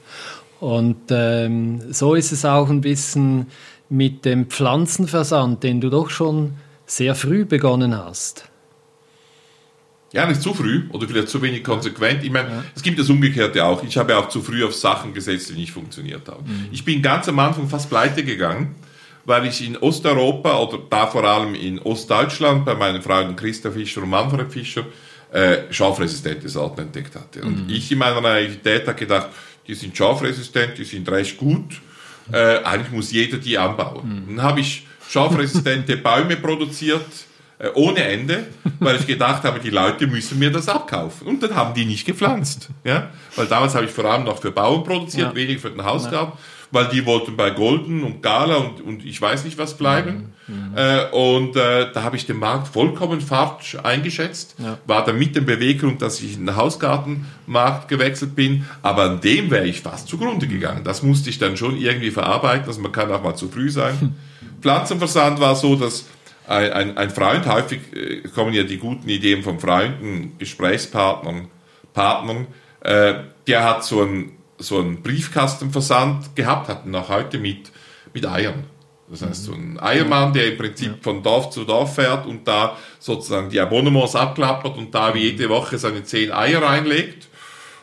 Und 0.60 1.10
ähm, 1.10 1.82
so 1.92 2.14
ist 2.14 2.30
es 2.30 2.44
auch 2.44 2.70
ein 2.70 2.82
bisschen 2.82 3.48
mit 3.92 4.24
dem 4.24 4.46
Pflanzenversand, 4.46 5.62
den 5.62 5.82
du 5.82 5.90
doch 5.90 6.08
schon 6.08 6.54
sehr 6.86 7.14
früh 7.14 7.44
begonnen 7.44 7.94
hast. 7.94 8.48
Ja, 10.12 10.26
nicht 10.26 10.40
zu 10.40 10.54
früh 10.54 10.88
oder 10.92 11.06
vielleicht 11.06 11.28
zu 11.28 11.42
wenig 11.42 11.62
konsequent. 11.62 12.24
Ich 12.24 12.30
meine, 12.30 12.48
ja. 12.48 12.64
es 12.74 12.82
gibt 12.82 12.98
das 12.98 13.10
Umgekehrte 13.10 13.62
auch. 13.64 13.82
Ich 13.82 13.98
habe 13.98 14.16
auch 14.16 14.30
zu 14.30 14.40
früh 14.40 14.64
auf 14.64 14.74
Sachen 14.74 15.12
gesetzt, 15.12 15.50
die 15.50 15.54
nicht 15.54 15.72
funktioniert 15.72 16.26
haben. 16.26 16.44
Mhm. 16.46 16.68
Ich 16.72 16.86
bin 16.86 17.02
ganz 17.02 17.28
am 17.28 17.38
Anfang 17.38 17.68
fast 17.68 17.90
pleite 17.90 18.24
gegangen, 18.24 18.74
weil 19.26 19.46
ich 19.46 19.64
in 19.64 19.76
Osteuropa 19.76 20.58
oder 20.58 20.78
da 20.88 21.06
vor 21.06 21.24
allem 21.24 21.54
in 21.54 21.78
Ostdeutschland 21.78 22.64
bei 22.64 22.74
meinen 22.74 23.02
Freunden 23.02 23.36
Christa 23.36 23.70
Fischer 23.70 24.02
und 24.02 24.10
Manfred 24.10 24.50
Fischer 24.50 24.86
äh, 25.32 25.70
schafresistente 25.70 26.48
Sorten 26.48 26.80
entdeckt 26.80 27.14
hatte. 27.14 27.42
Und 27.42 27.66
mhm. 27.68 27.74
ich 27.74 27.92
in 27.92 27.98
meiner 27.98 28.22
Naivität 28.22 28.86
habe 28.86 28.98
gedacht, 28.98 29.28
die 29.66 29.74
sind 29.74 29.94
schafresistent, 29.94 30.78
die 30.78 30.84
sind 30.84 31.10
recht 31.10 31.36
gut 31.36 31.80
äh, 32.30 32.62
eigentlich 32.62 32.92
muss 32.92 33.10
jeder 33.10 33.38
die 33.38 33.58
anbauen. 33.58 34.26
Mhm. 34.26 34.36
Dann 34.36 34.44
habe 34.44 34.60
ich 34.60 34.86
schafresistente 35.08 35.96
Bäume 35.98 36.36
produziert 36.36 37.06
äh, 37.58 37.68
ohne 37.74 38.02
Ende, 38.02 38.46
weil 38.80 38.96
ich 38.96 39.06
gedacht 39.06 39.44
habe, 39.44 39.60
die 39.60 39.70
Leute 39.70 40.06
müssen 40.06 40.38
mir 40.38 40.50
das 40.50 40.68
abkaufen. 40.68 41.26
Und 41.26 41.42
dann 41.42 41.54
haben 41.54 41.74
die 41.74 41.84
nicht 41.84 42.04
gepflanzt. 42.04 42.68
Ja? 42.84 43.10
Weil 43.36 43.46
damals 43.46 43.74
habe 43.74 43.84
ich 43.84 43.90
vor 43.90 44.04
allem 44.04 44.24
noch 44.24 44.40
für 44.40 44.50
Bauern 44.50 44.84
produziert, 44.84 45.28
ja. 45.28 45.34
wenig 45.34 45.60
für 45.60 45.70
den 45.70 45.84
Hausgarten. 45.84 46.38
Weil 46.72 46.88
die 46.88 47.04
wollten 47.06 47.36
bei 47.36 47.50
Golden 47.50 48.02
und 48.02 48.22
Gala 48.22 48.56
und, 48.56 48.80
und 48.80 49.04
ich 49.04 49.20
weiß 49.20 49.44
nicht 49.44 49.58
was 49.58 49.76
bleiben. 49.76 50.32
Mhm. 50.48 50.72
Äh, 50.74 51.04
und 51.10 51.54
äh, 51.54 51.92
da 51.92 52.02
habe 52.02 52.16
ich 52.16 52.26
den 52.26 52.38
Markt 52.38 52.66
vollkommen 52.66 53.20
falsch 53.20 53.76
eingeschätzt. 53.82 54.56
Ja. 54.58 54.78
War 54.86 55.04
dann 55.04 55.18
mit 55.18 55.36
dem 55.36 55.44
Beweggrund, 55.44 56.02
dass 56.02 56.20
ich 56.20 56.34
in 56.34 56.46
den 56.46 56.56
Hausgartenmarkt 56.56 57.88
gewechselt 57.88 58.34
bin. 58.34 58.66
Aber 58.80 59.02
an 59.04 59.20
dem 59.20 59.50
wäre 59.50 59.66
ich 59.66 59.82
fast 59.82 60.08
zugrunde 60.08 60.48
gegangen. 60.48 60.82
Das 60.82 61.02
musste 61.02 61.30
ich 61.30 61.38
dann 61.38 61.56
schon 61.56 61.76
irgendwie 61.76 62.10
verarbeiten. 62.10 62.66
Also 62.66 62.80
man 62.80 62.90
kann 62.90 63.12
auch 63.12 63.22
mal 63.22 63.36
zu 63.36 63.48
früh 63.48 63.70
sein. 63.70 64.00
Hm. 64.00 64.14
Pflanzenversand 64.62 65.40
war 65.40 65.54
so, 65.54 65.76
dass 65.76 66.06
ein, 66.46 66.72
ein, 66.72 66.96
ein 66.96 67.10
Freund, 67.10 67.46
häufig 67.46 67.80
äh, 67.94 68.22
kommen 68.34 68.54
ja 68.54 68.62
die 68.62 68.78
guten 68.78 69.08
Ideen 69.08 69.42
von 69.42 69.60
Freunden, 69.60 70.32
Gesprächspartnern, 70.38 71.48
Partnern, 71.92 72.46
äh, 72.80 73.14
der 73.46 73.64
hat 73.64 73.84
so 73.84 74.02
einen 74.02 74.32
so 74.58 74.78
einen 74.78 75.02
Briefkastenversand 75.02 76.36
gehabt, 76.36 76.68
hatten 76.68 76.90
noch 76.90 77.08
heute 77.08 77.38
mit, 77.38 77.70
mit 78.12 78.26
Eiern. 78.26 78.64
Das 79.12 79.20
heißt, 79.20 79.44
so 79.44 79.52
ein 79.52 79.78
Eiermann, 79.78 80.32
der 80.32 80.52
im 80.52 80.56
Prinzip 80.56 81.02
von 81.02 81.22
Dorf 81.22 81.50
zu 81.50 81.64
Dorf 81.64 81.96
fährt 81.96 82.26
und 82.26 82.48
da 82.48 82.78
sozusagen 82.98 83.50
die 83.50 83.60
Abonnements 83.60 84.16
abklappert 84.16 84.78
und 84.78 84.94
da 84.94 85.14
wie 85.14 85.18
mhm. 85.18 85.24
jede 85.24 85.48
Woche 85.50 85.76
seine 85.76 86.02
zehn 86.02 86.32
Eier 86.32 86.62
reinlegt. 86.62 87.28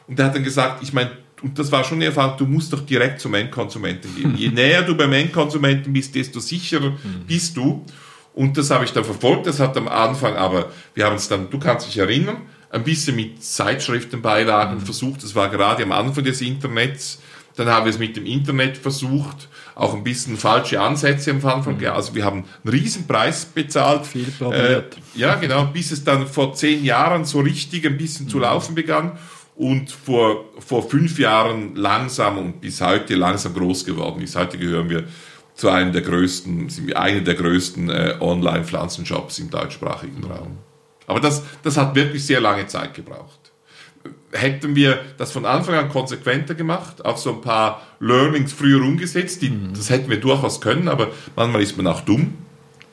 Und 0.08 0.17
der 0.17 0.25
hat 0.25 0.36
dann 0.36 0.43
gesagt, 0.43 0.82
ich 0.82 0.91
meine, 0.91 1.12
und 1.43 1.58
das 1.60 1.71
war 1.71 1.84
schon 1.84 1.99
eine 1.99 2.05
Erfahrung, 2.05 2.38
du 2.38 2.45
musst 2.45 2.73
doch 2.73 2.82
direkt 2.82 3.21
zum 3.21 3.36
Endkonsumenten 3.36 4.15
gehen. 4.15 4.36
Je 4.36 4.49
näher 4.53 4.82
du 4.82 4.95
beim 4.95 5.13
Endkonsumenten 5.13 5.93
bist, 5.93 6.15
desto 6.15 6.39
sicherer 6.39 6.91
mhm. 6.91 7.25
bist 7.27 7.55
du. 7.55 7.86
Und 8.34 8.58
das 8.58 8.71
habe 8.71 8.86
ich 8.86 8.91
dann 8.91 9.03
verfolgt. 9.03 9.45
Das 9.45 9.60
hat 9.60 9.77
am 9.77 9.88
Anfang, 9.88 10.36
aber 10.36 10.71
wir 10.95 11.05
haben 11.05 11.15
es 11.15 11.27
dann, 11.27 11.49
du 11.49 11.60
kannst 11.60 11.88
dich 11.88 11.97
erinnern, 11.97 12.38
ein 12.69 12.84
bisschen 12.84 13.15
mit 13.15 13.43
Zeitschriftenbeilagen 13.43 14.79
mhm. 14.79 14.82
versucht. 14.82 15.23
Das 15.23 15.36
war 15.36 15.49
gerade 15.49 15.84
am 15.84 15.91
Anfang 15.91 16.23
des 16.23 16.41
Internets. 16.41 17.19
Dann 17.55 17.67
haben 17.67 17.86
wir 17.86 17.89
es 17.89 17.99
mit 17.99 18.15
dem 18.15 18.25
Internet 18.25 18.77
versucht, 18.77 19.49
auch 19.75 19.93
ein 19.93 20.03
bisschen 20.03 20.38
falsche 20.38 20.79
Ansätze 20.79 21.32
am 21.32 21.43
Anfang. 21.45 21.77
Mhm. 21.77 21.88
Also 21.88 22.15
wir 22.15 22.23
haben 22.23 22.45
einen 22.63 22.73
riesen 22.73 23.08
Preis 23.08 23.45
bezahlt. 23.45 24.05
Viel 24.05 24.32
probiert. 24.32 24.95
Äh, 24.95 25.19
ja, 25.19 25.36
genau, 25.36 25.65
bis 25.65 25.91
es 25.91 26.03
dann 26.03 26.27
vor 26.27 26.53
zehn 26.53 26.86
Jahren 26.86 27.25
so 27.25 27.41
richtig 27.41 27.86
ein 27.86 27.97
bisschen 27.97 28.27
mhm. 28.27 28.29
zu 28.29 28.39
laufen 28.39 28.75
begann 28.75 29.17
und 29.55 29.91
vor, 29.91 30.45
vor 30.60 30.88
fünf 30.88 31.19
Jahren 31.19 31.75
langsam 31.75 32.38
und 32.38 32.62
bis 32.62 32.79
heute 32.79 33.15
langsam 33.15 33.53
groß 33.53 33.84
geworden 33.84 34.21
ist. 34.21 34.38
Heute 34.38 34.58
gehören 34.58 34.89
wir 34.89 35.03
zu 35.55 35.67
einem 35.67 35.91
der 35.91 36.01
größten, 36.01 36.69
sind 36.69 36.88
wir 36.88 36.97
einer 36.97 37.19
der 37.19 37.36
größten 37.36 37.89
äh, 37.89 38.15
Online-Pflanzenshops 38.21 39.39
im 39.39 39.49
deutschsprachigen 39.49 40.23
Raum. 40.23 40.60
Aber 41.10 41.19
das, 41.19 41.43
das 41.63 41.76
hat 41.76 41.95
wirklich 41.95 42.24
sehr 42.24 42.39
lange 42.39 42.67
Zeit 42.67 42.93
gebraucht. 42.93 43.39
Hätten 44.32 44.76
wir 44.76 45.00
das 45.17 45.32
von 45.32 45.43
Anfang 45.43 45.74
an 45.74 45.89
konsequenter 45.89 46.54
gemacht, 46.54 47.04
auch 47.04 47.17
so 47.17 47.32
ein 47.32 47.41
paar 47.41 47.82
Learnings 48.00 48.54
früher 48.54 48.80
umgesetzt, 48.84 49.41
die, 49.41 49.50
mhm. 49.50 49.74
das 49.74 49.89
hätten 49.89 50.10
wir 50.12 50.19
durchaus 50.19 50.62
können, 50.62 50.88
aber 50.88 51.08
manchmal 51.36 51.63
ist 51.63 51.76
man 51.78 51.88
auch 51.88 52.02
dumm, 52.02 52.36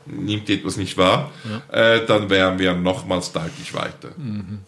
nimmt 0.07 0.49
etwas 0.49 0.79
nicht 0.79 0.97
wahr, 0.97 1.31
ja. 1.71 1.95
äh, 1.95 2.07
dann 2.07 2.31
wären 2.31 2.59
wir 2.59 2.73
nochmals 2.73 3.33
deutlich 3.33 3.75
weiter. 3.75 4.09
Mhm. 4.17 4.61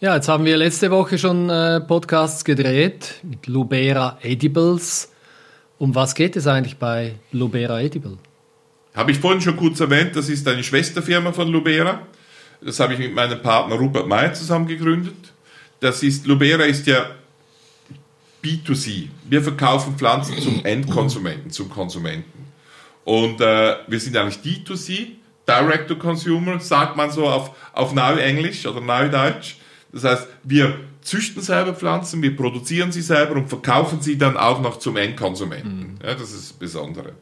Ja, 0.00 0.14
jetzt 0.14 0.28
haben 0.28 0.44
wir 0.44 0.58
letzte 0.58 0.90
Woche 0.90 1.16
schon 1.16 1.48
äh, 1.48 1.80
Podcasts 1.80 2.44
gedreht 2.44 3.14
mit 3.22 3.46
Lubera 3.46 4.18
Edibles. 4.20 5.10
Um 5.78 5.94
was 5.94 6.14
geht 6.14 6.36
es 6.36 6.46
eigentlich 6.46 6.76
bei 6.76 7.14
Lubera 7.32 7.80
Edible? 7.80 8.18
Habe 8.94 9.10
ich 9.12 9.18
vorhin 9.18 9.40
schon 9.40 9.56
kurz 9.56 9.80
erwähnt, 9.80 10.14
das 10.16 10.28
ist 10.28 10.46
eine 10.46 10.62
Schwesterfirma 10.62 11.32
von 11.32 11.48
Lubera. 11.48 12.06
Das 12.60 12.78
habe 12.78 12.92
ich 12.92 12.98
mit 12.98 13.14
meinem 13.14 13.40
Partner 13.42 13.76
Rupert 13.76 14.06
Meyer 14.06 14.34
zusammen 14.34 14.66
gegründet. 14.66 15.32
Das 15.80 16.02
ist, 16.02 16.26
Lubera 16.26 16.64
ist 16.64 16.86
ja 16.86 17.10
B2C. 18.44 19.08
Wir 19.28 19.42
verkaufen 19.42 19.96
Pflanzen 19.96 20.38
zum 20.38 20.64
Endkonsumenten, 20.64 21.50
zum 21.50 21.70
Konsumenten. 21.70 22.46
Und 23.04 23.40
äh, 23.40 23.76
wir 23.88 23.98
sind 23.98 24.16
eigentlich 24.16 24.38
D2C, 24.44 25.08
Direct 25.48 25.88
to 25.88 25.96
Consumer, 25.96 26.60
sagt 26.60 26.96
man 26.96 27.10
so 27.10 27.26
auf, 27.26 27.50
auf 27.72 27.92
Neuenglisch 27.94 28.66
oder 28.66 28.80
Neudeutsch. 28.80 29.56
Das 29.92 30.04
heißt, 30.04 30.28
wir 30.44 30.78
züchten 31.02 31.42
selber 31.42 31.74
Pflanzen, 31.74 32.22
wir 32.22 32.36
produzieren 32.36 32.92
sie 32.92 33.02
selber 33.02 33.34
und 33.34 33.48
verkaufen 33.48 34.00
sie 34.00 34.16
dann 34.16 34.36
auch 34.36 34.60
noch 34.60 34.78
zum 34.78 34.96
Endkonsumenten. 34.96 35.78
Mhm. 35.78 35.98
Ja, 36.02 36.14
das 36.14 36.30
ist 36.32 36.50
das 36.50 36.52
Besondere. 36.52 37.14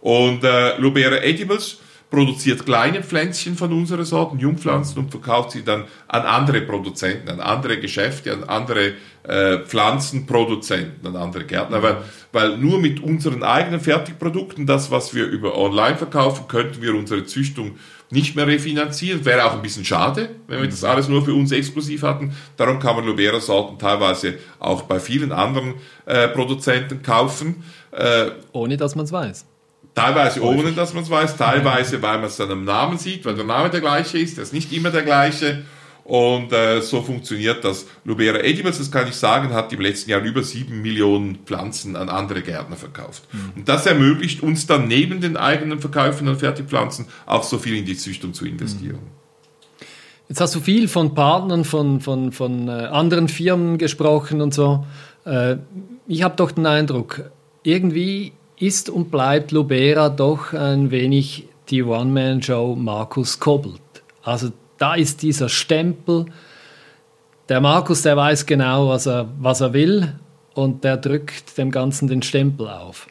Und 0.00 0.44
äh, 0.44 0.76
Lubera 0.78 1.22
Edibles 1.22 1.78
produziert 2.10 2.66
kleine 2.66 3.02
Pflänzchen 3.02 3.56
von 3.56 3.72
unseren 3.72 4.04
Sorten, 4.04 4.38
Jungpflanzen, 4.38 4.98
und 4.98 5.10
verkauft 5.10 5.52
sie 5.52 5.64
dann 5.64 5.84
an 6.08 6.22
andere 6.22 6.60
Produzenten, 6.62 7.28
an 7.28 7.40
andere 7.40 7.78
Geschäfte, 7.78 8.32
an 8.32 8.44
andere 8.44 8.94
äh, 9.22 9.58
Pflanzenproduzenten, 9.58 11.06
an 11.06 11.14
andere 11.14 11.44
Gärtner. 11.44 11.82
Weil, 11.82 11.98
weil 12.32 12.58
nur 12.58 12.80
mit 12.80 13.00
unseren 13.00 13.44
eigenen 13.44 13.80
Fertigprodukten, 13.80 14.66
das, 14.66 14.90
was 14.90 15.14
wir 15.14 15.26
über 15.26 15.56
online 15.56 15.96
verkaufen, 15.96 16.48
könnten 16.48 16.82
wir 16.82 16.94
unsere 16.94 17.24
Züchtung 17.26 17.76
nicht 18.10 18.34
mehr 18.34 18.48
refinanzieren. 18.48 19.24
Wäre 19.24 19.44
auch 19.44 19.52
ein 19.52 19.62
bisschen 19.62 19.84
schade, 19.84 20.30
wenn 20.48 20.60
wir 20.60 20.68
das 20.68 20.82
alles 20.82 21.08
nur 21.08 21.24
für 21.24 21.34
uns 21.34 21.52
exklusiv 21.52 22.02
hatten. 22.02 22.34
Darum 22.56 22.80
kann 22.80 22.96
man 22.96 23.06
Lubera-Sorten 23.06 23.78
teilweise 23.78 24.34
auch 24.58 24.82
bei 24.82 24.98
vielen 24.98 25.30
anderen 25.30 25.74
äh, 26.06 26.26
Produzenten 26.26 27.02
kaufen. 27.02 27.62
Äh, 27.92 28.30
Ohne 28.52 28.76
dass 28.76 28.96
man 28.96 29.04
es 29.04 29.12
weiß. 29.12 29.46
Teilweise 30.00 30.42
ohne, 30.42 30.72
dass 30.72 30.94
man 30.94 31.02
es 31.02 31.10
weiß, 31.10 31.36
teilweise, 31.36 32.00
weil 32.02 32.18
man 32.18 32.26
es 32.26 32.36
dann 32.36 32.50
am 32.50 32.64
Namen 32.64 32.98
sieht, 32.98 33.24
weil 33.24 33.34
der 33.34 33.44
Name 33.44 33.70
der 33.70 33.80
gleiche 33.80 34.18
ist, 34.18 34.36
der 34.36 34.44
ist 34.44 34.52
nicht 34.52 34.72
immer 34.72 34.90
der 34.90 35.02
gleiche. 35.02 35.64
Und 36.04 36.52
äh, 36.52 36.80
so 36.80 37.02
funktioniert 37.02 37.64
das. 37.64 37.86
Lubera 38.04 38.38
Edibles, 38.38 38.78
das 38.78 38.90
kann 38.90 39.06
ich 39.06 39.14
sagen, 39.14 39.52
hat 39.54 39.72
im 39.72 39.80
letzten 39.80 40.10
Jahr 40.10 40.20
über 40.22 40.42
sieben 40.42 40.82
Millionen 40.82 41.36
Pflanzen 41.44 41.94
an 41.94 42.08
andere 42.08 42.42
Gärtner 42.42 42.76
verkauft. 42.76 43.22
Mhm. 43.32 43.52
Und 43.54 43.68
das 43.68 43.86
ermöglicht 43.86 44.42
uns 44.42 44.66
dann 44.66 44.88
neben 44.88 45.20
den 45.20 45.36
eigenen 45.36 45.78
Verkäufen 45.78 46.26
an 46.26 46.36
Fertigpflanzen 46.36 47.06
auch 47.26 47.44
so 47.44 47.58
viel 47.58 47.76
in 47.76 47.84
die 47.84 47.96
Züchtung 47.96 48.34
zu 48.34 48.44
investieren. 48.44 48.96
Mhm. 48.96 49.20
Jetzt 50.28 50.40
hast 50.40 50.54
du 50.54 50.60
viel 50.60 50.88
von 50.88 51.14
Partnern, 51.14 51.64
von, 51.64 52.00
von, 52.00 52.32
von 52.32 52.68
äh, 52.68 52.70
anderen 52.70 53.28
Firmen 53.28 53.78
gesprochen 53.78 54.40
und 54.40 54.54
so. 54.54 54.86
Äh, 55.24 55.56
ich 56.06 56.22
habe 56.22 56.34
doch 56.36 56.50
den 56.50 56.66
Eindruck, 56.66 57.30
irgendwie 57.62 58.32
ist 58.60 58.90
und 58.90 59.10
bleibt 59.10 59.52
Lubera 59.52 60.08
doch 60.10 60.52
ein 60.52 60.90
wenig 60.90 61.48
die 61.70 61.82
One-Man-Show 61.82 62.76
Markus 62.76 63.40
Kobbelt. 63.40 63.80
Also 64.22 64.52
da 64.78 64.94
ist 64.94 65.22
dieser 65.22 65.48
Stempel. 65.48 66.26
Der 67.48 67.60
Markus, 67.60 68.02
der 68.02 68.16
weiß 68.16 68.46
genau, 68.46 68.88
was 68.88 69.06
er, 69.06 69.28
was 69.38 69.60
er 69.60 69.72
will 69.72 70.14
und 70.54 70.84
der 70.84 70.96
drückt 70.96 71.56
dem 71.58 71.70
Ganzen 71.70 72.06
den 72.06 72.22
Stempel 72.22 72.68
auf. 72.68 73.06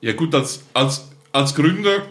Ja 0.00 0.12
gut, 0.12 0.34
als, 0.34 0.62
als, 0.72 1.08
als 1.32 1.54
Gründer, 1.54 2.02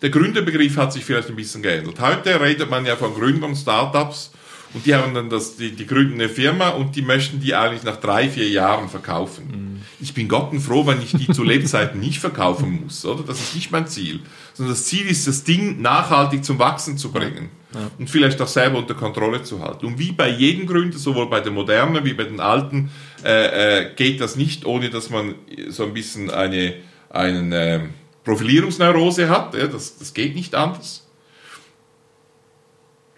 der 0.00 0.10
Gründerbegriff 0.10 0.76
hat 0.76 0.92
sich 0.92 1.04
vielleicht 1.04 1.28
ein 1.28 1.36
bisschen 1.36 1.62
geändert. 1.62 2.00
Heute 2.00 2.40
redet 2.40 2.70
man 2.70 2.86
ja 2.86 2.96
von 2.96 3.14
Gründern, 3.14 3.54
Startups 3.54 4.30
und 4.74 4.84
die 4.84 4.94
haben 4.94 5.14
dann 5.14 5.30
das, 5.30 5.56
die, 5.56 5.72
die 5.72 5.86
gründen 5.86 6.14
eine 6.14 6.28
Firma 6.28 6.70
und 6.70 6.94
die 6.94 7.02
möchten 7.02 7.40
die 7.40 7.54
eigentlich 7.54 7.84
nach 7.84 7.96
drei, 7.96 8.28
vier 8.28 8.48
Jahren 8.48 8.88
verkaufen. 8.88 9.46
Mhm. 9.50 9.82
Ich 10.00 10.12
bin 10.12 10.28
gottenfroh, 10.28 10.86
wenn 10.86 11.00
ich 11.00 11.12
die 11.12 11.28
zu 11.28 11.42
Lebzeiten 11.42 12.00
nicht 12.00 12.18
verkaufen 12.18 12.82
muss, 12.84 13.04
oder? 13.04 13.24
Das 13.24 13.40
ist 13.40 13.54
nicht 13.54 13.70
mein 13.70 13.86
Ziel. 13.86 14.20
Sondern 14.52 14.74
das 14.74 14.84
Ziel 14.84 15.06
ist, 15.08 15.26
das 15.26 15.44
Ding 15.44 15.80
nachhaltig 15.80 16.44
zum 16.44 16.58
Wachsen 16.58 16.98
zu 16.98 17.10
bringen. 17.10 17.48
Ja. 17.74 17.90
Und 17.98 18.10
vielleicht 18.10 18.40
auch 18.40 18.48
selber 18.48 18.78
unter 18.78 18.94
Kontrolle 18.94 19.42
zu 19.42 19.62
halten. 19.62 19.86
Und 19.86 19.98
wie 19.98 20.12
bei 20.12 20.28
jedem 20.28 20.66
Gründer, 20.66 20.98
sowohl 20.98 21.28
bei 21.28 21.40
den 21.40 21.54
modernen 21.54 22.04
wie 22.04 22.14
bei 22.14 22.24
den 22.24 22.40
alten, 22.40 22.90
äh, 23.24 23.86
äh, 23.86 23.94
geht 23.94 24.20
das 24.20 24.36
nicht, 24.36 24.66
ohne 24.66 24.90
dass 24.90 25.10
man 25.10 25.34
so 25.68 25.84
ein 25.84 25.94
bisschen 25.94 26.30
eine, 26.30 26.74
einen, 27.10 27.52
äh, 27.52 27.80
Profilierungsneurose 28.24 29.30
hat. 29.30 29.54
Ja, 29.54 29.66
das, 29.66 29.98
das 29.98 30.12
geht 30.12 30.34
nicht 30.34 30.54
anders 30.54 31.07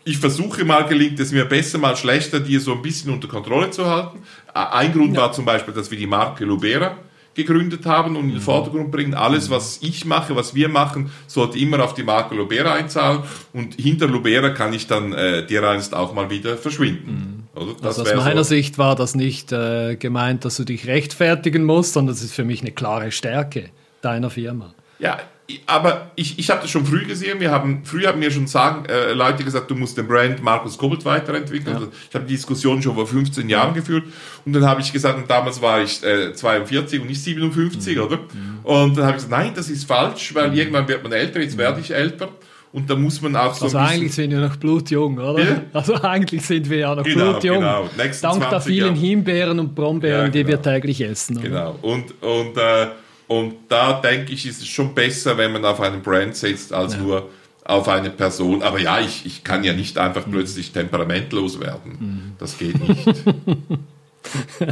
ich 0.05 0.19
versuche 0.19 0.65
mal, 0.65 0.87
gelingt 0.87 1.21
es 1.21 1.33
mir 1.33 1.45
besser, 1.45 1.79
mal 1.79 1.97
schlechter, 1.97 2.41
die 2.41 2.59
so 2.59 2.73
ein 2.73 2.83
bisschen 2.83 3.13
unter 3.13 3.29
Kontrolle 3.29 3.71
zu 3.71 3.87
halten. 3.87 4.19
Ein 4.53 4.93
Grund 4.93 5.15
ja. 5.15 5.23
war 5.23 5.33
zum 5.33 5.45
Beispiel, 5.45 5.75
dass 5.75 5.91
wir 5.91 5.99
die 5.99 6.07
Marke 6.07 6.45
Lubera 6.45 6.97
gegründet 7.35 7.87
haben 7.87 8.17
und 8.17 8.25
in 8.25 8.29
den 8.31 8.39
mhm. 8.39 8.43
Vordergrund 8.43 8.91
bringen. 8.91 9.15
Alles, 9.15 9.51
was 9.51 9.79
ich 9.83 10.05
mache, 10.05 10.35
was 10.35 10.55
wir 10.55 10.69
machen, 10.69 11.11
sollte 11.27 11.59
immer 11.59 11.83
auf 11.83 11.95
die 11.95 12.03
Marke 12.03 12.35
Lubera 12.35 12.75
einzahlen 12.75 13.23
und 13.53 13.75
hinter 13.75 14.09
Lubera 14.09 14.51
kann 14.51 14.73
ich 14.73 14.87
dann 14.87 15.13
äh, 15.13 15.47
dereinst 15.47 15.95
auch 15.95 16.13
mal 16.13 16.29
wieder 16.29 16.57
verschwinden. 16.57 17.47
Mhm. 17.55 17.77
also 17.87 18.03
aus 18.03 18.15
meiner 18.15 18.45
so. 18.45 18.55
Sicht 18.55 18.79
war 18.79 18.97
das 18.97 19.15
nicht 19.15 19.53
äh, 19.53 19.97
gemeint, 19.97 20.45
dass 20.45 20.57
du 20.57 20.65
dich 20.65 20.87
rechtfertigen 20.87 21.65
musst, 21.65 21.93
sondern 21.93 22.15
das 22.15 22.23
ist 22.23 22.35
für 22.35 22.45
mich 22.45 22.63
eine 22.63 22.73
klare 22.73 23.13
Stärke 23.13 23.71
deiner 24.03 24.31
Firma. 24.31 24.75
Ja, 24.99 25.21
aber 25.67 26.11
ich, 26.17 26.39
ich 26.39 26.51
habe 26.51 26.63
das 26.63 26.71
schon 26.71 26.85
früh 26.85 27.05
gesehen. 27.05 27.41
Wir 27.41 27.51
haben, 27.51 27.85
früh 27.85 28.07
haben 28.07 28.19
mir 28.19 28.31
schon 28.31 28.47
sagen, 28.47 28.85
äh, 28.87 29.13
Leute 29.13 29.45
gesagt, 29.45 29.71
du 29.71 29.75
musst 29.75 29.97
den 29.97 30.07
Brand 30.07 30.43
Markus 30.43 30.77
Kobold 30.79 31.05
weiterentwickeln. 31.05 31.77
Ja. 31.81 31.89
Ich 32.09 32.15
habe 32.15 32.25
die 32.25 32.35
Diskussion 32.35 32.83
schon 32.83 32.95
vor 32.95 33.07
15 33.07 33.49
Jahren 33.49 33.69
ja. 33.69 33.75
geführt. 33.75 34.05
Und 34.45 34.53
dann 34.53 34.67
habe 34.67 34.81
ich 34.81 34.92
gesagt, 34.92 35.19
und 35.19 35.31
damals 35.31 35.61
war 35.61 35.83
ich 35.83 36.03
äh, 36.03 36.33
42 36.33 37.01
und 37.01 37.09
nicht 37.09 37.23
57, 37.23 37.96
mhm. 37.96 38.03
oder? 38.03 38.17
Mhm. 38.17 38.59
Und 38.63 38.96
dann 38.96 39.07
habe 39.07 39.17
ich 39.17 39.25
gesagt, 39.25 39.31
nein, 39.31 39.53
das 39.55 39.69
ist 39.69 39.85
falsch, 39.85 40.35
weil 40.35 40.51
mhm. 40.51 40.57
irgendwann 40.57 40.88
wird 40.88 41.03
man 41.03 41.13
älter, 41.13 41.40
jetzt 41.40 41.57
werde 41.57 41.81
ich 41.81 41.92
älter. 41.92 42.29
und 42.73 42.88
da 42.88 42.94
muss 42.94 43.21
man 43.21 43.35
auch 43.37 43.55
so. 43.55 43.65
Also 43.65 43.79
eigentlich 43.79 44.15
sind 44.15 44.31
wir 44.31 44.40
noch 44.40 44.57
blutjung, 44.57 45.19
oder? 45.19 45.42
Ja? 45.42 45.63
Also 45.73 45.94
eigentlich 45.94 46.42
sind 46.42 46.71
wir 46.71 46.79
ja 46.79 46.94
noch 46.94 47.05
genau, 47.05 47.33
blutjung. 47.33 47.59
Genau. 47.59 47.88
Dank 48.23 48.51
der 48.51 48.61
vielen 48.61 48.87
Jahren. 48.87 48.96
Himbeeren 48.96 49.59
und 49.59 49.75
Brombeeren, 49.75 50.27
ja, 50.27 50.29
genau. 50.29 50.33
die 50.33 50.46
wir 50.46 50.57
genau. 50.57 50.75
täglich 50.75 51.01
essen. 51.01 51.38
Oder? 51.38 51.48
Genau. 51.48 51.79
Und, 51.83 52.23
und, 52.23 52.57
äh, 52.57 52.88
und 53.31 53.54
da 53.68 54.00
denke 54.00 54.33
ich, 54.33 54.44
ist 54.44 54.60
es 54.60 54.66
schon 54.66 54.92
besser, 54.92 55.38
wenn 55.38 55.52
man 55.52 55.64
auf 55.64 55.81
einen 55.81 56.02
Brand 56.02 56.35
setzt, 56.35 56.72
als 56.72 56.94
ja. 56.94 56.98
nur 56.98 57.28
auf 57.62 57.87
eine 57.87 58.10
Person. 58.10 58.60
Aber 58.60 58.81
ja, 58.81 58.98
ich, 58.98 59.24
ich 59.24 59.44
kann 59.44 59.62
ja 59.62 59.72
nicht 59.72 59.98
einfach 59.98 60.26
mhm. 60.26 60.33
plötzlich 60.33 60.72
temperamentlos 60.72 61.60
werden. 61.60 61.92
Mhm. 62.00 62.33
Das 62.40 62.58
geht 62.58 62.76
nicht. 62.88 63.06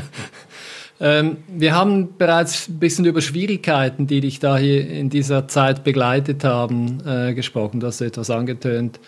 ähm, 1.00 1.36
wir 1.46 1.72
haben 1.76 2.16
bereits 2.18 2.68
ein 2.68 2.80
bisschen 2.80 3.04
über 3.04 3.20
Schwierigkeiten, 3.20 4.09
die 4.09 4.20
dich 4.20 4.40
da 4.40 4.59
hier 4.59 4.90
in 4.90 5.09
dieser 5.09 5.46
Zeit 5.46 5.84
begleitet 5.84 6.42
haben, 6.42 7.00
äh, 7.06 7.34
gesprochen. 7.34 7.78
Du 7.78 7.86
hast 7.86 8.00
etwas 8.00 8.28
angetönt. 8.28 8.98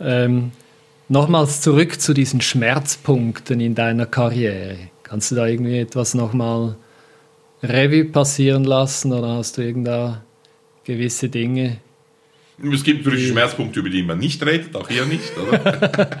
Ähm, 0.00 0.50
nochmals 1.08 1.60
zurück 1.60 2.00
zu 2.00 2.14
diesen 2.14 2.40
Schmerzpunkten 2.40 3.60
in 3.60 3.76
deiner 3.76 4.06
Karriere. 4.06 4.76
Kannst 5.04 5.30
du 5.30 5.36
da 5.36 5.46
irgendwie 5.46 5.78
etwas 5.78 6.14
nochmal 6.14 6.74
Revue 7.62 8.04
passieren 8.04 8.64
lassen 8.64 9.12
oder 9.12 9.36
hast 9.36 9.58
du 9.58 9.62
irgendda 9.62 10.24
gewisse 10.84 11.28
Dinge, 11.28 11.78
es 12.60 12.82
gibt 12.82 13.04
natürlich 13.04 13.28
Schmerzpunkte, 13.28 13.80
über 13.80 13.88
die 13.88 14.02
man 14.02 14.18
nicht 14.18 14.44
redet, 14.44 14.74
auch 14.74 14.88
hier 14.88 15.04
nicht. 15.04 15.32
Oder? 15.38 16.20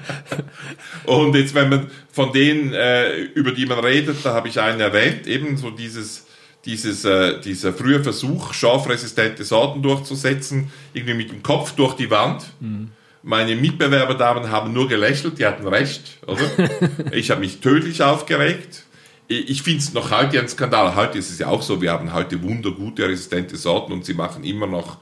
und 1.04 1.34
jetzt, 1.34 1.54
wenn 1.54 1.68
man 1.68 1.90
von 2.12 2.32
denen, 2.32 2.72
äh, 2.72 3.22
über 3.34 3.50
die 3.50 3.66
man 3.66 3.80
redet, 3.80 4.18
da 4.24 4.34
habe 4.34 4.48
ich 4.48 4.60
einen 4.60 4.80
erwähnt, 4.80 5.26
eben 5.26 5.56
so 5.56 5.70
dieses, 5.70 6.26
dieses, 6.64 7.04
äh, 7.04 7.40
dieser 7.40 7.72
frühe 7.72 8.02
Versuch, 8.02 8.52
scharfresistente 8.52 9.42
Sorten 9.42 9.82
durchzusetzen, 9.82 10.70
irgendwie 10.94 11.14
mit 11.14 11.32
dem 11.32 11.42
Kopf 11.42 11.72
durch 11.72 11.94
die 11.94 12.10
Wand. 12.10 12.44
Mhm. 12.60 12.90
Meine 13.24 13.56
Mitbewerberdamen 13.56 14.48
haben 14.48 14.72
nur 14.72 14.86
gelächelt, 14.86 15.40
die 15.40 15.44
hatten 15.44 15.66
recht, 15.66 16.18
oder? 16.24 16.44
ich 17.12 17.32
habe 17.32 17.40
mich 17.40 17.58
tödlich 17.58 18.00
aufgeregt. 18.00 18.84
Ich 19.30 19.62
finde 19.62 19.80
es 19.80 19.92
noch 19.92 20.10
heute 20.10 20.40
ein 20.40 20.48
Skandal. 20.48 20.94
Heute 20.96 21.18
ist 21.18 21.30
es 21.30 21.38
ja 21.38 21.48
auch 21.48 21.60
so, 21.60 21.82
wir 21.82 21.92
haben 21.92 22.14
heute 22.14 22.42
wundergute 22.42 23.06
resistente 23.06 23.58
Sorten 23.58 23.92
und 23.92 24.06
sie 24.06 24.14
machen 24.14 24.42
immer 24.42 24.66
noch 24.66 24.96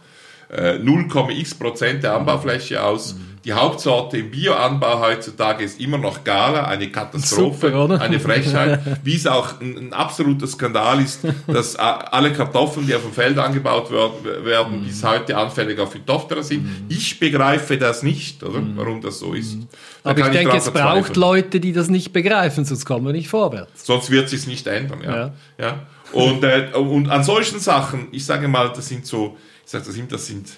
0,x 0.50 1.52
äh, 1.52 1.58
Prozent 1.58 2.02
der 2.04 2.14
Anbaufläche 2.14 2.82
aus. 2.82 3.14
Mhm. 3.14 3.36
Die 3.46 3.52
Hauptsorte 3.52 4.18
im 4.18 4.32
Bioanbau 4.32 5.00
heutzutage 5.00 5.62
ist 5.62 5.80
immer 5.80 5.98
noch 5.98 6.24
Gala, 6.24 6.64
eine 6.64 6.90
Katastrophe, 6.90 7.70
Super, 7.70 8.00
eine 8.00 8.18
Frechheit, 8.18 8.80
wie 9.04 9.14
es 9.14 9.28
auch 9.28 9.60
ein, 9.60 9.78
ein, 9.78 9.92
absoluter 9.92 10.48
Skandal 10.48 11.00
ist, 11.00 11.20
dass 11.46 11.76
alle 11.76 12.32
Kartoffeln, 12.32 12.88
die 12.88 12.94
auf 12.96 13.02
dem 13.02 13.12
Feld 13.12 13.38
angebaut 13.38 13.92
werden, 13.92 14.80
mhm. 14.80 14.86
bis 14.86 15.04
heute 15.04 15.36
anfällig 15.36 15.78
auf 15.78 15.92
Phytophthora 15.92 16.42
sind. 16.42 16.66
Ich 16.88 17.20
begreife 17.20 17.78
das 17.78 18.02
nicht, 18.02 18.42
oder? 18.42 18.58
Mhm. 18.58 18.72
warum 18.76 19.00
das 19.00 19.20
so 19.20 19.32
ist. 19.32 19.54
Mhm. 19.54 19.68
Da 20.02 20.10
Aber 20.10 20.20
ich 20.20 20.26
denke, 20.26 20.56
es 20.56 20.68
braucht 20.68 21.14
Leute, 21.14 21.60
die 21.60 21.72
das 21.72 21.88
nicht 21.88 22.12
begreifen, 22.12 22.64
sonst 22.64 22.84
kommen 22.84 23.06
wir 23.06 23.12
nicht 23.12 23.28
vorwärts. 23.28 23.86
Sonst 23.86 24.10
wird 24.10 24.24
es 24.24 24.32
sich 24.32 24.48
nicht 24.48 24.66
ändern. 24.66 25.02
Ja. 25.04 25.16
ja. 25.16 25.32
ja. 25.60 25.86
Und, 26.12 26.42
äh, 26.42 26.70
und 26.74 27.10
an 27.10 27.22
solchen 27.22 27.60
Sachen, 27.60 28.08
ich 28.10 28.24
sage 28.24 28.48
mal, 28.48 28.72
das 28.74 28.88
sind 28.88 29.06
so 29.06 29.36
sage 29.66 29.84
das 29.86 29.96
ihm, 29.96 30.08
das 30.08 30.26
sind 30.26 30.48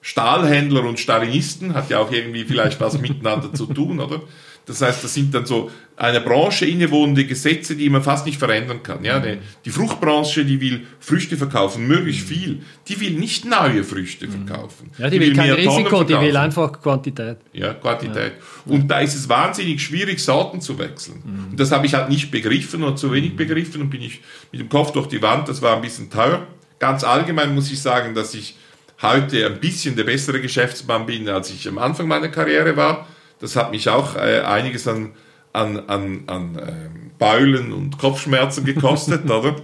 Stahlhändler 0.00 0.84
und 0.84 0.98
Stalinisten, 0.98 1.74
hat 1.74 1.90
ja 1.90 1.98
auch 1.98 2.10
irgendwie 2.10 2.44
vielleicht 2.44 2.80
was 2.80 2.98
miteinander 3.00 3.52
zu 3.52 3.66
tun, 3.66 4.00
oder? 4.00 4.22
Das 4.66 4.82
heißt, 4.82 5.02
das 5.02 5.14
sind 5.14 5.34
dann 5.34 5.46
so 5.46 5.70
eine 5.96 6.20
Branche 6.20 6.64
innewohnende 6.64 7.24
Gesetze, 7.24 7.74
die 7.74 7.90
man 7.90 8.02
fast 8.02 8.24
nicht 8.24 8.38
verändern 8.38 8.82
kann. 8.82 9.04
Ja, 9.04 9.20
die 9.64 9.70
Fruchtbranche, 9.70 10.44
die 10.44 10.60
will 10.60 10.86
Früchte 11.00 11.36
verkaufen, 11.36 11.88
möglichst 11.88 12.28
viel. 12.28 12.62
Die 12.86 13.00
will 13.00 13.14
nicht 13.14 13.44
neue 13.44 13.82
Früchte 13.82 14.28
verkaufen. 14.28 14.90
Ja, 14.96 15.10
die, 15.10 15.18
die 15.18 15.26
will, 15.26 15.28
will 15.30 15.36
kein 15.36 15.50
Risiko, 15.52 16.04
die 16.04 16.18
will 16.18 16.36
einfach 16.36 16.80
Quantität. 16.80 17.38
Ja, 17.52 17.74
Quantität. 17.74 18.34
Ja. 18.64 18.72
Und 18.72 18.88
da 18.88 19.00
ist 19.00 19.16
es 19.16 19.28
wahnsinnig 19.28 19.82
schwierig, 19.82 20.20
Sorten 20.20 20.60
zu 20.60 20.78
wechseln. 20.78 21.22
Mhm. 21.24 21.50
Und 21.50 21.60
das 21.60 21.72
habe 21.72 21.86
ich 21.86 21.94
halt 21.94 22.08
nicht 22.08 22.30
begriffen 22.30 22.84
oder 22.84 22.94
zu 22.94 23.12
wenig 23.12 23.34
begriffen 23.34 23.80
und 23.82 23.90
bin 23.90 24.02
ich 24.02 24.20
mit 24.52 24.60
dem 24.60 24.68
Kopf 24.68 24.92
durch 24.92 25.08
die 25.08 25.20
Wand, 25.20 25.48
das 25.48 25.62
war 25.62 25.74
ein 25.74 25.82
bisschen 25.82 26.10
teuer. 26.10 26.46
Ganz 26.80 27.04
allgemein 27.04 27.54
muss 27.54 27.70
ich 27.70 27.80
sagen, 27.80 28.14
dass 28.14 28.34
ich 28.34 28.56
heute 29.02 29.46
ein 29.46 29.60
bisschen 29.60 29.96
der 29.96 30.04
bessere 30.04 30.40
Geschäftsmann 30.40 31.06
bin, 31.06 31.28
als 31.28 31.50
ich 31.50 31.68
am 31.68 31.78
Anfang 31.78 32.08
meiner 32.08 32.28
Karriere 32.28 32.76
war. 32.76 33.06
Das 33.38 33.54
hat 33.54 33.70
mich 33.70 33.88
auch 33.88 34.16
äh, 34.16 34.40
einiges 34.40 34.88
an, 34.88 35.12
an, 35.52 35.78
an, 35.88 36.24
an 36.26 36.58
äh, 36.58 36.88
Beulen 37.18 37.72
und 37.72 37.98
Kopfschmerzen 37.98 38.64
gekostet, 38.64 39.24
oder? 39.30 39.56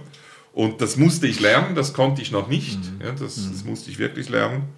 Und 0.53 0.79
das 0.79 0.95
musste 0.95 1.27
ich 1.27 1.39
lernen, 1.39 1.75
das 1.75 1.93
konnte 1.93 2.21
ich 2.21 2.31
noch 2.31 2.47
nicht. 2.47 2.79
Mhm. 2.79 3.01
Ja, 3.03 3.11
das, 3.11 3.35
das 3.35 3.63
musste 3.65 3.89
ich 3.91 3.99
wirklich 3.99 4.29
lernen. 4.29 4.69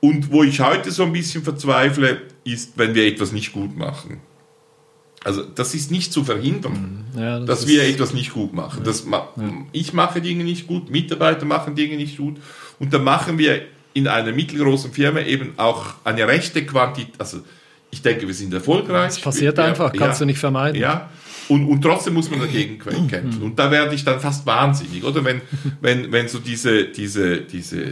Und 0.00 0.30
wo 0.30 0.42
ich 0.42 0.60
heute 0.60 0.90
so 0.90 1.04
ein 1.04 1.12
bisschen 1.12 1.42
verzweifle, 1.42 2.22
ist, 2.44 2.76
wenn 2.76 2.94
wir 2.94 3.06
etwas 3.06 3.32
nicht 3.32 3.52
gut 3.52 3.76
machen. 3.76 4.20
Also 5.26 5.42
das 5.42 5.74
ist 5.74 5.90
nicht 5.90 6.12
zu 6.12 6.22
verhindern, 6.22 7.04
mhm. 7.12 7.20
ja, 7.20 7.40
das 7.40 7.46
dass 7.46 7.68
wir 7.68 7.82
etwas 7.82 8.14
nicht 8.14 8.32
gut 8.32 8.54
machen. 8.54 8.84
Ja. 8.86 8.92
Ma 9.06 9.28
ja. 9.36 9.42
Ich 9.72 9.92
mache 9.92 10.20
Dinge 10.20 10.44
nicht 10.44 10.68
gut, 10.68 10.88
Mitarbeiter 10.88 11.44
machen 11.44 11.74
Dinge 11.74 11.96
nicht 11.96 12.18
gut 12.18 12.36
und 12.78 12.94
dann 12.94 13.02
machen 13.02 13.36
wir 13.36 13.62
in 13.92 14.06
einer 14.06 14.30
mittelgroßen 14.30 14.92
Firma 14.92 15.18
eben 15.18 15.54
auch 15.56 15.94
eine 16.04 16.28
rechte 16.28 16.64
Quantität. 16.64 17.14
Also 17.18 17.40
ich 17.90 18.02
denke, 18.02 18.28
wir 18.28 18.34
sind 18.34 18.54
erfolgreich. 18.54 19.14
Das 19.14 19.20
passiert 19.20 19.56
wir, 19.56 19.64
einfach, 19.64 19.92
kannst 19.92 20.20
du 20.20 20.26
nicht 20.26 20.38
vermeiden. 20.38 20.80
Ja, 20.80 21.10
und, 21.48 21.66
und 21.66 21.82
trotzdem 21.82 22.14
muss 22.14 22.30
man 22.30 22.38
dagegen 22.38 22.78
kämpfen. 22.78 23.42
Und 23.42 23.58
da 23.58 23.72
werde 23.72 23.96
ich 23.96 24.04
dann 24.04 24.20
fast 24.20 24.46
wahnsinnig, 24.46 25.02
oder? 25.02 25.24
Wenn, 25.24 25.40
wenn, 25.80 26.12
wenn 26.12 26.28
so 26.28 26.38
diese, 26.38 26.84
diese, 26.84 27.40
diese 27.40 27.82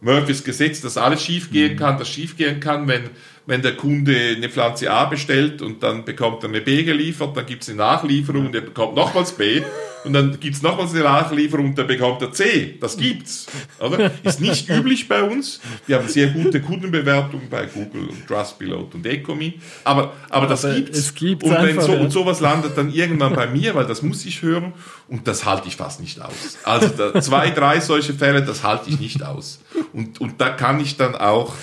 Murphys 0.00 0.44
Gesetz, 0.44 0.80
dass 0.82 0.96
alles 0.96 1.24
schiefgehen 1.24 1.72
mhm. 1.72 1.78
kann, 1.78 1.98
das 1.98 2.08
schiefgehen 2.08 2.60
kann, 2.60 2.86
wenn 2.86 3.10
wenn 3.46 3.62
der 3.62 3.76
Kunde 3.76 4.34
eine 4.36 4.48
Pflanze 4.48 4.90
A 4.90 5.06
bestellt 5.06 5.62
und 5.62 5.82
dann 5.82 6.04
bekommt 6.04 6.42
er 6.44 6.48
eine 6.48 6.60
B 6.60 6.84
geliefert, 6.84 7.36
dann 7.36 7.46
gibt 7.46 7.62
es 7.62 7.68
eine 7.68 7.78
Nachlieferung 7.78 8.46
und 8.46 8.54
er 8.54 8.60
bekommt 8.60 8.94
nochmals 8.94 9.32
B 9.32 9.62
und 10.04 10.12
dann 10.12 10.38
gibt 10.40 10.56
es 10.56 10.62
nochmals 10.62 10.92
eine 10.94 11.04
Nachlieferung 11.04 11.66
und 11.66 11.78
dann 11.78 11.86
bekommt 11.86 12.22
er 12.22 12.32
C. 12.32 12.76
Das 12.80 12.96
gibt's. 12.96 13.46
Oder? 13.78 14.10
Ist 14.22 14.40
nicht 14.40 14.68
üblich 14.70 15.08
bei 15.08 15.22
uns. 15.22 15.60
Wir 15.86 15.96
haben 15.96 16.08
sehr 16.08 16.28
gute 16.28 16.60
Kundenbewertungen 16.60 17.48
bei 17.48 17.66
Google 17.66 18.08
und 18.08 18.26
Trustpilot 18.26 18.94
und 18.94 19.06
Ecomi. 19.06 19.60
Aber, 19.84 20.12
aber 20.28 20.46
das 20.46 20.64
aber 20.64 20.74
gibt's. 20.74 20.98
Es 20.98 21.14
gibt's 21.14 21.44
und, 21.44 21.54
wenn 21.54 21.80
so, 21.80 21.92
und 21.92 22.10
sowas 22.10 22.40
landet 22.40 22.76
dann 22.76 22.92
irgendwann 22.92 23.34
bei 23.34 23.46
mir, 23.46 23.74
weil 23.74 23.86
das 23.86 24.02
muss 24.02 24.24
ich 24.24 24.42
hören 24.42 24.72
und 25.08 25.28
das 25.28 25.44
halte 25.44 25.68
ich 25.68 25.76
fast 25.76 26.00
nicht 26.00 26.20
aus. 26.20 26.58
Also 26.64 26.88
da, 26.88 27.20
zwei, 27.20 27.50
drei 27.50 27.80
solche 27.80 28.14
Fälle, 28.14 28.42
das 28.42 28.64
halte 28.64 28.90
ich 28.90 28.98
nicht 28.98 29.22
aus. 29.22 29.60
Und, 29.92 30.20
und 30.20 30.40
da 30.40 30.50
kann 30.50 30.80
ich 30.80 30.96
dann 30.96 31.14
auch 31.14 31.54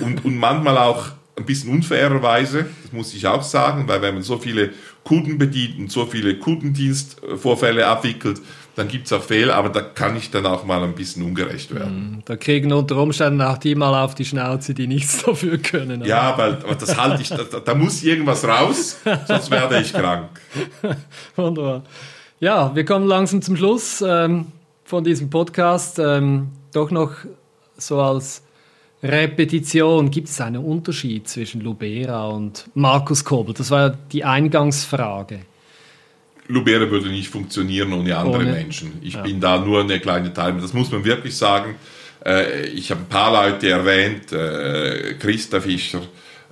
und, 0.00 0.24
und 0.24 0.36
manchmal 0.36 0.78
auch 0.78 1.08
ein 1.36 1.46
bisschen 1.46 1.70
unfairerweise, 1.70 2.66
das 2.82 2.92
muss 2.92 3.14
ich 3.14 3.26
auch 3.26 3.42
sagen, 3.42 3.86
weil 3.86 4.02
wenn 4.02 4.14
man 4.14 4.22
so 4.22 4.38
viele 4.38 4.70
Kunden 5.04 5.38
bedient 5.38 5.78
und 5.78 5.90
so 5.90 6.04
viele 6.06 6.38
Kundendienstvorfälle 6.38 7.86
abwickelt, 7.86 8.40
dann 8.78 8.86
gibt 8.86 9.06
es 9.06 9.12
auch 9.12 9.22
Fehler, 9.22 9.56
aber 9.56 9.70
da 9.70 9.80
kann 9.80 10.16
ich 10.16 10.30
dann 10.30 10.46
auch 10.46 10.64
mal 10.64 10.82
ein 10.84 10.94
bisschen 10.94 11.24
ungerecht 11.24 11.74
werden. 11.74 12.12
Mhm. 12.12 12.22
Da 12.24 12.36
kriegen 12.36 12.72
unter 12.72 12.96
Umständen 12.96 13.42
auch 13.42 13.58
die 13.58 13.74
mal 13.74 14.04
auf 14.04 14.14
die 14.14 14.24
Schnauze, 14.24 14.72
die 14.72 14.86
nichts 14.86 15.22
dafür 15.26 15.58
können. 15.58 16.04
Ja, 16.04 16.36
weil 16.38 16.54
aber 16.62 16.74
das 16.76 16.96
halte 16.96 17.22
ich, 17.22 17.28
da, 17.28 17.42
da, 17.58 17.74
muss 17.74 18.02
irgendwas 18.04 18.46
raus, 18.46 18.98
sonst 19.26 19.50
werde 19.50 19.80
ich 19.80 19.92
krank. 19.92 20.28
Wunderbar. 21.36 21.82
Ja, 22.38 22.72
wir 22.74 22.84
kommen 22.84 23.08
langsam 23.08 23.42
zum 23.42 23.56
Schluss 23.56 24.04
ähm, 24.06 24.46
von 24.84 25.02
diesem 25.02 25.28
Podcast. 25.28 25.98
Ähm, 25.98 26.50
doch 26.72 26.92
noch 26.92 27.12
so 27.76 28.00
als 28.00 28.42
Repetition. 29.02 30.10
Gibt 30.10 30.28
es 30.28 30.40
einen 30.40 30.64
Unterschied 30.64 31.28
zwischen 31.28 31.60
Lubera 31.60 32.28
und 32.28 32.68
Markus 32.74 33.24
Kobel? 33.24 33.54
Das 33.54 33.70
war 33.70 33.88
ja 33.88 33.96
die 34.12 34.24
Eingangsfrage. 34.24 35.40
Lubera 36.48 36.90
würde 36.90 37.08
nicht 37.10 37.28
funktionieren 37.28 37.92
ohne 37.92 38.16
andere 38.16 38.42
ohne, 38.42 38.52
Menschen. 38.52 38.92
Ich 39.02 39.14
ja. 39.14 39.22
bin 39.22 39.40
da 39.40 39.58
nur 39.58 39.80
eine 39.80 40.00
kleine 40.00 40.32
Teil. 40.32 40.54
Das 40.60 40.72
muss 40.72 40.90
man 40.90 41.04
wirklich 41.04 41.36
sagen. 41.36 41.74
Äh, 42.24 42.66
ich 42.68 42.90
habe 42.90 43.02
ein 43.02 43.08
paar 43.08 43.32
Leute 43.32 43.68
erwähnt, 43.68 44.32
äh, 44.32 45.14
Christa 45.18 45.60
Fischer, 45.60 46.00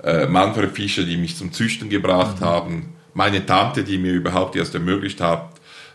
äh, 0.03 0.27
Manfred 0.27 0.71
Fischer, 0.71 1.03
die 1.03 1.17
mich 1.17 1.35
zum 1.35 1.51
Züchten 1.51 1.89
gebracht 1.89 2.39
mhm. 2.41 2.45
haben, 2.45 2.93
meine 3.13 3.45
Tante, 3.45 3.83
die 3.83 3.97
mir 3.97 4.13
überhaupt 4.13 4.55
erst 4.55 4.75
ermöglicht 4.75 5.19
hat, 5.19 5.46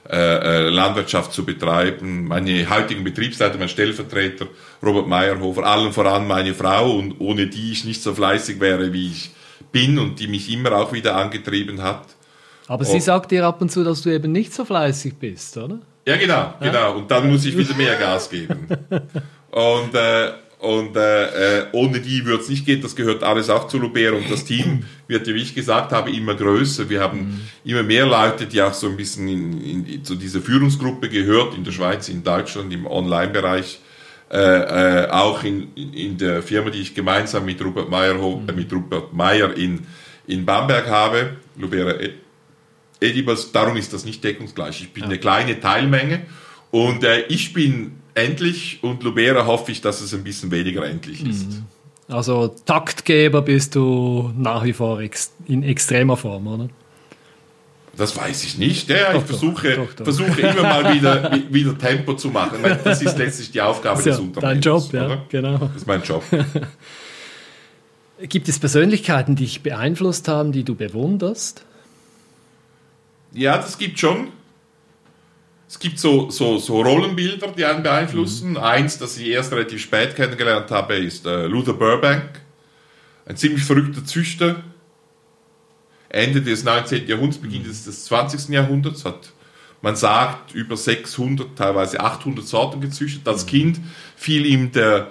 äh, 0.09 0.17
äh, 0.17 0.69
Landwirtschaft 0.69 1.33
zu 1.33 1.45
betreiben. 1.45 2.27
Meine 2.27 2.69
heutigen 2.69 3.05
Betriebsleiter, 3.05 3.59
mein 3.59 3.69
Stellvertreter 3.69 4.47
Robert 4.83 5.07
Meyerhofer, 5.07 5.65
allen 5.65 5.93
voran 5.93 6.27
meine 6.27 6.55
Frau 6.55 6.97
und 6.97 7.21
ohne 7.21 7.47
die 7.47 7.73
ich 7.73 7.85
nicht 7.85 8.03
so 8.03 8.13
fleißig 8.15 8.59
wäre, 8.61 8.93
wie 8.93 9.09
ich 9.09 9.31
bin 9.71 9.99
und 9.99 10.19
die 10.19 10.27
mich 10.27 10.51
immer 10.53 10.73
auch 10.73 10.93
wieder 10.93 11.17
angetrieben 11.17 11.83
hat. 11.83 12.05
Aber 12.67 12.85
sie 12.85 13.01
sagt 13.01 13.31
dir 13.31 13.47
ab 13.47 13.61
und 13.61 13.71
zu, 13.71 13.85
dass 13.85 14.03
du 14.03 14.11
eben 14.11 14.33
nicht 14.33 14.53
so 14.55 14.65
fleißig 14.65 15.15
bist, 15.17 15.57
oder? 15.57 15.79
Ja, 16.07 16.17
genau, 16.17 16.55
genau. 16.61 16.97
Und 16.97 17.11
dann 17.11 17.31
muss 17.31 17.45
ich 17.45 17.57
wieder 17.57 17.75
mehr 17.75 17.97
Gas 17.97 18.29
geben. 18.29 18.67
Und, 19.53 19.95
äh, 19.95 20.33
und 20.63 20.97
äh, 20.97 21.63
äh, 21.63 21.67
ohne 21.73 22.01
die 22.01 22.25
würde 22.25 22.41
es 22.41 22.49
nicht 22.49 22.65
gehen. 22.65 22.81
Das 22.81 22.95
gehört 22.95 23.25
alles 23.25 23.51
auch 23.51 23.67
zu 23.67 23.79
Lubera. 23.79 24.15
Und 24.15 24.31
das 24.31 24.45
Team 24.45 24.85
wird, 25.09 25.27
wie 25.27 25.43
ich 25.43 25.57
gesagt 25.57 25.91
habe, 25.91 26.13
immer 26.13 26.37
größer. 26.37 26.89
Wir 26.89 27.01
haben 27.01 27.19
mhm. 27.19 27.41
immer 27.65 27.83
mehr 27.83 28.07
Leute, 28.07 28.47
die 28.47 28.63
auch 28.63 28.73
so 28.73 28.89
ein 28.89 28.97
bisschen 28.97 29.27
in, 29.27 29.87
in, 29.87 30.05
zu 30.05 30.15
dieser 30.15 30.41
Führungsgruppe 30.41 31.09
gehört, 31.09 31.57
in 31.57 31.65
der 31.65 31.73
Schweiz, 31.73 32.09
in 32.09 32.23
Deutschland, 32.23 32.73
im 32.73 32.87
Online-Bereich. 32.87 33.81
äh, 34.31 34.37
äh, 34.39 35.11
auch 35.11 35.43
in, 35.43 35.75
in 35.75 36.17
der 36.17 36.45
Firma, 36.45 36.71
die 36.71 36.81
ich 36.81 36.95
gemeinsam 36.95 37.45
mit 37.45 37.61
Rupert 37.61 37.91
Meyer, 37.91 38.15
mhm. 38.15 38.49
äh, 38.49 38.53
mit 38.53 38.73
Rupert 38.73 39.13
Meyer 39.13 39.57
in, 39.57 39.81
in 40.29 40.45
Bamberg 40.45 40.87
habe, 40.87 41.39
Lubera 41.59 41.95
Edibles, 43.01 43.51
darum 43.51 43.77
ist 43.77 43.93
das 43.93 44.05
nicht 44.05 44.23
deckungsgleich. 44.23 44.81
Ich 44.81 44.93
bin 44.93 45.03
ja. 45.03 45.09
eine 45.09 45.19
kleine 45.19 45.59
Teilmenge 45.59 46.23
und 46.71 47.03
äh, 47.03 47.23
ich 47.27 47.53
bin 47.53 48.02
endlich 48.15 48.79
und 48.83 49.03
Lubera 49.03 49.47
hoffe 49.47 49.73
ich, 49.73 49.81
dass 49.81 50.01
es 50.01 50.13
ein 50.15 50.25
bisschen 50.25 50.51
weniger 50.51 50.85
endlich 50.85 51.25
ist. 51.25 51.49
Mhm. 51.49 51.65
Also 52.09 52.49
Taktgeber 52.49 53.43
bist 53.43 53.75
du 53.75 54.33
nach 54.37 54.65
wie 54.65 54.73
vor 54.73 55.01
ex 55.01 55.33
in 55.47 55.63
extremer 55.63 56.17
Form, 56.17 56.47
oder? 56.47 56.69
Das 57.97 58.17
weiß 58.17 58.45
ich 58.45 58.59
nicht. 58.59 58.89
Ja, 58.89 59.15
ich 59.15 59.23
versuche, 59.23 59.77
doch, 59.77 59.93
doch. 59.95 60.05
versuche 60.05 60.41
immer 60.41 60.63
mal 60.63 60.95
wieder, 60.95 61.39
wieder 61.51 61.77
Tempo 61.77 62.15
zu 62.15 62.29
machen. 62.31 62.59
Das 62.85 63.03
ist 63.03 63.19
letztlich 63.19 63.51
die 63.51 63.61
Aufgabe 63.61 64.01
ja, 64.01 64.05
des 64.07 64.19
Unternehmens. 64.19 64.65
Dein 64.65 64.73
Job, 64.73 64.93
ja, 64.93 65.07
oder? 65.07 65.27
genau. 65.29 65.59
Das 65.59 65.77
ist 65.77 65.87
mein 65.87 66.03
Job. 66.03 66.23
Gibt 68.23 68.49
es 68.49 68.59
Persönlichkeiten, 68.59 69.37
die 69.37 69.45
dich 69.45 69.63
beeinflusst 69.63 70.29
haben, 70.29 70.53
die 70.53 70.65
du 70.65 70.75
bewunderst? 70.75 71.65
Ja, 73.33 73.57
das 73.57 73.79
gibt 73.79 73.99
schon. 73.99 74.29
Es 75.73 75.79
gibt 75.79 75.99
so, 75.99 76.29
so, 76.29 76.59
so 76.59 76.83
Rollenbilder, 76.83 77.49
die 77.49 77.64
einen 77.64 77.83
beeinflussen. 77.83 78.51
Mhm. 78.51 78.57
Eins, 78.59 78.99
das 78.99 79.16
ich 79.16 79.29
erst 79.29 79.53
relativ 79.53 79.81
spät 79.81 80.14
kennengelernt 80.14 80.70
habe, 80.70 80.97
ist 80.97 81.25
äh, 81.25 81.47
Luther 81.47 81.73
Burbank. 81.73 82.43
Ein 83.25 83.39
ziemlich 83.39 83.64
verrückter 83.64 84.05
Züchter, 84.05 84.62
Ende 86.11 86.43
des 86.43 86.62
19. 86.62 87.09
Jahrhunderts, 87.09 87.39
Beginn 87.39 87.64
des, 87.64 87.87
des 87.87 88.05
20. 88.05 88.51
Jahrhunderts 88.51 89.07
hat 89.07 89.33
man 89.81 89.97
sagt, 89.97 90.55
über 90.55 90.77
600, 90.77 91.57
teilweise 91.57 92.01
800 92.01 92.47
Sorten 92.47 92.83
gezüchtet. 92.83 93.27
Als 93.27 93.47
Kind 93.47 93.81
fiel 94.14 94.45
ihm 94.45 94.73
der, 94.73 95.09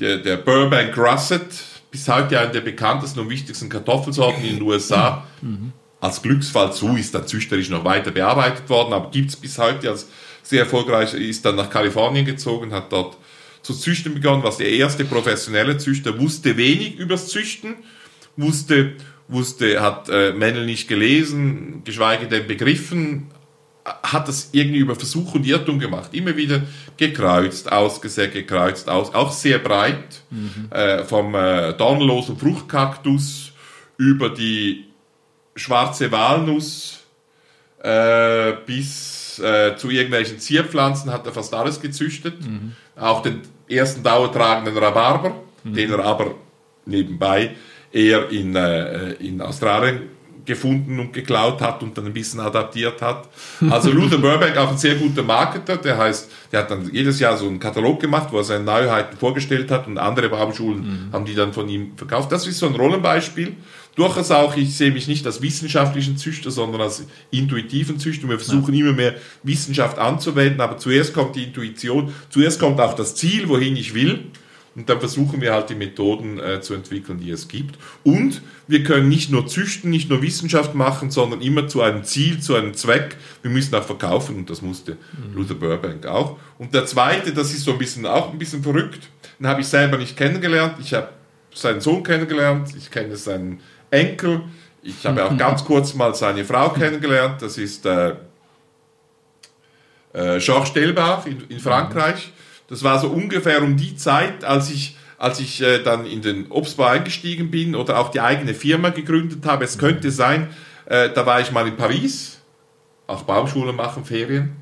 der, 0.00 0.18
der 0.18 0.38
Burbank 0.38 0.98
Russet, 0.98 1.46
bis 1.92 2.08
heute 2.08 2.40
eine 2.40 2.50
der 2.50 2.62
bekanntesten 2.62 3.20
und 3.20 3.30
wichtigsten 3.30 3.68
Kartoffelsorten 3.68 4.42
in 4.44 4.56
den 4.56 4.62
USA, 4.62 5.24
mhm. 5.40 5.72
Als 6.00 6.22
Glücksfall 6.22 6.72
zu, 6.72 6.96
ist 6.96 7.14
dann 7.14 7.26
züchterisch 7.26 7.68
noch 7.70 7.84
weiter 7.84 8.10
bearbeitet 8.10 8.68
worden, 8.68 8.92
aber 8.92 9.10
gibt 9.10 9.30
es 9.30 9.36
bis 9.36 9.58
heute 9.58 9.90
als 9.90 10.08
sehr 10.42 10.60
erfolgreich, 10.60 11.14
ist 11.14 11.44
dann 11.44 11.56
nach 11.56 11.70
Kalifornien 11.70 12.24
gezogen, 12.24 12.72
hat 12.72 12.92
dort 12.92 13.16
zu 13.62 13.74
züchten 13.74 14.14
begonnen, 14.14 14.42
was 14.42 14.56
der 14.56 14.70
erste 14.70 15.04
professionelle 15.04 15.76
Züchter, 15.76 16.18
wusste 16.18 16.56
wenig 16.56 16.96
übers 16.96 17.28
Züchten, 17.28 17.76
wusste 18.36 18.94
wusste, 19.30 19.80
hat 19.80 20.08
äh, 20.08 20.32
Mendel 20.32 20.66
nicht 20.66 20.88
gelesen, 20.88 21.82
geschweige 21.84 22.26
denn 22.26 22.46
begriffen, 22.46 23.28
hat 23.84 24.28
das 24.28 24.50
irgendwie 24.52 24.78
über 24.78 24.94
Versuch 24.94 25.34
und 25.34 25.46
Irrtum 25.46 25.78
gemacht. 25.78 26.10
Immer 26.12 26.36
wieder 26.36 26.62
gekreuzt, 26.96 27.72
ausgesägt, 27.72 28.34
gekreuzt, 28.34 28.88
aus, 28.88 29.14
auch 29.14 29.32
sehr 29.32 29.58
breit, 29.58 30.22
mhm. 30.30 30.70
äh, 30.70 31.04
vom 31.04 31.34
äh, 31.34 31.72
dornlosen 31.72 32.36
Fruchtkaktus 32.36 33.52
über 33.96 34.28
die 34.30 34.89
schwarze 35.60 36.10
Walnuss 36.10 37.00
äh, 37.82 38.52
bis 38.66 39.38
äh, 39.38 39.76
zu 39.76 39.90
irgendwelchen 39.90 40.38
Zierpflanzen 40.38 41.12
hat 41.12 41.26
er 41.26 41.32
fast 41.32 41.54
alles 41.54 41.80
gezüchtet. 41.80 42.40
Mhm. 42.40 42.72
Auch 42.96 43.22
den 43.22 43.42
ersten 43.68 44.02
dauertragenden 44.02 44.76
Rhabarber, 44.76 45.34
mhm. 45.64 45.74
den 45.74 45.92
er 45.92 46.04
aber 46.04 46.34
nebenbei 46.84 47.52
er 47.92 48.30
in, 48.30 48.54
äh, 48.54 49.12
in 49.14 49.40
Australien 49.40 50.02
gefunden 50.44 50.98
und 50.98 51.12
geklaut 51.12 51.60
hat 51.60 51.82
und 51.82 51.96
dann 51.96 52.06
ein 52.06 52.12
bisschen 52.12 52.40
adaptiert 52.40 53.02
hat. 53.02 53.28
Also 53.68 53.90
Luther 53.92 54.18
Burbank 54.18 54.56
auch 54.56 54.70
ein 54.70 54.78
sehr 54.78 54.96
guter 54.96 55.22
Marketer, 55.22 55.76
der 55.76 55.98
heißt, 55.98 56.30
der 56.50 56.60
hat 56.60 56.70
dann 56.70 56.90
jedes 56.92 57.20
Jahr 57.20 57.36
so 57.36 57.46
einen 57.46 57.60
Katalog 57.60 58.00
gemacht, 58.00 58.28
wo 58.30 58.38
er 58.38 58.44
seine 58.44 58.64
Neuheiten 58.64 59.16
vorgestellt 59.16 59.70
hat 59.70 59.86
und 59.86 59.98
andere 59.98 60.28
Baumschulen 60.28 60.80
mhm. 60.80 61.12
haben 61.12 61.24
die 61.24 61.34
dann 61.34 61.52
von 61.52 61.68
ihm 61.68 61.92
verkauft. 61.96 62.32
Das 62.32 62.46
ist 62.46 62.58
so 62.58 62.66
ein 62.66 62.74
Rollenbeispiel. 62.74 63.56
Durchaus 63.96 64.30
auch, 64.30 64.56
ich 64.56 64.76
sehe 64.76 64.92
mich 64.92 65.08
nicht 65.08 65.26
als 65.26 65.42
wissenschaftlichen 65.42 66.16
Züchter, 66.16 66.50
sondern 66.50 66.80
als 66.80 67.04
intuitiven 67.30 67.98
Züchter. 67.98 68.28
Wir 68.28 68.38
versuchen 68.38 68.72
ja. 68.74 68.84
immer 68.84 68.92
mehr 68.92 69.14
Wissenschaft 69.42 69.98
anzuwenden, 69.98 70.60
aber 70.60 70.78
zuerst 70.78 71.12
kommt 71.12 71.36
die 71.36 71.44
Intuition, 71.44 72.12
zuerst 72.30 72.60
kommt 72.60 72.80
auch 72.80 72.94
das 72.94 73.14
Ziel, 73.14 73.48
wohin 73.48 73.76
ich 73.76 73.94
will. 73.94 74.20
Und 74.76 74.88
dann 74.88 75.00
versuchen 75.00 75.40
wir 75.40 75.52
halt 75.52 75.68
die 75.68 75.74
Methoden 75.74 76.38
äh, 76.38 76.60
zu 76.60 76.74
entwickeln, 76.74 77.18
die 77.18 77.30
es 77.30 77.48
gibt. 77.48 77.76
Und 78.04 78.40
wir 78.68 78.84
können 78.84 79.08
nicht 79.08 79.30
nur 79.30 79.48
züchten, 79.48 79.90
nicht 79.90 80.08
nur 80.08 80.22
Wissenschaft 80.22 80.74
machen, 80.76 81.10
sondern 81.10 81.40
immer 81.40 81.66
zu 81.66 81.82
einem 81.82 82.04
Ziel, 82.04 82.40
zu 82.40 82.54
einem 82.54 82.74
Zweck. 82.74 83.16
Wir 83.42 83.50
müssen 83.50 83.74
auch 83.74 83.82
verkaufen 83.82 84.36
und 84.36 84.48
das 84.48 84.62
musste 84.62 84.92
mhm. 84.92 85.34
Luther 85.34 85.54
Burbank 85.54 86.06
auch. 86.06 86.38
Und 86.56 86.72
der 86.72 86.86
zweite, 86.86 87.32
das 87.32 87.52
ist 87.52 87.64
so 87.64 87.72
ein 87.72 87.78
bisschen 87.78 88.06
auch 88.06 88.32
ein 88.32 88.38
bisschen 88.38 88.62
verrückt, 88.62 89.08
den 89.40 89.48
habe 89.48 89.60
ich 89.60 89.66
selber 89.66 89.98
nicht 89.98 90.16
kennengelernt. 90.16 90.76
Ich 90.80 90.94
habe 90.94 91.08
seinen 91.52 91.80
Sohn 91.80 92.04
kennengelernt, 92.04 92.68
ich 92.78 92.92
kenne 92.92 93.16
seinen 93.16 93.60
Enkel, 93.90 94.42
ich 94.82 95.04
habe 95.06 95.24
auch 95.24 95.36
ganz 95.38 95.64
kurz 95.64 95.94
mal 95.94 96.14
seine 96.14 96.44
Frau 96.44 96.70
kennengelernt, 96.70 97.42
das 97.42 97.58
ist 97.58 97.86
äh, 97.86 98.14
äh, 100.12 100.38
Georges 100.38 100.72
Delbach 100.72 101.26
in, 101.26 101.42
in 101.48 101.60
Frankreich. 101.60 102.32
Das 102.68 102.82
war 102.84 102.98
so 103.00 103.08
ungefähr 103.08 103.62
um 103.62 103.76
die 103.76 103.96
Zeit, 103.96 104.44
als 104.44 104.70
ich, 104.70 104.96
als 105.18 105.40
ich 105.40 105.60
äh, 105.60 105.82
dann 105.82 106.06
in 106.06 106.22
den 106.22 106.50
Obstbau 106.50 106.84
eingestiegen 106.84 107.50
bin 107.50 107.74
oder 107.74 107.98
auch 107.98 108.10
die 108.10 108.20
eigene 108.20 108.54
Firma 108.54 108.90
gegründet 108.90 109.44
habe. 109.44 109.64
Es 109.64 109.76
könnte 109.76 110.10
sein, 110.10 110.50
äh, 110.86 111.10
da 111.10 111.26
war 111.26 111.40
ich 111.40 111.50
mal 111.50 111.66
in 111.66 111.76
Paris, 111.76 112.38
auch 113.06 113.22
Baumschulen 113.22 113.74
machen 113.74 114.04
Ferien. 114.04 114.56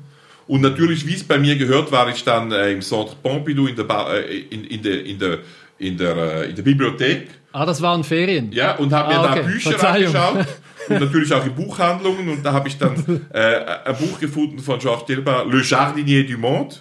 Und 0.47 0.61
natürlich, 0.61 1.05
wie 1.05 1.13
es 1.13 1.23
bei 1.23 1.37
mir 1.37 1.55
gehört, 1.57 1.91
war 1.91 2.09
ich 2.09 2.23
dann 2.23 2.51
äh, 2.51 2.71
im 2.71 2.81
Centre 2.81 3.15
Pompidou 3.21 3.67
in 3.67 3.75
der, 3.75 3.83
ba 3.83 4.11
äh, 4.15 4.39
in, 4.49 4.63
in, 4.63 4.81
der, 4.81 5.05
in, 5.05 5.19
der, 5.19 5.37
in, 5.77 5.97
der, 5.97 6.17
äh, 6.17 6.49
in 6.49 6.55
der 6.55 6.63
Bibliothek. 6.63 7.27
Ah, 7.51 7.65
das 7.65 7.81
waren 7.81 8.03
Ferien. 8.03 8.51
Ja, 8.51 8.75
und 8.75 8.93
habe 8.93 9.13
mir 9.13 9.19
ah, 9.19 9.31
okay. 9.31 9.41
da 9.43 9.47
Bücher 9.47 9.89
angeschaut. 9.89 10.45
und 10.89 10.99
natürlich 10.99 11.33
auch 11.33 11.45
in 11.45 11.55
Buchhandlungen. 11.55 12.29
Und 12.29 12.45
da 12.45 12.53
habe 12.53 12.67
ich 12.67 12.77
dann 12.77 13.25
äh, 13.33 13.65
ein 13.85 13.97
Buch 13.97 14.19
gefunden 14.19 14.59
von 14.59 14.77
Georges 14.79 15.05
Delba, 15.05 15.43
Le 15.43 15.61
Jardinier 15.63 16.25
du 16.25 16.37
Monde. 16.37 16.75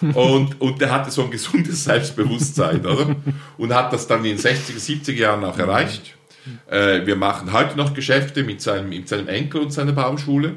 Und, 0.00 0.60
und 0.60 0.80
der 0.80 0.92
hatte 0.92 1.10
so 1.10 1.24
ein 1.24 1.30
gesundes 1.30 1.84
Selbstbewusstsein, 1.84 2.86
oder? 2.86 3.16
Und 3.56 3.74
hat 3.74 3.92
das 3.92 4.06
dann 4.06 4.24
in 4.24 4.36
den 4.36 4.38
60er, 4.38 4.78
70er 4.78 5.12
Jahren 5.12 5.44
auch 5.44 5.58
erreicht. 5.58 6.14
Äh, 6.70 7.04
wir 7.04 7.16
machen 7.16 7.52
heute 7.52 7.76
noch 7.76 7.94
Geschäfte 7.94 8.44
mit 8.44 8.62
seinem, 8.62 8.88
mit 8.90 9.08
seinem 9.08 9.28
Enkel 9.28 9.60
und 9.60 9.72
seiner 9.72 9.92
Baumschule. 9.92 10.56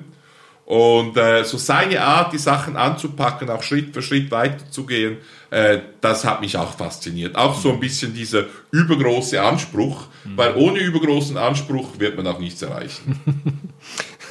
Und 0.72 1.17
äh, 1.17 1.43
so 1.43 1.57
seine 1.57 2.01
Art, 2.01 2.32
die 2.32 2.38
Sachen 2.38 2.78
anzupacken, 2.78 3.49
auch 3.49 3.61
Schritt 3.61 3.93
für 3.93 4.01
Schritt 4.01 4.32
weiterzugehen, 4.32 5.17
äh, 5.49 5.80
das 5.99 6.24
hat 6.24 6.39
mich 6.39 6.55
auch 6.55 6.78
fasziniert. 6.78 7.36
Auch 7.36 7.59
so 7.59 7.74
ein 7.74 7.80
bisschen 7.82 8.13
dieser 8.13 8.45
übergroße 8.72 9.41
Anspruch, 9.41 10.05
weil 10.38 10.55
ohne 10.55 10.80
übergroßen 10.80 11.36
Anspruch 11.36 11.99
wird 11.99 12.15
man 12.15 12.26
auch 12.26 12.39
nichts 12.39 12.61
erreichen. 12.61 13.19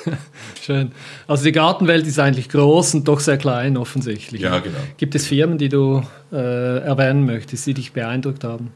Schön. 0.63 0.93
Also 1.29 1.45
die 1.45 1.53
Gartenwelt 1.53 2.07
ist 2.07 2.19
eigentlich 2.19 2.49
groß 2.49 2.95
und 2.95 3.07
doch 3.07 3.21
sehr 3.21 3.37
klein 3.37 3.77
offensichtlich. 3.77 4.41
Ja, 4.41 4.61
genau. 4.61 4.79
Gibt 4.97 5.15
es 5.15 5.27
Firmen, 5.27 5.59
die 5.59 5.69
du 5.69 6.03
äh, 6.33 6.79
erwähnen 6.79 7.27
möchtest, 7.27 7.67
die 7.67 7.75
dich 7.75 7.93
beeindruckt 7.93 8.45
haben? 8.45 8.73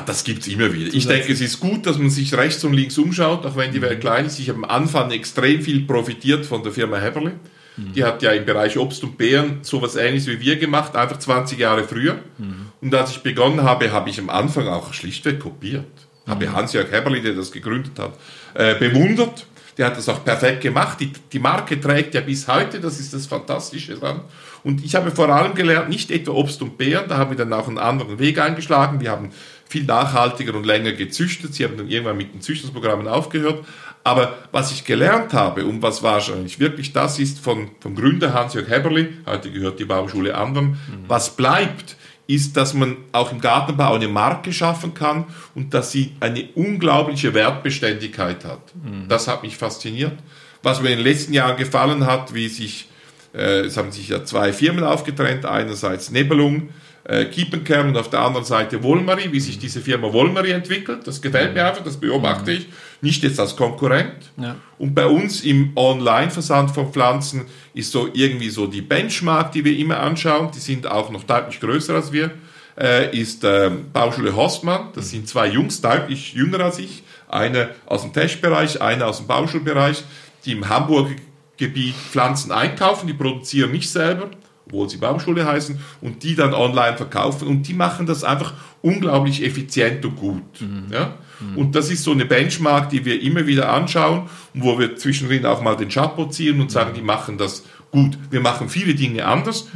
Das 0.00 0.24
gibt 0.24 0.42
es 0.42 0.48
immer 0.48 0.72
wieder. 0.72 0.94
Ich 0.94 1.06
denke, 1.06 1.32
es 1.32 1.40
ist 1.40 1.60
gut, 1.60 1.86
dass 1.86 1.98
man 1.98 2.10
sich 2.10 2.34
rechts 2.34 2.64
und 2.64 2.72
links 2.72 2.98
umschaut, 2.98 3.44
auch 3.44 3.56
wenn 3.56 3.72
die 3.72 3.82
Welt 3.82 4.00
klein 4.00 4.26
ist. 4.26 4.38
Ich 4.38 4.48
habe 4.48 4.58
am 4.58 4.64
Anfang 4.64 5.10
extrem 5.10 5.62
viel 5.62 5.82
profitiert 5.82 6.46
von 6.46 6.62
der 6.62 6.72
Firma 6.72 6.98
Heberle. 6.98 7.32
Mhm. 7.76 7.92
Die 7.92 8.04
hat 8.04 8.22
ja 8.22 8.32
im 8.32 8.44
Bereich 8.44 8.78
Obst 8.78 9.02
und 9.02 9.16
Beeren 9.18 9.58
sowas 9.62 9.96
ähnliches 9.96 10.26
wie 10.28 10.40
wir 10.40 10.56
gemacht, 10.56 10.94
einfach 10.96 11.18
20 11.18 11.58
Jahre 11.58 11.84
früher. 11.84 12.14
Mhm. 12.38 12.66
Und 12.80 12.94
als 12.94 13.12
ich 13.12 13.22
begonnen 13.22 13.62
habe, 13.62 13.92
habe 13.92 14.10
ich 14.10 14.18
am 14.18 14.30
Anfang 14.30 14.68
auch 14.68 14.92
schlichtweg 14.92 15.40
kopiert. 15.40 15.86
Mhm. 16.26 16.30
Habe 16.30 16.52
Hans-Jörg 16.52 16.90
Heberle, 16.90 17.20
der 17.20 17.34
das 17.34 17.50
gegründet 17.52 17.98
hat, 17.98 18.18
äh, 18.54 18.74
bewundert 18.74 19.46
der 19.78 19.86
hat 19.86 19.96
das 19.96 20.08
auch 20.08 20.24
perfekt 20.24 20.60
gemacht. 20.60 21.00
Die, 21.00 21.12
die 21.32 21.38
Marke 21.38 21.80
trägt 21.80 22.14
ja 22.14 22.20
bis 22.20 22.46
heute, 22.48 22.80
das 22.80 23.00
ist 23.00 23.14
das 23.14 23.26
Fantastische 23.26 23.94
dran. 23.94 24.20
Und 24.62 24.84
ich 24.84 24.94
habe 24.94 25.10
vor 25.10 25.28
allem 25.28 25.54
gelernt, 25.54 25.88
nicht 25.88 26.10
etwa 26.10 26.32
Obst 26.32 26.62
und 26.62 26.78
Beeren, 26.78 27.08
da 27.08 27.16
haben 27.16 27.30
wir 27.30 27.36
dann 27.36 27.52
auch 27.52 27.68
einen 27.68 27.78
anderen 27.78 28.18
Weg 28.18 28.38
eingeschlagen. 28.38 29.00
Wir 29.00 29.10
haben 29.10 29.30
viel 29.72 29.84
nachhaltiger 29.84 30.54
und 30.54 30.64
länger 30.64 30.92
gezüchtet. 30.92 31.54
Sie 31.54 31.64
haben 31.64 31.76
dann 31.78 31.88
irgendwann 31.88 32.18
mit 32.18 32.34
den 32.34 32.42
Züchtungsprogrammen 32.42 33.08
aufgehört. 33.08 33.64
Aber 34.04 34.36
was 34.50 34.72
ich 34.72 34.84
gelernt 34.84 35.32
habe 35.32 35.64
und 35.64 35.80
was 35.80 36.02
wahrscheinlich 36.02 36.58
wirklich 36.58 36.92
das 36.92 37.18
ist 37.18 37.38
von, 37.38 37.70
vom 37.80 37.94
Gründer 37.94 38.34
Hans-Jörg 38.34 38.68
Heberli, 38.68 39.08
heute 39.26 39.50
gehört 39.50 39.78
die 39.78 39.84
Baumschule 39.84 40.36
anderen, 40.36 40.70
mhm. 40.70 41.04
was 41.08 41.36
bleibt, 41.36 41.96
ist, 42.26 42.56
dass 42.56 42.74
man 42.74 42.96
auch 43.12 43.32
im 43.32 43.40
Gartenbau 43.40 43.94
eine 43.94 44.08
Marke 44.08 44.52
schaffen 44.52 44.94
kann 44.94 45.24
und 45.54 45.72
dass 45.72 45.92
sie 45.92 46.12
eine 46.20 46.48
unglaubliche 46.54 47.32
Wertbeständigkeit 47.34 48.44
hat. 48.44 48.74
Mhm. 48.74 49.08
Das 49.08 49.28
hat 49.28 49.42
mich 49.42 49.56
fasziniert. 49.56 50.18
Was 50.62 50.82
mir 50.82 50.90
in 50.90 50.98
den 50.98 51.06
letzten 51.06 51.32
Jahren 51.32 51.56
gefallen 51.56 52.06
hat, 52.06 52.34
wie 52.34 52.48
sich, 52.48 52.88
äh, 53.34 53.60
es 53.60 53.76
haben 53.76 53.92
sich 53.92 54.08
ja 54.08 54.24
zwei 54.24 54.52
Firmen 54.52 54.84
aufgetrennt, 54.84 55.46
einerseits 55.46 56.10
Nebelung, 56.10 56.70
äh, 57.04 57.24
Kiepenkern 57.24 57.88
und 57.88 57.96
auf 57.96 58.10
der 58.10 58.20
anderen 58.20 58.44
Seite 58.44 58.82
Wollmarie, 58.82 59.32
wie 59.32 59.40
sich 59.40 59.58
diese 59.58 59.80
Firma 59.80 60.12
Wollmarie 60.12 60.52
entwickelt. 60.52 61.06
Das 61.06 61.20
gefällt 61.20 61.54
mir 61.54 61.66
einfach, 61.66 61.82
das 61.82 61.96
beobachte 61.96 62.52
ich. 62.52 62.68
Nicht 63.00 63.22
jetzt 63.24 63.40
als 63.40 63.56
Konkurrent. 63.56 64.30
Ja. 64.36 64.56
Und 64.78 64.94
bei 64.94 65.06
uns 65.06 65.42
im 65.42 65.72
Online-Versand 65.74 66.70
von 66.70 66.92
Pflanzen 66.92 67.46
ist 67.74 67.90
so 67.90 68.08
irgendwie 68.12 68.50
so 68.50 68.66
die 68.66 68.82
Benchmark, 68.82 69.52
die 69.52 69.64
wir 69.64 69.76
immer 69.76 69.98
anschauen, 69.98 70.50
die 70.54 70.60
sind 70.60 70.86
auch 70.86 71.10
noch 71.10 71.24
deutlich 71.24 71.58
größer 71.58 71.94
als 71.94 72.12
wir, 72.12 72.30
äh, 72.78 73.16
ist 73.18 73.42
äh, 73.42 73.70
Bauschule 73.92 74.36
Horstmann. 74.36 74.90
Das 74.94 75.10
sind 75.10 75.28
zwei 75.28 75.48
Jungs, 75.48 75.80
deutlich 75.80 76.34
jünger 76.34 76.60
als 76.60 76.78
ich. 76.78 77.02
Einer 77.28 77.70
aus 77.86 78.02
dem 78.02 78.12
Testbereich, 78.12 78.80
einer 78.80 79.08
aus 79.08 79.18
dem 79.18 79.26
Bauschulbereich, 79.26 80.04
die 80.44 80.52
im 80.52 80.68
Hamburger 80.68 81.16
Gebiet 81.56 81.94
Pflanzen 81.94 82.52
einkaufen, 82.52 83.06
die 83.06 83.14
produzieren 83.14 83.72
nicht 83.72 83.90
selber, 83.90 84.30
obwohl 84.72 84.88
sie 84.88 84.96
Baumschule 84.96 85.46
heißen, 85.46 85.78
und 86.00 86.22
die 86.22 86.34
dann 86.34 86.54
online 86.54 86.96
verkaufen. 86.96 87.46
Und 87.46 87.68
die 87.68 87.74
machen 87.74 88.06
das 88.06 88.24
einfach 88.24 88.54
unglaublich 88.80 89.44
effizient 89.44 90.04
und 90.04 90.16
gut. 90.16 90.42
Ja? 90.90 91.14
Und 91.56 91.74
das 91.74 91.90
ist 91.90 92.04
so 92.04 92.12
eine 92.12 92.24
Benchmark, 92.24 92.88
die 92.88 93.04
wir 93.04 93.20
immer 93.20 93.46
wieder 93.46 93.70
anschauen 93.72 94.28
und 94.54 94.62
wo 94.62 94.78
wir 94.78 94.96
zwischendrin 94.96 95.44
auch 95.44 95.60
mal 95.60 95.76
den 95.76 95.88
Chapeau 95.88 96.26
ziehen 96.26 96.60
und 96.60 96.70
sagen, 96.70 96.92
die 96.94 97.02
machen 97.02 97.36
das 97.36 97.64
gut. 97.90 98.16
Wir 98.30 98.40
machen 98.40 98.68
viele 98.68 98.94
Dinge 98.94 99.26
anders. 99.26 99.66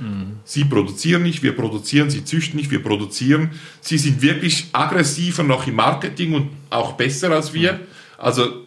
Sie 0.44 0.64
produzieren 0.64 1.24
nicht, 1.24 1.42
wir 1.42 1.54
produzieren, 1.54 2.08
sie 2.08 2.24
züchten 2.24 2.56
nicht, 2.56 2.70
wir 2.70 2.82
produzieren. 2.82 3.50
Sie 3.80 3.98
sind 3.98 4.22
wirklich 4.22 4.68
aggressiver 4.72 5.42
noch 5.42 5.66
im 5.66 5.74
Marketing 5.74 6.34
und 6.34 6.50
auch 6.70 6.92
besser 6.92 7.30
als 7.32 7.52
wir. 7.52 7.80
Also 8.16 8.62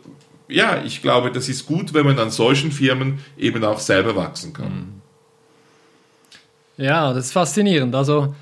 ja, 0.48 0.84
ich 0.84 1.02
glaube, 1.02 1.32
das 1.32 1.48
ist 1.48 1.66
gut, 1.66 1.94
wenn 1.94 2.06
man 2.06 2.20
an 2.20 2.32
solchen 2.32 2.72
Firmen 2.72 3.20
eben 3.38 3.64
auch 3.64 3.80
selber 3.80 4.16
wachsen 4.16 4.52
kann. 4.54 4.99
Ja, 6.80 7.14
das 7.14 7.26
ist 7.26 7.32
faszinierend. 7.34 7.94
Also 7.94 8.34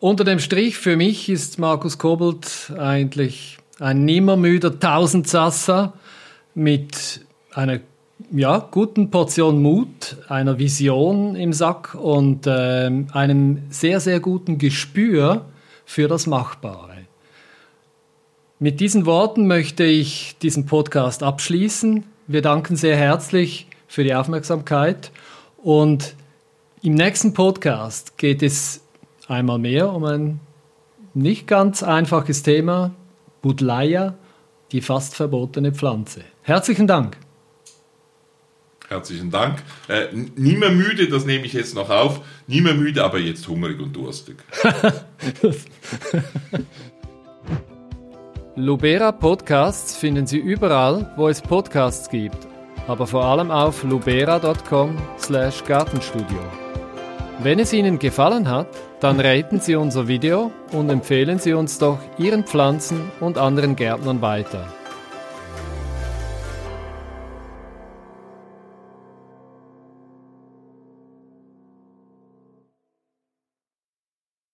unter 0.00 0.24
dem 0.24 0.40
Strich 0.40 0.76
für 0.76 0.96
mich 0.96 1.28
ist 1.28 1.60
Markus 1.60 1.96
Kobelt 1.96 2.72
eigentlich 2.76 3.58
ein 3.78 4.04
nimmermüder 4.04 4.80
Tausendsasser 4.80 5.92
mit 6.56 7.24
einer 7.54 7.78
ja, 8.32 8.58
guten 8.58 9.12
Portion 9.12 9.62
Mut, 9.62 10.16
einer 10.26 10.58
Vision 10.58 11.36
im 11.36 11.52
Sack 11.52 11.94
und 11.94 12.46
ähm, 12.48 13.06
einem 13.12 13.62
sehr, 13.70 14.00
sehr 14.00 14.18
guten 14.18 14.58
Gespür 14.58 15.44
für 15.84 16.08
das 16.08 16.26
Machbare. 16.26 16.96
Mit 18.58 18.80
diesen 18.80 19.06
Worten 19.06 19.46
möchte 19.46 19.84
ich 19.84 20.36
diesen 20.42 20.66
Podcast 20.66 21.22
abschließen. 21.22 22.02
Wir 22.26 22.42
danken 22.42 22.74
sehr 22.74 22.96
herzlich 22.96 23.68
für 23.86 24.02
die 24.02 24.16
Aufmerksamkeit 24.16 25.12
und 25.62 26.16
im 26.82 26.94
nächsten 26.94 27.34
Podcast 27.34 28.16
geht 28.18 28.42
es 28.42 28.82
einmal 29.26 29.58
mehr 29.58 29.92
um 29.92 30.04
ein 30.04 30.40
nicht 31.14 31.46
ganz 31.46 31.82
einfaches 31.82 32.42
Thema, 32.42 32.92
Budleia, 33.42 34.14
die 34.72 34.80
fast 34.80 35.14
verbotene 35.16 35.72
Pflanze. 35.72 36.22
Herzlichen 36.42 36.86
Dank. 36.86 37.18
Herzlichen 38.88 39.30
Dank. 39.30 39.62
Äh, 39.88 40.06
nie 40.36 40.56
mehr 40.56 40.70
müde, 40.70 41.08
das 41.08 41.26
nehme 41.26 41.44
ich 41.44 41.52
jetzt 41.52 41.74
noch 41.74 41.90
auf. 41.90 42.22
Nie 42.46 42.62
mehr 42.62 42.74
müde, 42.74 43.04
aber 43.04 43.18
jetzt 43.18 43.46
hungrig 43.48 43.80
und 43.80 43.94
durstig. 43.94 44.36
Lubera 48.56 49.12
Podcasts 49.12 49.94
finden 49.96 50.26
Sie 50.26 50.38
überall, 50.38 51.12
wo 51.16 51.28
es 51.28 51.42
Podcasts 51.42 52.08
gibt, 52.08 52.48
aber 52.86 53.06
vor 53.06 53.24
allem 53.24 53.50
auf 53.50 53.84
lubera.com/gartenstudio. 53.84 56.67
Wenn 57.40 57.60
es 57.60 57.72
Ihnen 57.72 58.00
gefallen 58.00 58.48
hat, 58.48 58.66
dann 58.98 59.20
raten 59.20 59.60
Sie 59.60 59.76
unser 59.76 60.08
Video 60.08 60.50
und 60.72 60.90
empfehlen 60.90 61.38
Sie 61.38 61.52
uns 61.52 61.78
doch 61.78 61.98
Ihren 62.18 62.42
Pflanzen 62.42 63.12
und 63.20 63.38
anderen 63.38 63.76
Gärtnern 63.76 64.20
weiter. 64.20 64.66